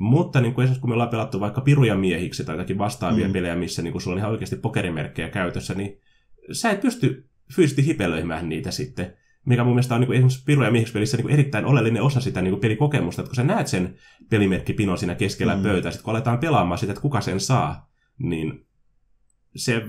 Mutta 0.00 0.40
niin 0.40 0.54
kuin 0.54 0.62
esimerkiksi 0.64 0.80
kun 0.80 0.90
me 0.90 0.94
ollaan 0.94 1.08
pelattu 1.08 1.40
vaikka 1.40 1.60
piruja 1.60 1.96
miehiksi 1.96 2.44
tai 2.44 2.54
jotakin 2.54 2.78
vastaavia 2.78 3.26
mm. 3.26 3.32
pelejä, 3.32 3.56
missä 3.56 3.82
niin 3.82 3.92
kuin 3.92 4.02
sulla 4.02 4.14
on 4.14 4.18
ihan 4.18 4.30
oikeasti 4.30 4.56
pokerimerkkejä 4.56 5.28
käytössä, 5.28 5.74
niin 5.74 6.00
sä 6.52 6.70
et 6.70 6.80
pysty 6.80 7.28
fyysisesti 7.54 7.86
hipelöimään 7.86 8.48
niitä 8.48 8.70
sitten. 8.70 9.16
Mikä 9.44 9.64
mun 9.64 9.72
mielestä 9.72 9.94
on 9.94 10.00
niin 10.00 10.06
kuin 10.06 10.16
esimerkiksi 10.16 10.44
piruja 10.44 10.70
miehiksi 10.70 10.92
pelissä 10.92 11.16
niin 11.16 11.24
kuin 11.24 11.32
erittäin 11.32 11.64
oleellinen 11.64 12.02
osa 12.02 12.20
sitä 12.20 12.42
niin 12.42 12.52
kuin 12.52 12.60
pelikokemusta, 12.60 13.22
että 13.22 13.28
kun 13.28 13.36
sä 13.36 13.42
näet 13.44 13.66
sen 13.66 13.94
pelimerkkipinon 14.30 14.98
siinä 14.98 15.14
keskellä 15.14 15.56
mm. 15.56 15.62
pöytää, 15.62 15.90
sitten 15.90 16.04
kun 16.04 16.10
aletaan 16.10 16.38
pelaamaan 16.38 16.78
sitä, 16.78 16.92
että 16.92 17.02
kuka 17.02 17.20
sen 17.20 17.40
saa, 17.40 17.90
niin 18.18 18.66
se 19.56 19.82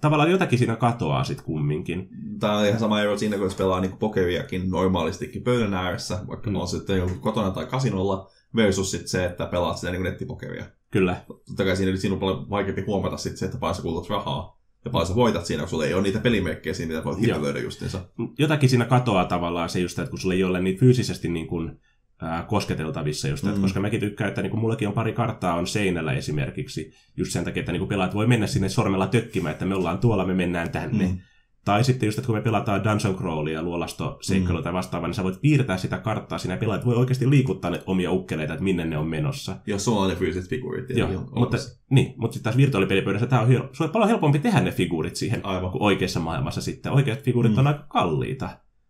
tavallaan 0.00 0.30
jotakin 0.30 0.58
siinä 0.58 0.76
katoaa 0.76 1.24
sitten 1.24 1.46
kumminkin. 1.46 2.08
Tämä 2.40 2.58
on 2.58 2.66
ihan 2.66 2.80
sama 2.80 3.00
ero 3.00 3.18
siinä, 3.18 3.38
kun 3.38 3.50
pelaa 3.58 3.80
niin 3.80 3.98
pokeriakin 3.98 4.70
normaalistikin 4.70 5.42
pöydän 5.42 5.74
ääressä, 5.74 6.18
vaikka 6.28 6.50
mm. 6.50 6.56
on 6.56 6.68
sitten 6.68 6.98
joku 6.98 7.14
kotona 7.20 7.50
tai 7.50 7.66
kasinolla, 7.66 8.30
versus 8.56 8.90
sit 8.90 9.08
se, 9.08 9.24
että 9.24 9.46
pelaat 9.46 9.78
sitä 9.78 9.92
niin 9.92 10.02
nettipokeria. 10.02 10.64
Kyllä. 10.90 11.16
Totta 11.46 11.64
kai 11.64 11.76
siinä, 11.76 11.96
siinä 11.96 12.14
on 12.14 12.20
paljon 12.20 12.50
vaikeampi 12.50 12.82
huomata 12.82 13.16
sit 13.16 13.36
se, 13.36 13.44
että 13.44 13.58
paljon 13.58 13.74
sä 13.74 13.82
kulutat 13.82 14.10
rahaa 14.10 14.60
ja 14.84 14.90
paljon 14.90 15.08
sä 15.08 15.14
voitat 15.14 15.46
siinä, 15.46 15.62
kun 15.62 15.68
sulla 15.68 15.84
ei 15.84 15.94
ole 15.94 16.02
niitä 16.02 16.18
pelimerkkejä 16.20 16.74
siinä, 16.74 16.92
mitä 16.92 17.04
voit 17.04 17.20
hipelöidä 17.20 17.58
justiinsa. 17.58 18.00
Jotakin 18.38 18.68
siinä 18.68 18.84
katoaa 18.84 19.24
tavallaan 19.24 19.68
se 19.68 19.80
just, 19.80 19.98
että 19.98 20.10
kun 20.10 20.18
sulla 20.18 20.34
ei 20.34 20.44
ole 20.44 20.60
niin 20.60 20.78
fyysisesti 20.78 21.28
niin 21.28 21.46
kuin, 21.46 21.80
ää, 22.22 22.42
kosketeltavissa 22.42 23.28
just, 23.28 23.42
mm. 23.42 23.48
että 23.48 23.60
koska 23.60 23.80
mäkin 23.80 24.00
tykkään, 24.00 24.28
että 24.28 24.42
niin 24.42 24.50
kuin 24.50 24.60
mullakin 24.60 24.88
on 24.88 24.94
pari 24.94 25.12
karttaa 25.12 25.54
on 25.54 25.66
seinällä 25.66 26.12
esimerkiksi, 26.12 26.92
just 27.16 27.32
sen 27.32 27.44
takia, 27.44 27.60
että 27.60 27.72
niin 27.72 27.80
kuin 27.80 27.88
pelaat 27.88 28.14
voi 28.14 28.26
mennä 28.26 28.46
sinne 28.46 28.68
sormella 28.68 29.06
tökkimään, 29.06 29.52
että 29.52 29.64
me 29.64 29.74
ollaan 29.74 29.98
tuolla, 29.98 30.26
me 30.26 30.34
mennään 30.34 30.70
tänne. 30.70 31.06
Mm. 31.06 31.18
Tai 31.66 31.84
sitten 31.84 32.06
just, 32.06 32.18
että 32.18 32.26
kun 32.26 32.34
me 32.34 32.42
pelataan 32.42 32.84
Dungeon 32.84 33.14
Crawlia, 33.14 33.62
luolasto 33.62 34.18
seikkailu 34.20 34.58
mm. 34.58 34.64
tai 34.64 34.72
vastaavaa, 34.72 35.08
niin 35.08 35.14
sä 35.14 35.24
voit 35.24 35.40
piirtää 35.40 35.76
sitä 35.76 35.98
karttaa 35.98 36.38
siinä 36.38 36.56
pelaat, 36.56 36.86
voi 36.86 36.96
oikeasti 36.96 37.30
liikuttaa 37.30 37.70
ne 37.70 37.82
omia 37.86 38.12
ukkeleita, 38.12 38.52
että 38.52 38.64
minne 38.64 38.84
ne 38.84 38.98
on 38.98 39.06
menossa. 39.06 39.56
Jos 39.66 39.84
sulla 39.84 40.02
on 40.02 40.08
ne 40.08 40.16
fyysiset 40.16 40.50
figuurit. 40.50 40.90
Joo, 40.90 41.08
mutta, 41.36 41.56
niin, 41.90 42.14
mutta 42.16 42.34
sitten 42.34 42.44
taas 42.44 42.56
virtuaalipelipöydässä 42.56 43.26
tämä 43.26 43.42
on, 43.42 43.48
hel- 43.48 43.62
on 43.80 43.90
paljon 43.90 44.08
helpompi 44.08 44.38
tehdä 44.38 44.60
ne 44.60 44.70
figuurit 44.70 45.16
siihen 45.16 45.40
Aivan. 45.46 45.70
kuin 45.70 45.82
oikeassa 45.82 46.20
maailmassa 46.20 46.60
sitten. 46.60 46.92
Oikeat 46.92 47.22
figuurit 47.22 47.52
mm. 47.52 47.58
on 47.58 47.66
aika 47.66 47.84
kalliita. 47.88 48.48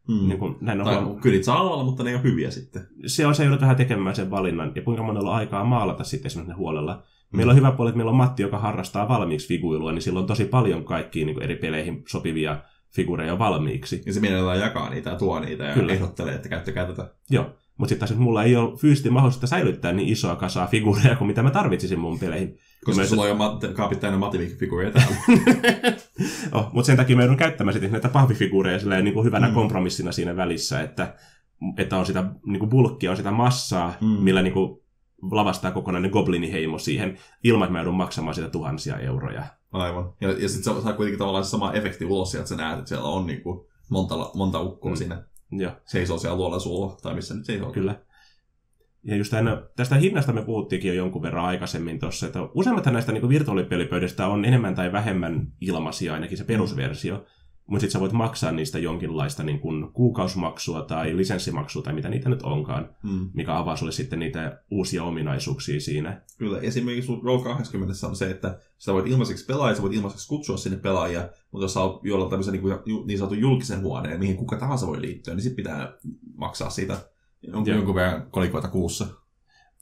Mm. 0.09 0.29
Niin 0.29 0.39
kuin, 0.39 0.57
näin 0.61 0.81
on 0.81 0.87
tai 0.87 1.03
huom... 1.03 1.21
kyllä 1.21 1.43
saa 1.43 1.63
olla, 1.63 1.85
mutta 1.85 2.03
ne 2.03 2.11
ei 2.11 2.17
ole 2.17 2.23
hyviä 2.23 2.51
sitten. 2.51 2.87
Se 3.07 3.27
on 3.27 3.35
se, 3.35 3.45
joudut 3.45 3.61
vähän 3.61 3.77
tekemään 3.77 4.17
sen 4.17 4.31
valinnan. 4.31 4.73
Ja 4.75 4.83
kuinka 4.83 5.03
monella 5.03 5.31
on 5.31 5.37
aikaa 5.37 5.65
maalata 5.65 6.05
sitten 6.05 6.27
esimerkiksi 6.27 6.53
ne 6.53 6.57
huolella. 6.57 7.03
Meillä 7.37 7.51
on 7.51 7.57
hyvä 7.57 7.73
puoli, 7.73 7.89
että 7.89 7.97
meillä 7.97 8.11
on 8.11 8.17
Matti, 8.17 8.43
joka 8.43 8.59
harrastaa 8.59 9.09
valmiiksi 9.09 9.49
figuilua, 9.49 9.93
niin 9.93 10.03
sillä 10.03 10.21
on 10.21 10.27
tosi 10.27 10.45
paljon 10.45 10.85
kaikkia 10.85 11.27
niin 11.27 11.43
eri 11.43 11.57
peleihin 11.57 12.03
sopivia 12.09 12.59
figureja 12.95 13.39
valmiiksi. 13.39 14.03
Ja 14.07 14.13
se 14.13 14.21
mielellään 14.21 14.61
jakaa 14.61 14.91
niitä 14.91 15.11
ja 15.11 15.17
tuo 15.17 15.41
niitä 15.41 15.65
ja 15.65 15.75
Kyllä. 15.75 15.93
ehdottelee, 15.93 16.35
että 16.35 16.49
käyttäkää 16.49 16.87
tätä. 16.87 17.11
Joo, 17.31 17.45
mutta 17.79 17.89
sitten 17.89 18.09
taas 18.09 18.19
mulla 18.19 18.45
ei 18.45 18.57
ole 18.57 18.77
fyysisesti 18.77 19.11
mahdollista 19.11 19.47
säilyttää 19.47 19.93
niin 19.93 20.09
isoa 20.09 20.37
kasaa 20.37 20.67
figureja 20.67 21.17
kuin 21.17 21.29
mitä 21.29 21.43
mä 21.43 21.51
tarvitsisin 21.51 21.99
mun 21.99 22.19
peleihin. 22.19 22.59
Koska 22.85 23.03
mä 23.03 23.07
sulla 23.07 23.23
on 23.23 23.29
jo 23.29 23.35
mat- 23.35 23.73
kaapit 23.75 24.01
täynnä 24.01 24.19
mativik-figureja 24.19 24.91
täällä. 24.91 25.17
oh, 26.53 26.71
mutta 26.73 26.87
sen 26.87 26.97
takia 26.97 27.17
mä 27.17 27.23
joudun 27.23 27.37
käyttämään 27.37 27.73
sitten 27.73 27.93
näitä 27.93 28.09
pahvifigureja 28.09 29.03
niin 29.03 29.15
kuin 29.15 29.25
hyvänä 29.25 29.49
mm. 29.49 29.55
kompromissina 29.55 30.13
siinä 30.13 30.37
välissä, 30.37 30.83
että, 30.83 31.15
että 31.79 31.97
on 31.97 32.07
sitä 32.07 32.25
niin 32.47 32.59
kuin 32.59 32.71
bulkkia, 32.71 33.11
on 33.11 33.17
sitä 33.17 33.31
massaa, 33.31 33.95
mm. 34.01 34.07
millä 34.07 34.43
niin 34.43 34.53
kuin 34.53 34.86
lavastaa 35.23 35.71
kokonainen 35.71 36.11
gobliniheimo 36.11 36.79
siihen, 36.79 37.19
ilman 37.45 37.67
että 37.67 37.73
mä 37.73 37.79
joudun 37.79 37.95
maksamaan 37.95 38.35
sitä 38.35 38.49
tuhansia 38.49 38.99
euroja. 38.99 39.45
Aivan. 39.73 40.13
Ja, 40.21 40.31
ja 40.33 40.49
sitten 40.49 40.83
saa 40.83 40.93
kuitenkin 40.93 41.19
tavallaan 41.19 41.45
se 41.45 41.51
sama 41.51 41.73
efekti 41.73 42.05
ulos 42.05 42.31
sieltä, 42.31 42.43
että 42.43 42.49
sä 42.49 42.57
näet, 42.57 42.79
että 42.79 42.89
siellä 42.89 43.09
on 43.09 43.27
niin 43.27 43.43
kuin 43.43 43.67
monta, 43.91 44.31
monta 44.35 44.61
ukkoa 44.61 44.91
mm. 44.91 44.97
siinä. 44.97 45.23
Joo. 45.51 45.73
Seisoo 45.85 46.19
siellä 46.19 46.37
luolla 46.37 46.59
suulla, 46.59 46.97
tai 47.03 47.15
missä 47.15 47.35
nyt 47.35 47.45
seisoo. 47.45 47.73
Kyllä. 47.73 48.01
Ja 49.03 49.17
just 49.17 49.35
aina, 49.35 49.63
tästä 49.77 49.95
hinnasta 49.95 50.33
me 50.33 50.43
puhuttiinkin 50.43 50.89
jo 50.89 50.95
jonkun 50.95 51.23
verran 51.23 51.45
aikaisemmin 51.45 51.99
tuossa, 51.99 52.27
että 52.27 52.39
useimmat 52.55 52.87
näistä 52.87 53.13
niin 53.13 53.29
virtuaalipelipöydistä 53.29 54.27
on 54.27 54.45
enemmän 54.45 54.75
tai 54.75 54.93
vähemmän 54.93 55.53
ilmaisia, 55.61 56.15
ainakin 56.15 56.39
se 56.39 56.45
perusversio. 56.45 57.25
Mutta 57.67 57.81
sitten 57.81 57.93
sä 57.93 58.01
voit 58.01 58.13
maksaa 58.13 58.53
niistä 58.53 58.79
jonkinlaista 58.79 59.43
niin 59.43 59.61
kuin 59.61 59.93
kuukausimaksua 59.93 60.83
tai 60.83 61.17
lisenssimaksua 61.17 61.83
tai 61.83 61.93
mitä 61.93 62.09
niitä 62.09 62.29
nyt 62.29 62.43
onkaan, 62.43 62.89
Mm. 63.03 63.31
mikä 63.35 63.59
avaa 63.59 63.77
sulle 63.77 63.93
sitten 63.93 64.19
niitä 64.19 64.63
uusia 64.71 65.05
ominaisuuksia 65.05 65.81
siinä. 65.81 66.21
Kyllä, 66.39 66.59
esimerkiksi 66.61 67.13
Roll 67.25 67.43
20 67.43 68.07
on 68.07 68.17
se, 68.17 68.31
että 68.31 68.59
sä 68.79 68.93
voit 68.93 69.07
ilmaiseksi 69.07 69.47
pelaa 69.47 69.69
ja 69.69 69.77
sä 69.77 69.83
voit 69.83 69.93
ilmaiseksi 69.95 70.29
kutsua 70.29 70.57
sinne 70.57 70.79
pelaajia, 70.79 71.29
mutta 71.51 71.65
jos 71.65 71.75
sä 71.75 71.81
oot 71.81 72.01
jollain 72.05 72.31
tämmöisen 72.31 72.53
niin, 72.53 72.63
kuin, 72.63 73.07
niin 73.07 73.19
sanotun 73.19 73.41
julkisen 73.41 73.83
huoneen, 73.83 74.19
mihin 74.19 74.37
kuka 74.37 74.57
tahansa 74.57 74.87
voi 74.87 75.01
liittyä, 75.01 75.35
niin 75.35 75.43
sit 75.43 75.57
pitää 75.57 75.93
maksaa 76.35 76.71
siitä 76.71 76.97
jonkun, 77.43 77.75
jonkun 77.75 77.95
verran 77.95 78.31
kolikoita 78.31 78.69
kuussa 78.69 79.07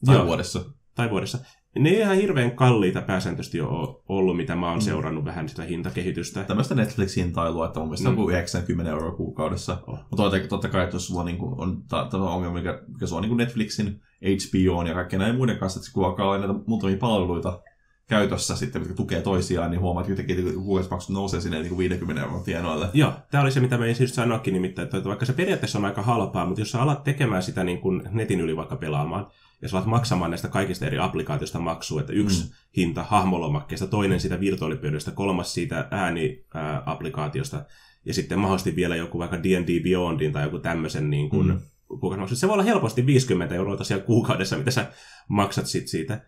tai 0.07 0.16
Joo. 0.16 0.27
vuodessa. 0.27 0.64
Tai 0.94 1.11
vuodessa. 1.11 1.38
Ne 1.79 1.89
ei 1.89 1.99
ihan 2.01 2.17
hirveän 2.17 2.51
kalliita 2.51 3.03
pääsääntöisesti 3.03 3.61
ole 3.61 3.97
ollut, 4.09 4.37
mitä 4.37 4.57
mä 4.57 4.69
oon 4.69 4.79
Mm. 4.79 4.83
seurannut 4.83 5.25
vähän 5.25 5.49
sitä 5.49 5.63
hintakehitystä. 5.63 6.45
Tämmöistä 6.45 6.75
Netflix-hintailua, 6.75 7.67
että 7.67 7.81
mun 7.81 7.89
mielestä 7.89 8.09
Mm. 8.09 8.15
mm. 8.17 8.23
on 8.23 8.31
90 8.31 8.91
euroa 8.93 9.13
kuukaudessa. 9.17 9.79
Oh. 9.87 9.99
Mutta 10.11 10.23
totta, 10.31 10.49
totta 10.49 10.69
kai, 10.69 10.85
että 10.85 10.97
jos 10.97 11.07
sulla 11.07 11.25
niin 11.25 11.39
kuin, 11.39 11.61
on 11.61 11.83
ta- 11.89 12.09
tämä 12.11 12.25
ongelma, 12.25 12.55
mikä, 12.57 12.83
mikä 12.89 13.07
sulla 13.07 13.19
on 13.19 13.23
niin 13.23 13.29
kuin 13.31 13.39
Netflixin, 13.39 14.01
HBO 14.25 14.83
ja 14.83 14.95
kaikkien 14.95 15.21
näiden 15.21 15.37
muiden 15.37 15.59
kanssa, 15.59 15.81
että 15.81 15.91
kun 15.93 16.05
alkaa 16.05 16.27
olla 16.27 16.39
näitä 16.39 16.55
muutamia 16.67 16.97
palveluita 16.97 17.61
käytössä 18.09 18.57
sitten, 18.57 18.83
mitkä 18.83 18.97
tukee 18.97 19.21
toisiaan, 19.21 19.71
niin 19.71 19.81
huomaat 19.81 20.05
että 20.05 20.13
yhtäkkiä 20.23 20.49
että 20.49 20.61
kuukausmaksut 20.61 21.11
nousee 21.15 21.41
sinne 21.41 21.59
niin 21.59 21.69
kuin 21.69 21.79
50 21.79 22.23
euron 22.23 22.43
tienoille. 22.45 22.89
Joo, 22.95 23.13
tämä 23.31 23.43
oli 23.43 23.53
se, 23.53 23.61
mitä 23.61 23.79
mä 23.79 23.87
just 23.87 24.15
sanoikin 24.15 24.55
nimittäin, 24.55 24.87
että 24.87 25.05
vaikka 25.05 25.25
se 25.27 25.33
periaatteessa 25.33 25.79
on 25.79 25.85
aika 25.85 26.03
halpaa, 26.03 26.47
mutta 26.47 26.61
jos 26.61 26.71
sä 26.71 26.83
alat 26.83 27.05
tekemään 27.05 27.43
sitä 27.43 27.65
niin 27.65 27.81
kuin 27.81 28.03
netin 28.11 28.41
yli 28.41 28.57
vaikka 28.57 28.77
pelaamaan, 28.77 29.27
ja 29.62 29.69
sä 29.69 29.77
alat 29.77 29.88
maksamaan 29.88 30.31
näistä 30.31 30.49
kaikista 30.49 30.87
eri 30.87 30.99
applikaatioista 30.99 31.59
maksua, 31.59 32.01
että 32.01 32.12
yksi 32.12 32.43
Mm. 32.45 32.49
mm. 32.49 32.55
hinta 32.77 33.03
hahmolomakkeesta, 33.03 33.87
toinen 33.87 34.21
siitä 34.21 34.40
virtuaalipöydästä, 34.40 35.11
kolmas 35.11 35.55
siitä 35.55 35.88
ääniapplikaatiosta, 35.90 37.64
ja 38.05 38.14
sitten 38.14 38.38
mahdollisesti 38.38 38.77
vielä 38.77 38.97
joku 38.97 39.19
vaikka 39.19 39.43
D&D 39.43 39.83
Beyondin 39.83 40.33
tai 40.33 40.43
joku 40.45 40.59
tämmöisen 40.59 41.11
niin 41.11 41.31
kuin, 41.31 41.47
Mm. 41.47 41.53
mm. 41.53 41.61
kuukausimaksu. 42.01 42.37
Se 42.37 42.49
voi 42.49 42.55
olla 42.55 42.62
helposti 42.62 43.07
50 43.07 43.55
euroa 43.55 43.77
tosiaan 43.77 44.03
kuukaudessa, 44.03 44.59
mitä 44.59 44.71
sä 44.71 44.93
maksat 45.29 45.67
sit 45.67 45.88
siitä. 45.88 46.21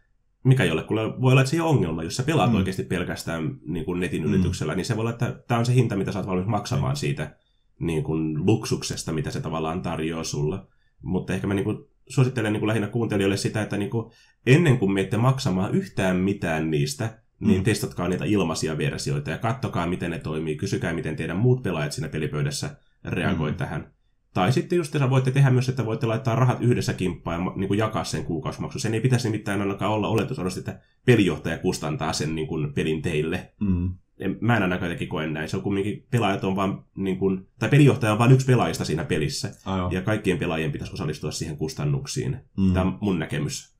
Mikä 0.44 0.64
jollekulle 0.64 1.20
voi 1.20 1.32
olla, 1.32 1.40
että 1.40 1.50
se 1.50 1.56
ei 1.56 1.60
ole 1.60 1.70
ongelma, 1.70 2.02
jos 2.02 2.16
sä 2.16 2.22
pelaat 2.22 2.48
Mm. 2.50 2.52
mm. 2.54 2.58
oikeasti 2.58 2.82
pelkästään 2.82 3.58
niin 3.66 3.84
kuin 3.84 4.00
netin 4.00 4.22
Mm. 4.22 4.28
ylityksellä, 4.34 4.74
niin 4.74 4.84
se 4.84 4.96
voi 4.96 5.00
olla, 5.02 5.10
että 5.10 5.42
tämä 5.48 5.58
on 5.58 5.66
se 5.66 5.74
hinta, 5.74 5.96
mitä 5.96 6.12
sä 6.12 6.18
oot 6.18 6.28
valmis 6.28 6.46
maksamaan 6.46 6.96
siitä 6.96 7.36
niin 7.78 8.04
kuin 8.04 8.46
luksuksesta, 8.46 9.12
mitä 9.12 9.30
se 9.30 9.40
tavallaan 9.40 9.82
tarjoaa 9.82 10.24
sulle. 10.24 10.58
Mutta 11.02 11.32
ehkä 11.34 11.46
mä 11.46 11.54
niin 11.54 11.64
kuin 11.64 11.78
suosittelen 12.08 12.52
niin 12.52 12.60
kuin 12.60 12.68
lähinnä 12.68 12.88
kuuntelijoille 12.88 13.36
sitä, 13.36 13.62
että 13.62 13.76
niin 13.76 13.90
kuin 13.90 14.12
ennen 14.46 14.78
kuin 14.78 14.92
menette 14.92 15.16
maksamaan 15.16 15.74
yhtään 15.74 16.16
mitään 16.16 16.70
niistä, 16.70 17.18
niin 17.40 17.60
Mm. 17.60 17.64
testatkaa 17.64 18.08
niitä 18.08 18.24
ilmaisia 18.24 18.78
versioita 18.78 19.30
ja 19.30 19.38
kattokaa, 19.38 19.86
miten 19.86 20.10
ne 20.10 20.18
toimii. 20.18 20.56
Kysykää, 20.56 20.92
miten 20.92 21.16
teidän 21.16 21.36
muut 21.36 21.62
pelaajat 21.62 21.92
siinä 21.92 22.08
pelipöydässä 22.08 22.76
reagoi 23.04 23.50
Mm. 23.50 23.56
tähän. 23.56 23.92
Tai 24.34 24.52
sitten 24.52 24.76
just 24.76 24.96
voitte 25.10 25.30
tehdä 25.30 25.50
myös, 25.50 25.68
että 25.68 25.86
voitte 25.86 26.06
laittaa 26.06 26.34
rahat 26.34 26.60
yhdessä 26.60 26.92
kimppaan 26.92 27.44
ja 27.44 27.52
niin 27.56 27.68
kuin 27.68 27.78
jakaa 27.78 28.04
sen 28.04 28.24
kuukausimaksun. 28.24 28.80
Sen 28.80 28.94
ei 28.94 29.00
pitäisi 29.00 29.28
nimittäin 29.28 29.60
ainakaan 29.60 29.92
olla 29.92 30.08
oletus, 30.08 30.58
että 30.58 30.80
pelijohtaja 31.06 31.58
kustantaa 31.58 32.12
sen 32.12 32.34
niin 32.34 32.46
kuin 32.46 32.74
pelin 32.74 33.02
teille 33.02 33.52
Mm. 33.60 33.94
En- 34.18 34.38
mä 34.40 34.56
en 34.56 34.62
ainakaan 34.62 34.86
jotenkin 34.90 35.08
koe 35.08 35.26
näin. 35.26 35.48
Se 35.48 35.56
on 35.56 35.62
kumminkin, 35.62 36.06
pelaajat 36.10 36.44
on 36.44 36.56
vaan, 36.56 36.84
niin 36.96 37.18
kuin, 37.18 37.48
tai 37.58 37.68
pelijohtaja 37.68 38.12
on 38.12 38.18
vain 38.18 38.32
yksi 38.32 38.46
pelaajista 38.46 38.84
siinä 38.84 39.04
pelissä, 39.04 39.50
Aivan. 39.64 39.92
ja 39.92 40.02
kaikkien 40.02 40.38
pelaajien 40.38 40.72
pitäisi 40.72 40.94
osallistua 40.94 41.30
siihen 41.30 41.56
kustannuksiin. 41.56 42.36
Mm. 42.56 42.72
Tämä 42.72 42.86
on 42.86 42.98
mun 43.00 43.18
näkemys. 43.18 43.76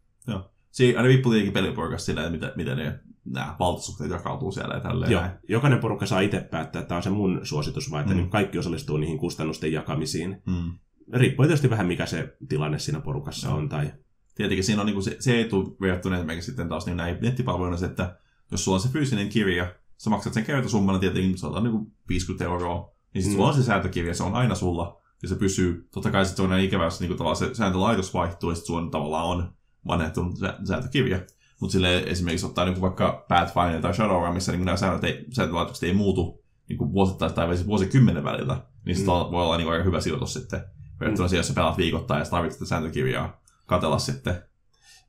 Siinä 0.71 0.99
aina 0.99 1.09
riippuu 1.09 1.33
tietenkin 1.33 1.53
peliporukasta 1.53 2.07
sillä, 2.07 2.21
että 2.21 2.33
miten, 2.33 2.51
miten 2.57 2.77
ne, 2.77 2.99
nämä 3.25 3.57
valtasuhteet 3.59 4.11
jakautuu 4.11 4.53
siellä 4.53 4.75
ja 4.75 4.81
tälleen. 4.81 5.13
Joo, 5.13 5.23
jokainen 5.49 5.79
porukka 5.79 6.07
saa 6.07 6.21
itse 6.21 6.41
päättää, 6.41 6.81
että 6.81 6.89
tämä 6.89 6.97
on 6.97 7.03
se 7.03 7.11
mun 7.11 7.41
suositus, 7.43 7.91
vaan 7.91 8.03
että 8.03 8.15
Mm. 8.15 8.21
mm. 8.21 8.29
kaikki 8.31 8.59
osallistuu 8.59 8.97
niihin 8.97 9.19
kustannusten 9.19 9.73
jakamisiin. 9.73 10.43
Mm. 10.47 10.73
Riippuu 11.13 11.47
tietysti 11.47 11.71
vähän, 11.71 11.87
mikä 11.87 12.07
se 12.07 12.37
tilanne 12.49 12.79
siinä 12.79 13.01
porukassa 13.01 13.49
Joo. 13.49 13.57
on. 13.57 13.69
Tai... 13.69 13.93
Tietenkin 14.35 14.65
siinä 14.65 14.81
on 14.83 14.87
niin 14.87 15.03
se, 15.03 15.17
se 15.21 15.41
etu 15.41 15.77
verrattuna 15.81 16.17
esimerkiksi 16.17 16.47
sitten 16.47 16.69
taas 16.69 16.87
niin 16.87 16.97
näihin 16.97 17.19
nettipalveluihin, 17.23 17.85
että 17.85 18.17
jos 18.51 18.65
sulla 18.65 18.77
on 18.77 18.81
se 18.81 18.89
fyysinen 18.89 19.29
kirja, 19.29 19.75
sä 19.99 20.11
maksat 20.11 20.33
sen 20.35 20.45
kertasummana 20.45 20.99
tietenkin, 20.99 21.39
se 21.39 21.47
on 21.47 21.65
niin 21.65 21.93
50 22.09 22.45
euroa, 22.45 22.93
niin 23.15 23.23
sitten 23.23 23.33
Mm. 23.35 23.37
sulla 23.37 23.49
on 23.49 23.55
se 23.55 23.63
sääntökirja, 23.63 24.15
se 24.15 24.23
on 24.23 24.35
aina 24.35 24.55
sulla, 24.55 25.01
ja 25.23 25.29
se 25.29 25.35
pysyy, 25.35 25.89
totta 25.93 26.11
kai 26.11 26.25
sitten 26.25 26.37
se 26.37 26.43
on 26.43 26.53
aina 26.53 26.65
ikävä, 26.65 26.85
jos 26.85 27.01
niin 27.01 27.17
kuin, 27.17 27.37
se 27.37 27.55
sääntölaitos 27.55 28.15
vaihtuu, 28.15 28.51
ja 28.51 28.55
sitten 28.57 28.67
sulla 28.67 28.91
tavallaan 28.91 29.27
on 29.27 29.53
vanhentunut 29.87 30.39
sä- 30.39 30.59
sääntökirja. 30.65 31.21
Mutta 31.61 31.73
sille 31.73 31.99
esimerkiksi 31.99 32.47
ottaa 32.47 32.65
niin 32.65 32.81
vaikka 32.81 33.25
Pathfinder 33.29 33.81
tai 33.81 33.95
Shadowrun, 33.95 34.35
missä 34.35 34.53
niin 34.53 34.65
nämä 34.65 34.77
säännöt 34.77 35.05
ei, 35.05 35.25
sääntölaitokset 35.33 35.83
ei 35.83 35.95
muutu 35.95 36.45
niin 36.69 36.79
kuin 36.79 36.93
vuosittain 36.93 37.33
tai 37.35 37.57
siis 37.57 37.67
vuosikymmenen 37.69 38.25
välillä, 38.25 38.63
niin 38.85 38.99
Mm. 38.99 39.07
voi 39.07 39.43
olla 39.45 39.57
niin 39.57 39.65
kuin 39.65 39.73
aika 39.73 39.85
hyvä 39.85 40.01
sijoitus 40.01 40.33
sitten. 40.33 40.61
Verrattuna 41.01 41.29
siihen, 41.29 41.39
jos 41.41 41.49
sä 41.49 41.55
pelaat 41.55 41.77
viikoittain 41.77 42.19
ja 42.19 42.25
tarvitset 42.31 42.59
sitä 42.59 42.69
sääntökirjaa 42.69 43.41
katella 43.67 43.99
sitten. 43.99 44.43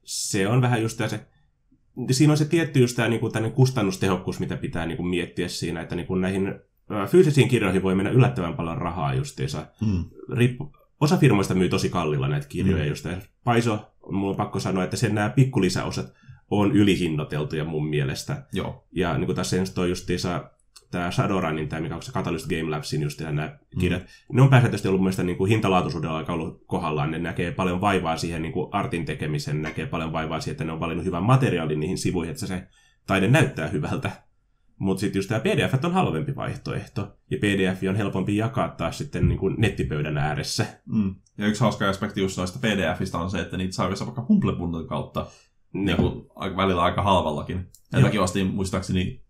Se 0.04 0.48
on 0.48 0.62
vähän 0.62 0.82
just 0.82 0.98
se, 1.08 1.28
siinä 2.12 2.34
on 2.34 2.38
se 2.38 2.46
tietty 2.46 2.80
just 2.80 2.96
tämä 2.96 3.10
niin 3.10 3.20
kuin, 3.20 3.52
kustannustehokkuus, 3.52 4.40
mitä 4.40 4.58
pitää 4.58 4.86
niin 4.86 4.98
kuin, 4.98 5.08
miettiä 5.08 5.48
siinä, 5.48 5.82
että 5.82 5.96
niin 5.96 6.08
kuin, 6.08 6.22
näihin 6.22 6.56
fyysisiin 7.08 7.48
kirjoihin 7.48 7.84
voi 7.84 7.96
mennä 7.96 8.12
yllättävän 8.12 8.54
paljon 8.54 8.78
rahaa 8.78 9.14
justiinsa. 9.14 9.66
Mm. 9.82 10.06
riippu, 10.34 10.72
osa 11.02 11.18
firmoista 11.18 11.54
myy 11.54 11.70
tosi 11.70 11.90
kallilla 11.90 12.28
näitä 12.28 12.48
kirjoja. 12.48 12.84
Mm. 12.84 12.90
Just, 12.90 13.08
Paiso, 13.44 13.92
mulla 14.12 14.30
on 14.30 14.36
pakko 14.38 14.60
sanoa, 14.60 14.84
että 14.84 14.98
sen 14.98 15.16
nämä 15.16 15.30
pikkulisäosat 15.30 16.14
on 16.52 16.72
ylihinnoiteltuja 16.72 17.66
mun 17.66 17.90
mielestä. 17.90 18.44
Joo. 18.54 18.88
Ja 18.92 19.18
niin 19.18 19.26
kuin 19.26 19.36
tässä 19.36 19.58
toi 19.76 19.90
justiinsa 19.90 20.52
tämä 20.92 21.12
Shadowrunin, 21.12 21.70
tämä 21.70 21.82
mikä 21.82 21.96
on 21.96 22.02
se 22.02 22.12
Catalyst 22.12 22.48
Game 22.50 22.70
Labsin 22.70 23.02
just 23.02 23.22
nämä 23.22 23.58
kirjat, 23.80 24.02
mm. 24.02 24.36
ne 24.36 24.42
on 24.42 24.50
pääsääntöisesti 24.50 24.88
ollut 24.88 25.00
mun 25.00 25.06
mielestä 25.06 25.24
niin 25.24 25.38
kuin 25.38 25.50
hintalaatuisuudella 25.50 26.18
aika 26.18 26.34
ollut 26.34 26.64
kohdallaan. 26.68 27.12
Ne 27.12 27.20
näkee 27.20 27.52
paljon 27.52 27.82
vaivaa 27.82 28.18
siihen 28.18 28.42
niin 28.42 28.52
kuin 28.52 28.70
artin 28.72 29.06
tekemiseen, 29.06 29.62
näkee 29.62 29.86
paljon 29.86 30.12
vaivaa 30.12 30.40
siihen, 30.40 30.54
että 30.54 30.64
ne 30.64 30.72
on 30.72 30.80
valinnut 30.80 31.06
hyvän 31.06 31.24
materiaalin 31.24 31.80
niihin 31.80 31.98
sivuihin, 31.98 32.32
että 32.32 32.48
se 32.48 32.68
taide 33.08 33.28
näyttää 33.28 33.68
hyvältä. 33.68 34.12
Mutta 34.80 35.02
sitten 35.02 35.20
just 35.20 35.30
tämä 35.30 35.40
PDF 35.40 35.86
on 35.86 35.94
halvempi 35.94 36.36
vaihtoehto, 36.36 37.18
ja 37.32 37.38
PDF 37.38 37.84
on 37.90 37.96
helpompi 37.96 38.38
jakaa 38.38 38.70
taas 38.70 38.98
sitten 38.98 39.30
niin 39.30 39.40
kuin 39.40 39.56
nettipöydän 39.58 40.18
ääressä. 40.18 40.66
Mm. 40.86 41.16
Ja 41.38 41.48
yksi 41.48 41.62
hauska 41.62 41.90
aspekti 41.90 42.22
just 42.22 42.38
noista 42.38 42.60
PDFistä 42.60 43.18
on 43.18 43.30
se, 43.30 43.42
että 43.42 43.58
niitä 43.58 43.74
saa 43.74 43.90
vaikka 43.90 44.26
Humble 44.30 44.88
kautta 44.88 45.26
niin 45.74 45.98
kuin, 45.98 46.26
aika- 46.36 46.58
välillä 46.58 46.84
aika 46.84 47.02
halvallakin. 47.02 47.68
Ja 47.92 48.02
takia 48.02 48.22
vasta 48.22 48.40
muistaakseni 48.44 49.27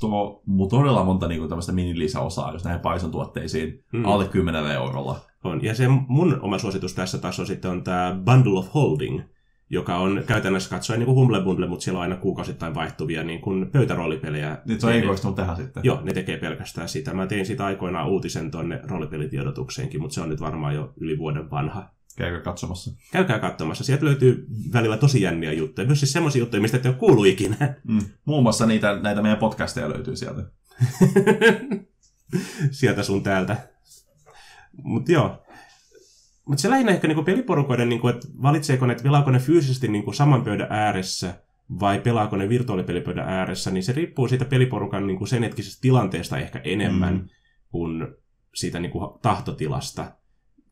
tuo 0.00 0.42
todella 0.70 1.04
monta 1.04 1.28
niin 1.28 1.38
kuin, 1.38 1.48
tämmöistä 1.48 1.72
minilisäosaa 1.72 2.52
just 2.52 2.64
näihin 2.64 2.80
Paisan 2.80 3.10
tuotteisiin 3.10 3.84
Mm. 3.92 4.04
alle 4.04 4.28
10 4.28 4.66
eurolla. 4.66 5.20
On. 5.44 5.64
Ja 5.64 5.74
se 5.74 5.88
mun 5.88 6.38
oma 6.42 6.58
suositus 6.58 6.94
tässä 6.94 7.18
taas 7.18 7.40
on 7.40 7.46
sitten 7.46 7.70
on 7.70 7.84
tämä 7.84 8.16
Bundle 8.24 8.58
of 8.58 8.74
Holding, 8.74 9.20
joka 9.70 9.96
on 9.96 10.22
käytännössä 10.26 10.70
katsoen 10.70 10.98
niin 10.98 11.06
kuin 11.06 11.16
Humble 11.16 11.40
Bundle, 11.40 11.66
mutta 11.66 11.84
siellä 11.84 11.98
on 11.98 12.02
aina 12.02 12.16
kuukausittain 12.16 12.74
vaihtuvia 12.74 13.24
niin 13.24 13.40
kuin 13.40 13.70
pöytäroolipelejä. 13.70 14.58
Nyt 14.64 14.80
se 14.80 14.86
on 14.86 14.92
erikoistunut 14.92 15.36
tähän 15.36 15.56
sitten. 15.56 15.82
Joo, 15.84 16.00
ne 16.02 16.12
tekee 16.12 16.36
pelkästään 16.36 16.88
sitä. 16.88 17.14
Mä 17.14 17.26
tein 17.26 17.46
siitä 17.46 17.64
aikoinaan 17.64 18.08
uutisen 18.08 18.50
tuonne 18.50 18.80
roolipelitiedotukseenkin, 18.84 20.00
mutta 20.00 20.14
se 20.14 20.20
on 20.20 20.28
nyt 20.28 20.40
varmaan 20.40 20.74
jo 20.74 20.92
yli 21.00 21.18
vuoden 21.18 21.50
vanha. 21.50 21.97
Käykö 22.18 22.40
katsomassa? 22.40 22.90
Käykää 23.12 23.38
katsomassa. 23.38 23.84
Sieltä 23.84 24.04
löytyy 24.04 24.46
välillä 24.72 24.96
tosi 24.96 25.22
jänniä 25.22 25.52
juttuja. 25.52 25.86
Myös 25.86 26.00
siis 26.00 26.12
semmoisia 26.12 26.40
juttuja, 26.40 26.62
mistä 26.62 26.76
ette 26.76 26.88
ole 26.88 26.96
kuullut 26.96 27.26
ikinä. 27.26 27.74
Mm. 27.84 28.00
Muun 28.24 28.42
muassa 28.42 28.66
niitä, 28.66 28.98
näitä 29.02 29.22
meidän 29.22 29.38
podcasteja 29.38 29.88
löytyy 29.88 30.16
sieltä. 30.16 30.42
sieltä 32.70 33.02
sun 33.02 33.22
täältä. 33.22 33.68
Mutta 34.82 35.12
joo. 35.12 35.42
Mutta 36.44 36.62
se 36.62 36.70
lähinnä 36.70 36.92
ehkä 36.92 37.08
niinku 37.08 37.22
peliporukoiden, 37.22 37.88
niinku, 37.88 38.08
että 38.08 38.28
valitseeko 38.42 38.86
ne, 38.86 38.92
että 38.92 39.04
pelaako 39.04 39.30
ne 39.30 39.38
fyysisesti 39.38 39.88
niinku 39.88 40.12
saman 40.12 40.44
pöydän 40.44 40.68
ääressä 40.70 41.34
vai 41.80 42.00
pelaako 42.00 42.36
ne 42.36 42.48
virtuaalipelipöydän 42.48 43.28
ääressä, 43.28 43.70
niin 43.70 43.82
se 43.82 43.92
riippuu 43.92 44.28
siitä 44.28 44.44
peliporukan 44.44 45.06
niinku 45.06 45.26
sen 45.26 45.42
hetkisestä 45.42 45.80
tilanteesta 45.80 46.38
ehkä 46.38 46.60
enemmän 46.64 47.14
Mm. 47.14 47.20
mm. 47.20 47.28
kuin 47.68 48.08
siitä 48.54 48.80
niinku 48.80 49.18
tahtotilasta. 49.22 50.17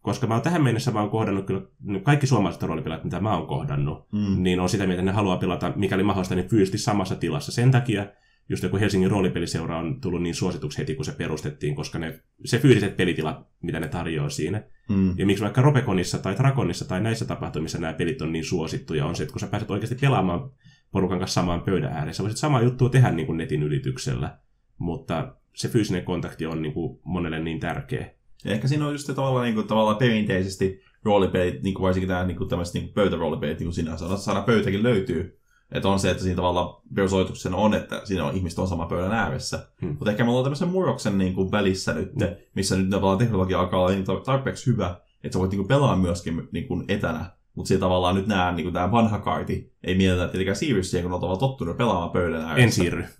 Koska 0.06 0.26
mä 0.26 0.34
oon 0.34 0.42
tähän 0.42 0.62
mennessä 0.62 0.94
vaan 0.94 1.10
kohdannut 1.10 1.46
kyllä 1.46 1.62
kaikki 2.02 2.26
suomalaiset 2.26 2.62
roolipelaajat, 2.62 3.04
mitä 3.04 3.20
mä 3.20 3.36
oon 3.36 3.46
kohdannut, 3.46 4.06
Mm. 4.12 4.42
niin 4.42 4.60
on 4.60 4.68
sitä 4.68 4.86
mieltä, 4.86 5.00
että 5.00 5.10
ne 5.12 5.16
haluaa 5.16 5.36
pelata, 5.36 5.72
mikäli 5.76 6.02
mahdollista, 6.02 6.34
niin 6.34 6.48
fyysisesti 6.48 6.78
samassa 6.78 7.16
tilassa. 7.16 7.52
Sen 7.52 7.70
takia 7.70 8.06
just 8.48 8.62
joku 8.62 8.76
Helsingin 8.76 9.10
roolipeliseura 9.10 9.78
on 9.78 10.00
tullut 10.00 10.22
niin 10.22 10.34
suosituksi 10.34 10.78
heti, 10.78 10.94
kun 10.94 11.04
se 11.04 11.12
perustettiin, 11.12 11.74
koska 11.74 11.98
ne, 11.98 12.20
se 12.44 12.58
fyysiset 12.58 12.96
pelitilat, 12.96 13.46
mitä 13.62 13.80
ne 13.80 13.88
tarjoaa 13.88 14.28
siinä. 14.28 14.62
Mm. 14.88 15.18
Ja 15.18 15.26
miksi 15.26 15.42
vaikka 15.42 15.62
Robeconissa 15.62 16.18
tai 16.18 16.36
Dragonissa 16.36 16.88
tai 16.88 17.00
näissä 17.00 17.24
tapahtumissa 17.24 17.78
nämä 17.78 17.92
pelit 17.92 18.22
on 18.22 18.32
niin 18.32 18.44
suosittuja, 18.44 19.06
on 19.06 19.16
se, 19.16 19.22
että 19.22 19.32
kun 19.32 19.40
sä 19.40 19.46
pääset 19.46 19.70
oikeasti 19.70 19.96
pelaamaan 20.00 20.50
porukan 20.90 21.18
kanssa 21.18 21.40
samaan 21.40 21.60
pöydän 21.60 21.92
ääressä, 21.92 22.22
voisit 22.22 22.38
samaa 22.38 22.62
juttua 22.62 22.88
tehdä 22.88 23.10
niin 23.10 23.26
kuin 23.26 23.36
netin 23.38 23.62
ylityksellä, 23.62 24.38
mutta 24.78 25.34
se 25.54 25.68
fyysinen 25.68 26.04
kontakti 26.04 26.46
on 26.46 26.62
niin 26.62 26.74
kuin 26.74 27.00
monelle 27.04 27.38
niin 27.38 27.60
tärkeä. 27.60 28.15
Ja 28.46 28.52
ehkä 28.52 28.68
siinä 28.68 28.86
on 28.86 28.92
just 28.92 29.06
se 29.06 29.14
tavallaan, 29.14 29.44
niin 29.44 29.54
kuin, 29.54 29.66
tavallaan 29.66 29.96
perinteisesti 29.96 30.80
roolipelit, 31.04 31.62
niin 31.62 31.74
kuin 31.74 31.82
varsinkin 31.82 32.08
tämä 32.08 32.24
niin 32.24 32.36
kuin, 32.36 32.48
tämmöiset 32.48 32.74
niin 32.74 32.88
pöytäroolipelit, 32.88 33.58
niin 33.58 33.66
kuin 33.66 33.74
sinä 33.74 33.96
sanoit, 33.96 34.20
sana 34.20 34.42
pöytäkin 34.42 34.82
löytyy. 34.82 35.40
Että 35.72 35.88
on 35.88 35.98
se, 35.98 36.10
että 36.10 36.22
siinä 36.22 36.36
tavallaan 36.36 36.82
perusoituksena 36.94 37.56
on, 37.56 37.74
että 37.74 38.00
siinä 38.04 38.24
on 38.24 38.34
ihmiset 38.34 38.58
on 38.58 38.68
sama 38.68 38.86
pöydän 38.86 39.12
ääressä. 39.12 39.68
Hmm. 39.80 39.88
Mutta 39.88 40.10
ehkä 40.10 40.24
me 40.24 40.30
ollaan 40.30 40.44
tämmöisen 40.44 40.68
murroksen 40.68 41.18
niin 41.18 41.34
kuin 41.34 41.50
välissä 41.50 41.94
nyt, 41.94 42.12
Hmm. 42.20 42.36
missä 42.54 42.76
nyt 42.76 42.90
tavallaan 42.90 43.18
teknologia 43.18 43.60
alkaa 43.60 43.80
olla 43.80 43.90
niin 43.90 44.04
tarpeeksi 44.24 44.66
hyvä, 44.66 44.96
että 45.24 45.32
sä 45.34 45.38
voit 45.38 45.50
niin 45.50 45.58
kuin 45.58 45.68
pelaa 45.68 45.96
myöskin 45.96 46.48
niin 46.52 46.68
kuin 46.68 46.84
etänä. 46.88 47.35
Mutta 47.56 47.68
siinä 47.68 47.80
tavallaan 47.80 48.14
nyt 48.14 48.26
nämä, 48.26 48.52
niin 48.52 48.72
tämä 48.72 48.90
vanha 48.92 49.18
kaarti 49.18 49.72
ei 49.84 49.94
mielellä 49.94 50.28
tietenkään 50.28 50.56
siirry 50.56 50.82
siihen, 50.82 51.02
kun 51.02 51.20
tavallaan 51.20 51.40
tottunut 51.40 51.76
pelaamaan 51.76 52.10
pöydän 52.10 52.40
ääressä. 52.40 52.62
En 52.62 52.72
siirry. 52.72 53.04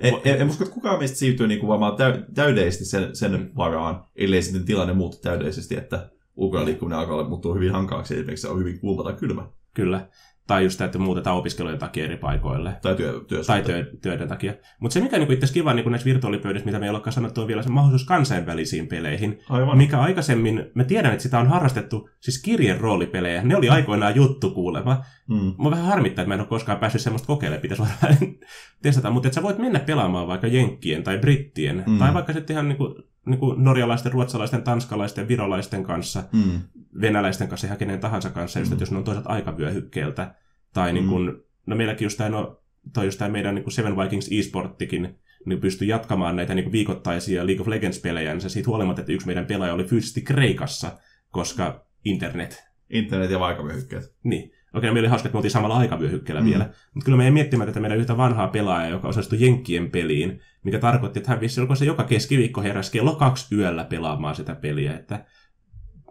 En, 0.00 0.14
en, 0.24 0.40
en 0.40 0.48
usko, 0.48 0.64
että 0.64 0.74
kukaan 0.74 0.98
meistä 0.98 1.16
siirtyy 1.16 1.46
niin 1.46 1.60
kuin 1.60 1.68
varmaan 1.68 1.96
täy, 1.96 2.24
täydellisesti 2.34 2.84
sen, 2.84 3.16
sen 3.16 3.50
varaan, 3.56 4.04
ellei 4.16 4.42
sitten 4.42 4.64
tilanne 4.64 4.94
muutu 4.94 5.18
täydellisesti, 5.22 5.76
että 5.76 6.10
ulkona 6.36 6.64
liikkuminen 6.64 6.98
alkaa 6.98 7.28
muuttua 7.28 7.54
hyvin 7.54 7.72
hankalaksi, 7.72 8.14
esimerkiksi 8.14 8.42
se 8.42 8.48
on 8.48 8.58
hyvin 8.58 8.80
kuuma 8.80 9.02
tai 9.02 9.12
kylmä, 9.12 9.48
Kyllä. 9.74 10.08
Tai 10.50 10.64
just 10.64 10.80
että 10.80 10.98
muutetaan 10.98 11.36
opiskelujen 11.36 11.78
takia 11.78 12.04
eri 12.04 12.16
paikoille. 12.16 12.72
tai 12.82 12.94
työ, 12.94 13.12
Tai 13.12 13.22
työsuhteet. 13.28 13.66
työ, 13.90 13.98
töiden 14.02 14.28
takia. 14.28 14.54
Mutta 14.80 14.94
se, 14.94 15.00
mikä 15.00 15.18
niinku 15.18 15.32
itse 15.32 15.52
kiva 15.52 15.74
niinku 15.74 15.90
näissä 15.90 16.04
virtuaalipöydissä, 16.04 16.66
mitä 16.66 16.78
me 16.78 16.86
ei 16.86 16.90
olekaan 16.90 17.12
sanottu, 17.12 17.40
on 17.40 17.46
vielä 17.46 17.62
se 17.62 17.68
mahdollisuus 17.68 18.08
kansainvälisiin 18.08 18.86
peleihin. 18.88 19.38
Aivan. 19.50 19.78
Mikä 19.78 19.98
aikaisemmin, 20.00 20.64
mä 20.74 20.84
tiedän, 20.84 21.12
että 21.12 21.22
sitä 21.22 21.38
on 21.38 21.46
harrastettu, 21.48 22.08
siis 22.20 22.42
kirjen 22.42 22.80
roolipelejä. 22.80 23.42
Ne 23.42 23.56
oli 23.56 23.68
aikoinaan 23.68 24.16
juttu 24.16 24.50
kuulema. 24.50 25.04
Mm. 25.28 25.54
Mua 25.58 25.70
vähän 25.70 25.86
harmittaa, 25.86 26.22
että 26.22 26.28
mä 26.28 26.34
en 26.34 26.40
ole 26.40 26.48
koskaan 26.48 26.78
päässyt 26.78 27.00
semmoista 27.02 27.26
kokeilemaan, 27.26 27.62
pitäisi 27.62 27.82
varmaan 27.82 28.34
testata. 28.82 29.10
Mutta 29.10 29.28
että 29.28 29.34
sä 29.34 29.42
voit 29.42 29.58
mennä 29.58 29.78
pelaamaan 29.78 30.26
vaikka 30.28 30.46
jenkkien 30.46 31.02
tai 31.02 31.18
brittien, 31.18 31.84
Mm. 31.86 31.98
tai 31.98 32.14
vaikka 32.14 32.32
sitten 32.32 32.54
ihan 32.54 32.68
niinku, 32.68 33.02
niinku 33.26 33.54
norjalaisten, 33.58 34.12
ruotsalaisten, 34.12 34.62
tanskalaisten, 34.62 35.28
virolaisten 35.28 35.82
kanssa, 35.82 36.24
Mm. 36.32 36.60
venäläisten 37.00 37.48
kanssa, 37.48 37.66
ihan 37.66 37.78
kenen 37.78 38.00
tahansa 38.00 38.30
kanssa, 38.30 38.58
just, 38.58 38.70
Mm. 38.70 38.72
että 38.74 38.82
jos 38.82 38.90
ne 38.90 38.98
on 38.98 39.04
toiset 39.04 39.24
aikavyöhykkeeltä. 39.26 40.34
Tai 40.74 40.92
niin 40.92 41.08
kuin, 41.08 41.32
no 41.66 41.76
meilläkin 41.76 42.06
just 42.06 42.18
tämä, 42.18 42.30
no, 42.30 42.62
toi 42.94 43.04
just 43.04 43.18
tämä 43.18 43.30
meidän 43.30 43.54
niin 43.54 43.62
kuin 43.62 43.72
Seven 43.72 43.96
Vikings 43.96 44.28
e-sporttikin, 44.32 45.18
niin 45.46 45.60
pystyi 45.60 45.88
jatkamaan 45.88 46.36
näitä 46.36 46.54
niin 46.54 46.64
kuin 46.64 46.72
viikoittaisia 46.72 47.46
League 47.46 47.60
of 47.62 47.68
Legends-pelejä, 47.68 48.32
niin 48.32 48.40
se 48.40 48.48
siitä 48.48 48.68
huolimatta, 48.68 49.00
että 49.02 49.12
yksi 49.12 49.26
meidän 49.26 49.46
pelaaja 49.46 49.74
oli 49.74 49.84
fyysisesti 49.84 50.22
Kreikassa, 50.22 50.92
koska 51.30 51.86
internet. 52.04 52.64
Internet 52.90 53.30
ja 53.30 53.40
vaikavyöhykkeet. 53.40 54.14
Niin. 54.22 54.52
Okei, 54.74 54.90
meillä 54.90 55.00
oli 55.06 55.08
hauska, 55.08 55.28
että 55.28 55.34
me 55.34 55.38
oltiin 55.38 55.50
samalla 55.50 55.76
aikavyöhykkeellä 55.76 56.40
Mm. 56.40 56.46
mm. 56.46 56.50
vielä. 56.50 56.70
Mutta 56.94 57.04
kyllä 57.04 57.16
meidän 57.18 57.34
miettimään 57.34 57.68
tätä 57.68 57.80
meidän 57.80 57.98
yhtä 57.98 58.16
vanhaa 58.16 58.48
pelaajaa, 58.48 58.90
joka 58.90 59.08
osallistui 59.08 59.40
Jenkkien 59.40 59.90
peliin, 59.90 60.40
mikä 60.64 60.78
tarkoitti, 60.78 61.18
että 61.18 61.30
hän 61.30 61.40
vissi, 61.40 61.60
se 61.74 61.84
joka 61.84 62.04
keskiviikko 62.04 62.62
heräsi 62.62 62.92
kello 62.92 63.14
kaksi 63.14 63.54
yöllä 63.54 63.84
pelaamaan 63.84 64.34
sitä 64.34 64.54
peliä, 64.54 64.96
että 64.96 65.24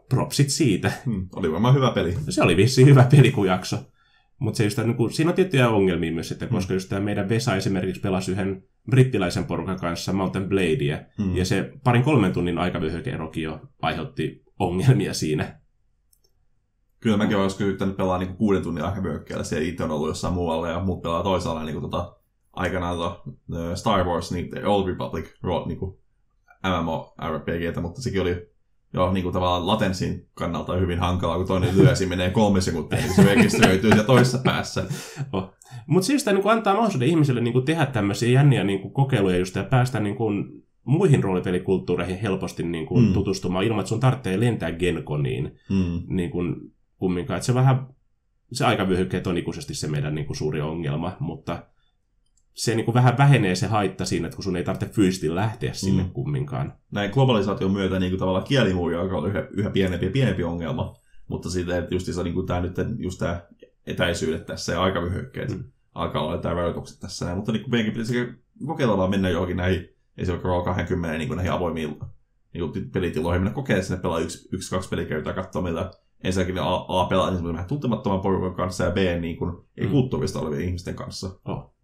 propsit 0.10 0.49
siitä. 0.49 0.91
Mm. 1.05 1.28
Oli 1.36 1.51
varmaan 1.51 1.76
hyvä 1.76 1.91
peli. 1.91 2.12
No 2.12 2.20
se 2.32 2.43
oli 2.43 2.57
vissiin 2.57 2.88
hyvä 2.88 3.07
pelikujakso. 3.12 3.78
Mutta 4.39 4.57
se 4.57 4.64
just, 4.64 4.78
niin 4.78 4.95
kun, 4.95 5.12
siinä 5.12 5.30
on 5.30 5.36
tiettyjä 5.36 5.70
ongelmia 5.70 6.12
myös, 6.12 6.32
että 6.32 6.47
koska 6.47 6.74
just 6.74 6.89
tämä 6.89 7.01
meidän 7.01 7.30
Vesa 7.30 7.55
esimerkiksi 7.55 8.01
pelasi 8.01 8.32
yhden 8.32 8.64
brittiläisen 8.89 9.45
porukan 9.45 9.80
kanssa 9.80 10.14
Mountain 10.14 10.49
Bladea, 10.49 10.99
Mm. 11.18 11.38
ja 11.38 11.45
se 11.45 11.72
parin 11.84 12.03
kolmen 12.03 12.34
tunnin 12.34 12.57
aikavyöhykeerokin 12.57 13.43
jo 13.43 13.62
aiheutti 13.82 14.43
ongelmia 14.60 15.14
siinä. 15.14 15.59
Kyllä 17.00 17.18
mäkin 17.18 17.36
olen 17.36 17.45
joskus 17.45 17.62
yrittänyt 17.66 17.97
pelaa 17.97 18.18
niin 18.18 18.36
kuuden 18.36 18.64
tunnin 18.64 18.84
aikavyöhykkeellä. 18.84 19.43
Se 19.43 19.62
itse 19.64 19.84
on 19.84 19.91
ollut 19.91 20.08
jossain 20.08 20.34
muualla 20.34 20.70
ja 20.70 20.80
muut 20.80 21.02
pelaa 21.02 21.24
toisaalla 21.24 21.64
niin 21.64 21.74
kuin, 21.80 21.91
tota, 21.91 22.16
aikanaan 22.54 22.97
to, 22.97 23.24
ö, 23.54 23.76
Star 23.76 24.04
Wars, 24.06 24.32
niin 24.32 24.50
The 24.50 24.66
Old 24.66 24.88
Republic, 24.88 25.26
niin 25.66 25.78
kuin 25.80 25.95
MMO-RPGtä, 26.68 27.82
mutta 27.82 28.02
sekin 28.02 28.22
oli 28.22 28.50
jo 28.93 29.12
niin 29.14 29.24
kuin 29.24 29.34
tavallaan 29.34 29.68
latenssin 29.68 30.28
kannalta 30.34 30.74
hyvin 30.76 31.00
hankalaa, 31.00 31.38
kun 31.38 31.47
toinen 31.47 31.78
lyösi 31.78 32.06
menee 32.06 32.30
kolme 32.30 32.62
sekuntia, 32.62 33.00
niin 33.00 33.16
se 33.16 33.24
rekisteröityy 33.24 33.89
siellä 33.89 34.06
toisessa 34.08 34.38
päässä. 34.43 34.86
Mutta 35.88 36.06
siis 36.08 36.24
tämä 36.24 36.38
niin 36.39 36.50
antaa 36.50 36.74
mahdollisuuden 36.74 37.08
ihmisille 37.10 37.41
niin 37.41 37.66
tehdä 37.66 37.86
tämmöisiä 37.86 38.30
jänniä 38.30 38.64
niin 38.64 38.91
kokeiluja 38.93 39.38
just 39.38 39.56
ja 39.56 39.64
päästä 39.64 40.00
niin 40.00 40.16
kuin 40.16 40.64
muihin 40.84 41.24
roolipelikulttuureihin 41.24 42.20
helposti 42.20 42.64
niin 42.64 42.86
kuin 42.86 43.06
Mm. 43.06 43.14
tutustumaan 43.14 43.66
ilman, 43.66 43.80
että 43.80 43.89
sun 43.89 44.00
tarvitsee 44.00 44.39
lentää 44.39 44.72
Genkoniin 44.72 45.56
Mm. 45.70 46.02
niin 46.08 46.32
kuin 46.32 46.56
kumminkaan. 47.00 47.38
Että 47.38 47.45
se 47.45 47.54
vähän, 47.54 47.88
se 48.54 48.66
aikavyöhykkeet 48.66 49.28
on 49.28 49.38
ikuisesti 49.38 49.74
se 49.74 49.88
meidän 49.88 50.16
niin 50.16 50.26
kuin 50.28 50.38
suuri 50.38 50.62
ongelma, 50.62 51.18
mutta 51.20 51.64
se 52.54 52.76
niin 52.76 52.86
kuin 52.86 52.95
vähän 52.95 53.18
vähenee 53.18 53.56
se 53.56 53.68
haitta 53.68 54.06
siinä, 54.06 54.28
että 54.28 54.36
kun 54.36 54.43
sun 54.43 54.56
ei 54.58 54.64
tarvitse 54.64 54.95
fyysisesti 54.95 55.36
lähteä 55.36 55.74
sinne 55.74 56.04
Mm. 56.04 56.10
kumminkaan. 56.10 56.74
näin 56.91 57.12
globalisaation 57.12 57.72
myötä 57.72 58.00
niin 58.00 58.12
kuin 58.12 58.20
tavallaan 58.20 58.43
kielimuuri 58.47 58.95
alkaa 58.95 59.18
olla 59.18 59.28
yhä, 59.28 59.47
yhä 59.52 59.70
pienempi 59.70 60.06
ja 60.06 60.12
pienempi 60.12 60.43
ongelma, 60.43 60.95
mutta 61.28 61.50
siitä, 61.50 61.78
että 61.78 61.95
just 61.95 62.08
niin 62.24 62.34
kuin 62.34 62.47
tämä, 62.47 62.62
nyt, 62.62 62.76
just 62.97 63.20
tämä 63.20 63.41
etäisyydet 63.88 64.45
tässä 64.45 64.74
ja 64.74 64.82
aikavyöhykkeet 64.84 65.50
Mm. 65.50 65.64
alkaa 65.93 66.22
olla 66.22 66.34
jotain 66.36 66.56
rajoitukset 66.56 67.00
tässä. 67.00 67.36
Mutta 67.36 67.52
niin 67.52 67.62
kuin 67.62 67.72
meidänkin 67.72 67.93
pitäisi 67.93 68.34
kokeilla 68.66 68.97
vaan 68.97 69.10
mennä 69.10 69.30
johonkin 69.30 69.58
näihin, 69.58 69.89
esimerkiksi 70.18 70.47
Roll 70.47 70.64
20 70.64 71.18
niin 71.18 71.28
kuin 71.28 71.36
näihin 71.36 71.52
avoimiin 71.54 72.00
niin 72.54 72.72
kuin 72.72 72.91
pelitiloihin, 72.91 73.41
mennä 73.41 73.54
kokeilemaan 73.56 73.86
sinne 73.86 74.02
pelaa 74.02 74.20
yksi, 74.20 74.50
yksi 74.52 74.70
kaksi 74.70 74.89
pelikertaa, 74.89 75.34
katsoa 75.34 75.62
miltä 75.62 75.91
ensinnäkin 76.24 76.55
ne 76.55 76.61
A, 76.61 76.86
A 76.88 77.05
pelaa 77.05 77.32
niin 77.32 77.53
vähän 77.53 77.67
tuntemattoman 77.67 78.22
porukan 78.22 78.55
kanssa 78.55 78.84
ja 78.84 78.91
B 78.91 78.97
niin 79.22 79.38
kuin, 79.38 79.55
ei 79.78 79.86
Mm. 79.86 79.91
kulttuurista 79.91 80.39
olevien 80.39 80.67
ihmisten 80.67 80.95
kanssa. 80.95 81.39
Oh. 81.45 81.76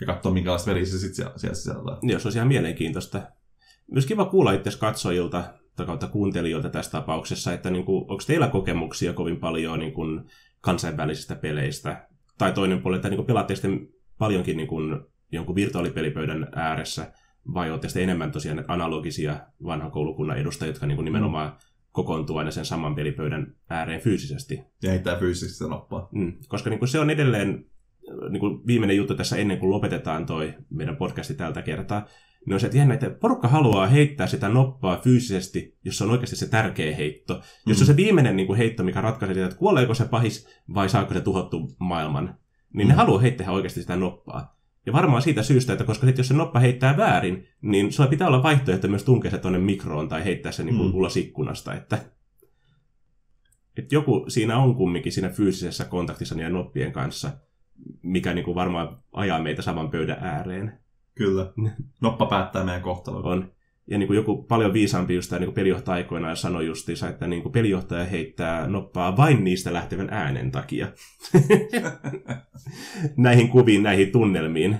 Ja 0.00 0.06
katsoa 0.06 0.32
minkälaista 0.32 0.70
peliä 0.70 0.84
se 0.84 0.98
sitten 0.98 1.14
siellä, 1.14 1.32
siellä 1.38 1.54
sisältää. 1.54 1.98
Niin, 2.02 2.12
jos 2.12 2.26
olisi 2.26 2.38
ihan 2.38 2.48
mielenkiintoista. 2.48 3.22
Myös 3.90 4.06
kiva 4.06 4.24
kuulla 4.24 4.52
itse 4.52 4.78
katsojilta 4.78 5.44
tai 5.76 5.86
kautta 5.86 6.06
kuuntelijoilta 6.06 6.68
tässä 6.68 6.90
tapauksessa, 6.90 7.52
että 7.52 7.70
niin 7.70 7.84
kuin, 7.84 8.00
onko 8.00 8.22
teillä 8.26 8.48
kokemuksia 8.48 9.12
kovin 9.12 9.36
paljon 9.36 9.78
niin 9.78 9.92
kuin, 9.92 10.24
kansainvälisistä 10.60 11.34
peleistä? 11.34 12.08
Tai 12.38 12.52
toinen 12.52 12.82
puoli, 12.82 12.96
että 12.96 13.08
niin 13.08 13.16
kuin, 13.16 13.26
pelaatte 13.26 13.54
sitten 13.54 13.88
paljonkin 14.18 14.56
niin 14.56 14.68
kuin, 14.68 15.00
jonkun 15.32 15.54
virtuaalipelipöydän 15.54 16.48
ääressä, 16.54 17.12
vai 17.54 17.70
olette 17.70 17.88
sitten 17.88 18.02
enemmän 18.02 18.32
tosiaan 18.32 18.56
näitä 18.56 18.72
analogisia 18.72 19.40
vanhan 19.64 19.90
koulukunnan 19.90 20.38
edustajia, 20.38 20.70
jotka 20.70 20.86
niin 20.86 20.96
kuin, 20.96 21.04
nimenomaan 21.04 21.56
kokoontuu 21.92 22.36
aina 22.36 22.50
sen 22.50 22.64
saman 22.64 22.94
pelipöydän 22.94 23.54
ääreen 23.70 24.00
fyysisesti? 24.00 24.60
Ja 24.82 24.90
heittää 24.90 25.18
fyysisesti 25.18 25.64
noppaa. 25.68 26.08
Mm, 26.12 26.32
koska 26.48 26.70
niin 26.70 26.78
kuin 26.78 26.88
se 26.88 26.98
on 26.98 27.10
edelleen 27.10 27.64
niin 28.30 28.40
kuin 28.40 28.66
viimeinen 28.66 28.96
juttu 28.96 29.14
tässä 29.14 29.36
ennen 29.36 29.58
kuin 29.58 29.70
lopetetaan 29.70 30.26
toi 30.26 30.54
meidän 30.70 30.96
podcasti 30.96 31.34
tältä 31.34 31.62
kertaa, 31.62 32.06
niin 32.46 32.54
on 32.54 32.60
se, 32.60 32.66
että 32.66 32.78
jännä, 32.78 32.94
että 32.94 33.10
porukka 33.10 33.48
haluaa 33.48 33.86
heittää 33.86 34.26
sitä 34.26 34.48
noppaa 34.48 34.96
fyysisesti, 34.96 35.78
jos 35.84 35.98
se 35.98 36.04
on 36.04 36.10
oikeasti 36.10 36.36
se 36.36 36.48
tärkeä 36.48 36.96
heitto. 36.96 37.34
Mm. 37.34 37.40
Jos 37.66 37.78
se 37.78 37.82
on 37.82 37.86
se 37.86 37.96
viimeinen 37.96 38.36
niin 38.36 38.46
kuin 38.46 38.56
heitto, 38.56 38.84
mikä 38.84 39.00
ratkaisee 39.00 39.34
sitä, 39.34 39.46
että 39.46 39.58
kuoleeko 39.58 39.94
se 39.94 40.04
pahis 40.04 40.48
vai 40.74 40.88
saako 40.88 41.14
se 41.14 41.20
tuhottu 41.20 41.70
maailman, 41.78 42.38
niin 42.72 42.86
mm. 42.86 42.88
ne 42.88 42.94
haluaa 42.94 43.20
heittää 43.20 43.50
oikeasti 43.50 43.80
sitä 43.80 43.96
noppaa. 43.96 44.57
Ja 44.88 44.92
varmaan 44.92 45.22
siitä 45.22 45.42
syystä, 45.42 45.72
että 45.72 45.84
koska 45.84 46.06
sit 46.06 46.18
jos 46.18 46.28
se 46.28 46.34
noppa 46.34 46.58
heittää 46.60 46.96
väärin, 46.96 47.48
niin 47.62 47.92
sulla 47.92 48.10
pitää 48.10 48.28
olla 48.28 48.42
vaihtoehto 48.42 48.88
myös 48.88 49.04
tunkea 49.04 49.30
se 49.30 49.38
tuonne 49.38 49.58
mikroon 49.58 50.08
tai 50.08 50.24
heittää 50.24 50.52
se 50.52 50.64
niin 50.64 50.76
kuin 50.76 50.88
Mm. 50.88 50.94
ulos 50.94 51.16
ikkunasta. 51.16 51.74
Että, 51.74 51.98
että 53.76 53.94
joku 53.94 54.24
siinä 54.28 54.58
on 54.58 54.74
kumminkin 54.74 55.12
siinä 55.12 55.28
fyysisessä 55.28 55.84
kontaktissa 55.84 56.34
niiden 56.34 56.52
noppien 56.52 56.92
kanssa, 56.92 57.30
mikä 58.02 58.34
niin 58.34 58.44
kuin 58.44 58.54
varmaan 58.54 58.98
ajaa 59.12 59.42
meitä 59.42 59.62
saman 59.62 59.90
pöydän 59.90 60.18
ääreen. 60.20 60.78
Kyllä. 61.14 61.52
Noppa 62.02 62.26
päättää 62.26 62.64
meidän 62.64 62.82
kohtalon. 62.82 63.24
On. 63.24 63.52
Ja 63.90 63.98
niin 63.98 64.06
kuin 64.06 64.16
joku 64.16 64.42
paljon 64.42 64.72
viisaampi 64.72 65.14
just 65.14 65.30
tämä 65.30 65.40
niin 65.40 65.52
pelijohtaja 65.52 65.94
aikoinaan 65.94 66.36
sanoi 66.36 66.66
justiinsa, 66.66 67.08
että 67.08 67.26
niin 67.26 67.42
kuin 67.42 67.52
pelijohtaja 67.52 68.04
heittää 68.04 68.66
noppaa 68.66 69.16
vain 69.16 69.44
niistä 69.44 69.72
lähtevän 69.72 70.08
äänen 70.10 70.50
takia. 70.50 70.86
näihin 73.16 73.48
kuviin, 73.48 73.82
näihin 73.82 74.12
tunnelmiin. 74.12 74.76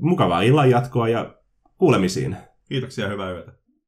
Mukavaa 0.00 0.42
illan 0.42 0.70
jatkoa 0.70 1.08
ja 1.08 1.34
kuulemisiin. 1.78 2.36
Kiitoksia 2.68 3.04
ja 3.04 3.10
hyvää 3.10 3.32
yötä. 3.32 3.59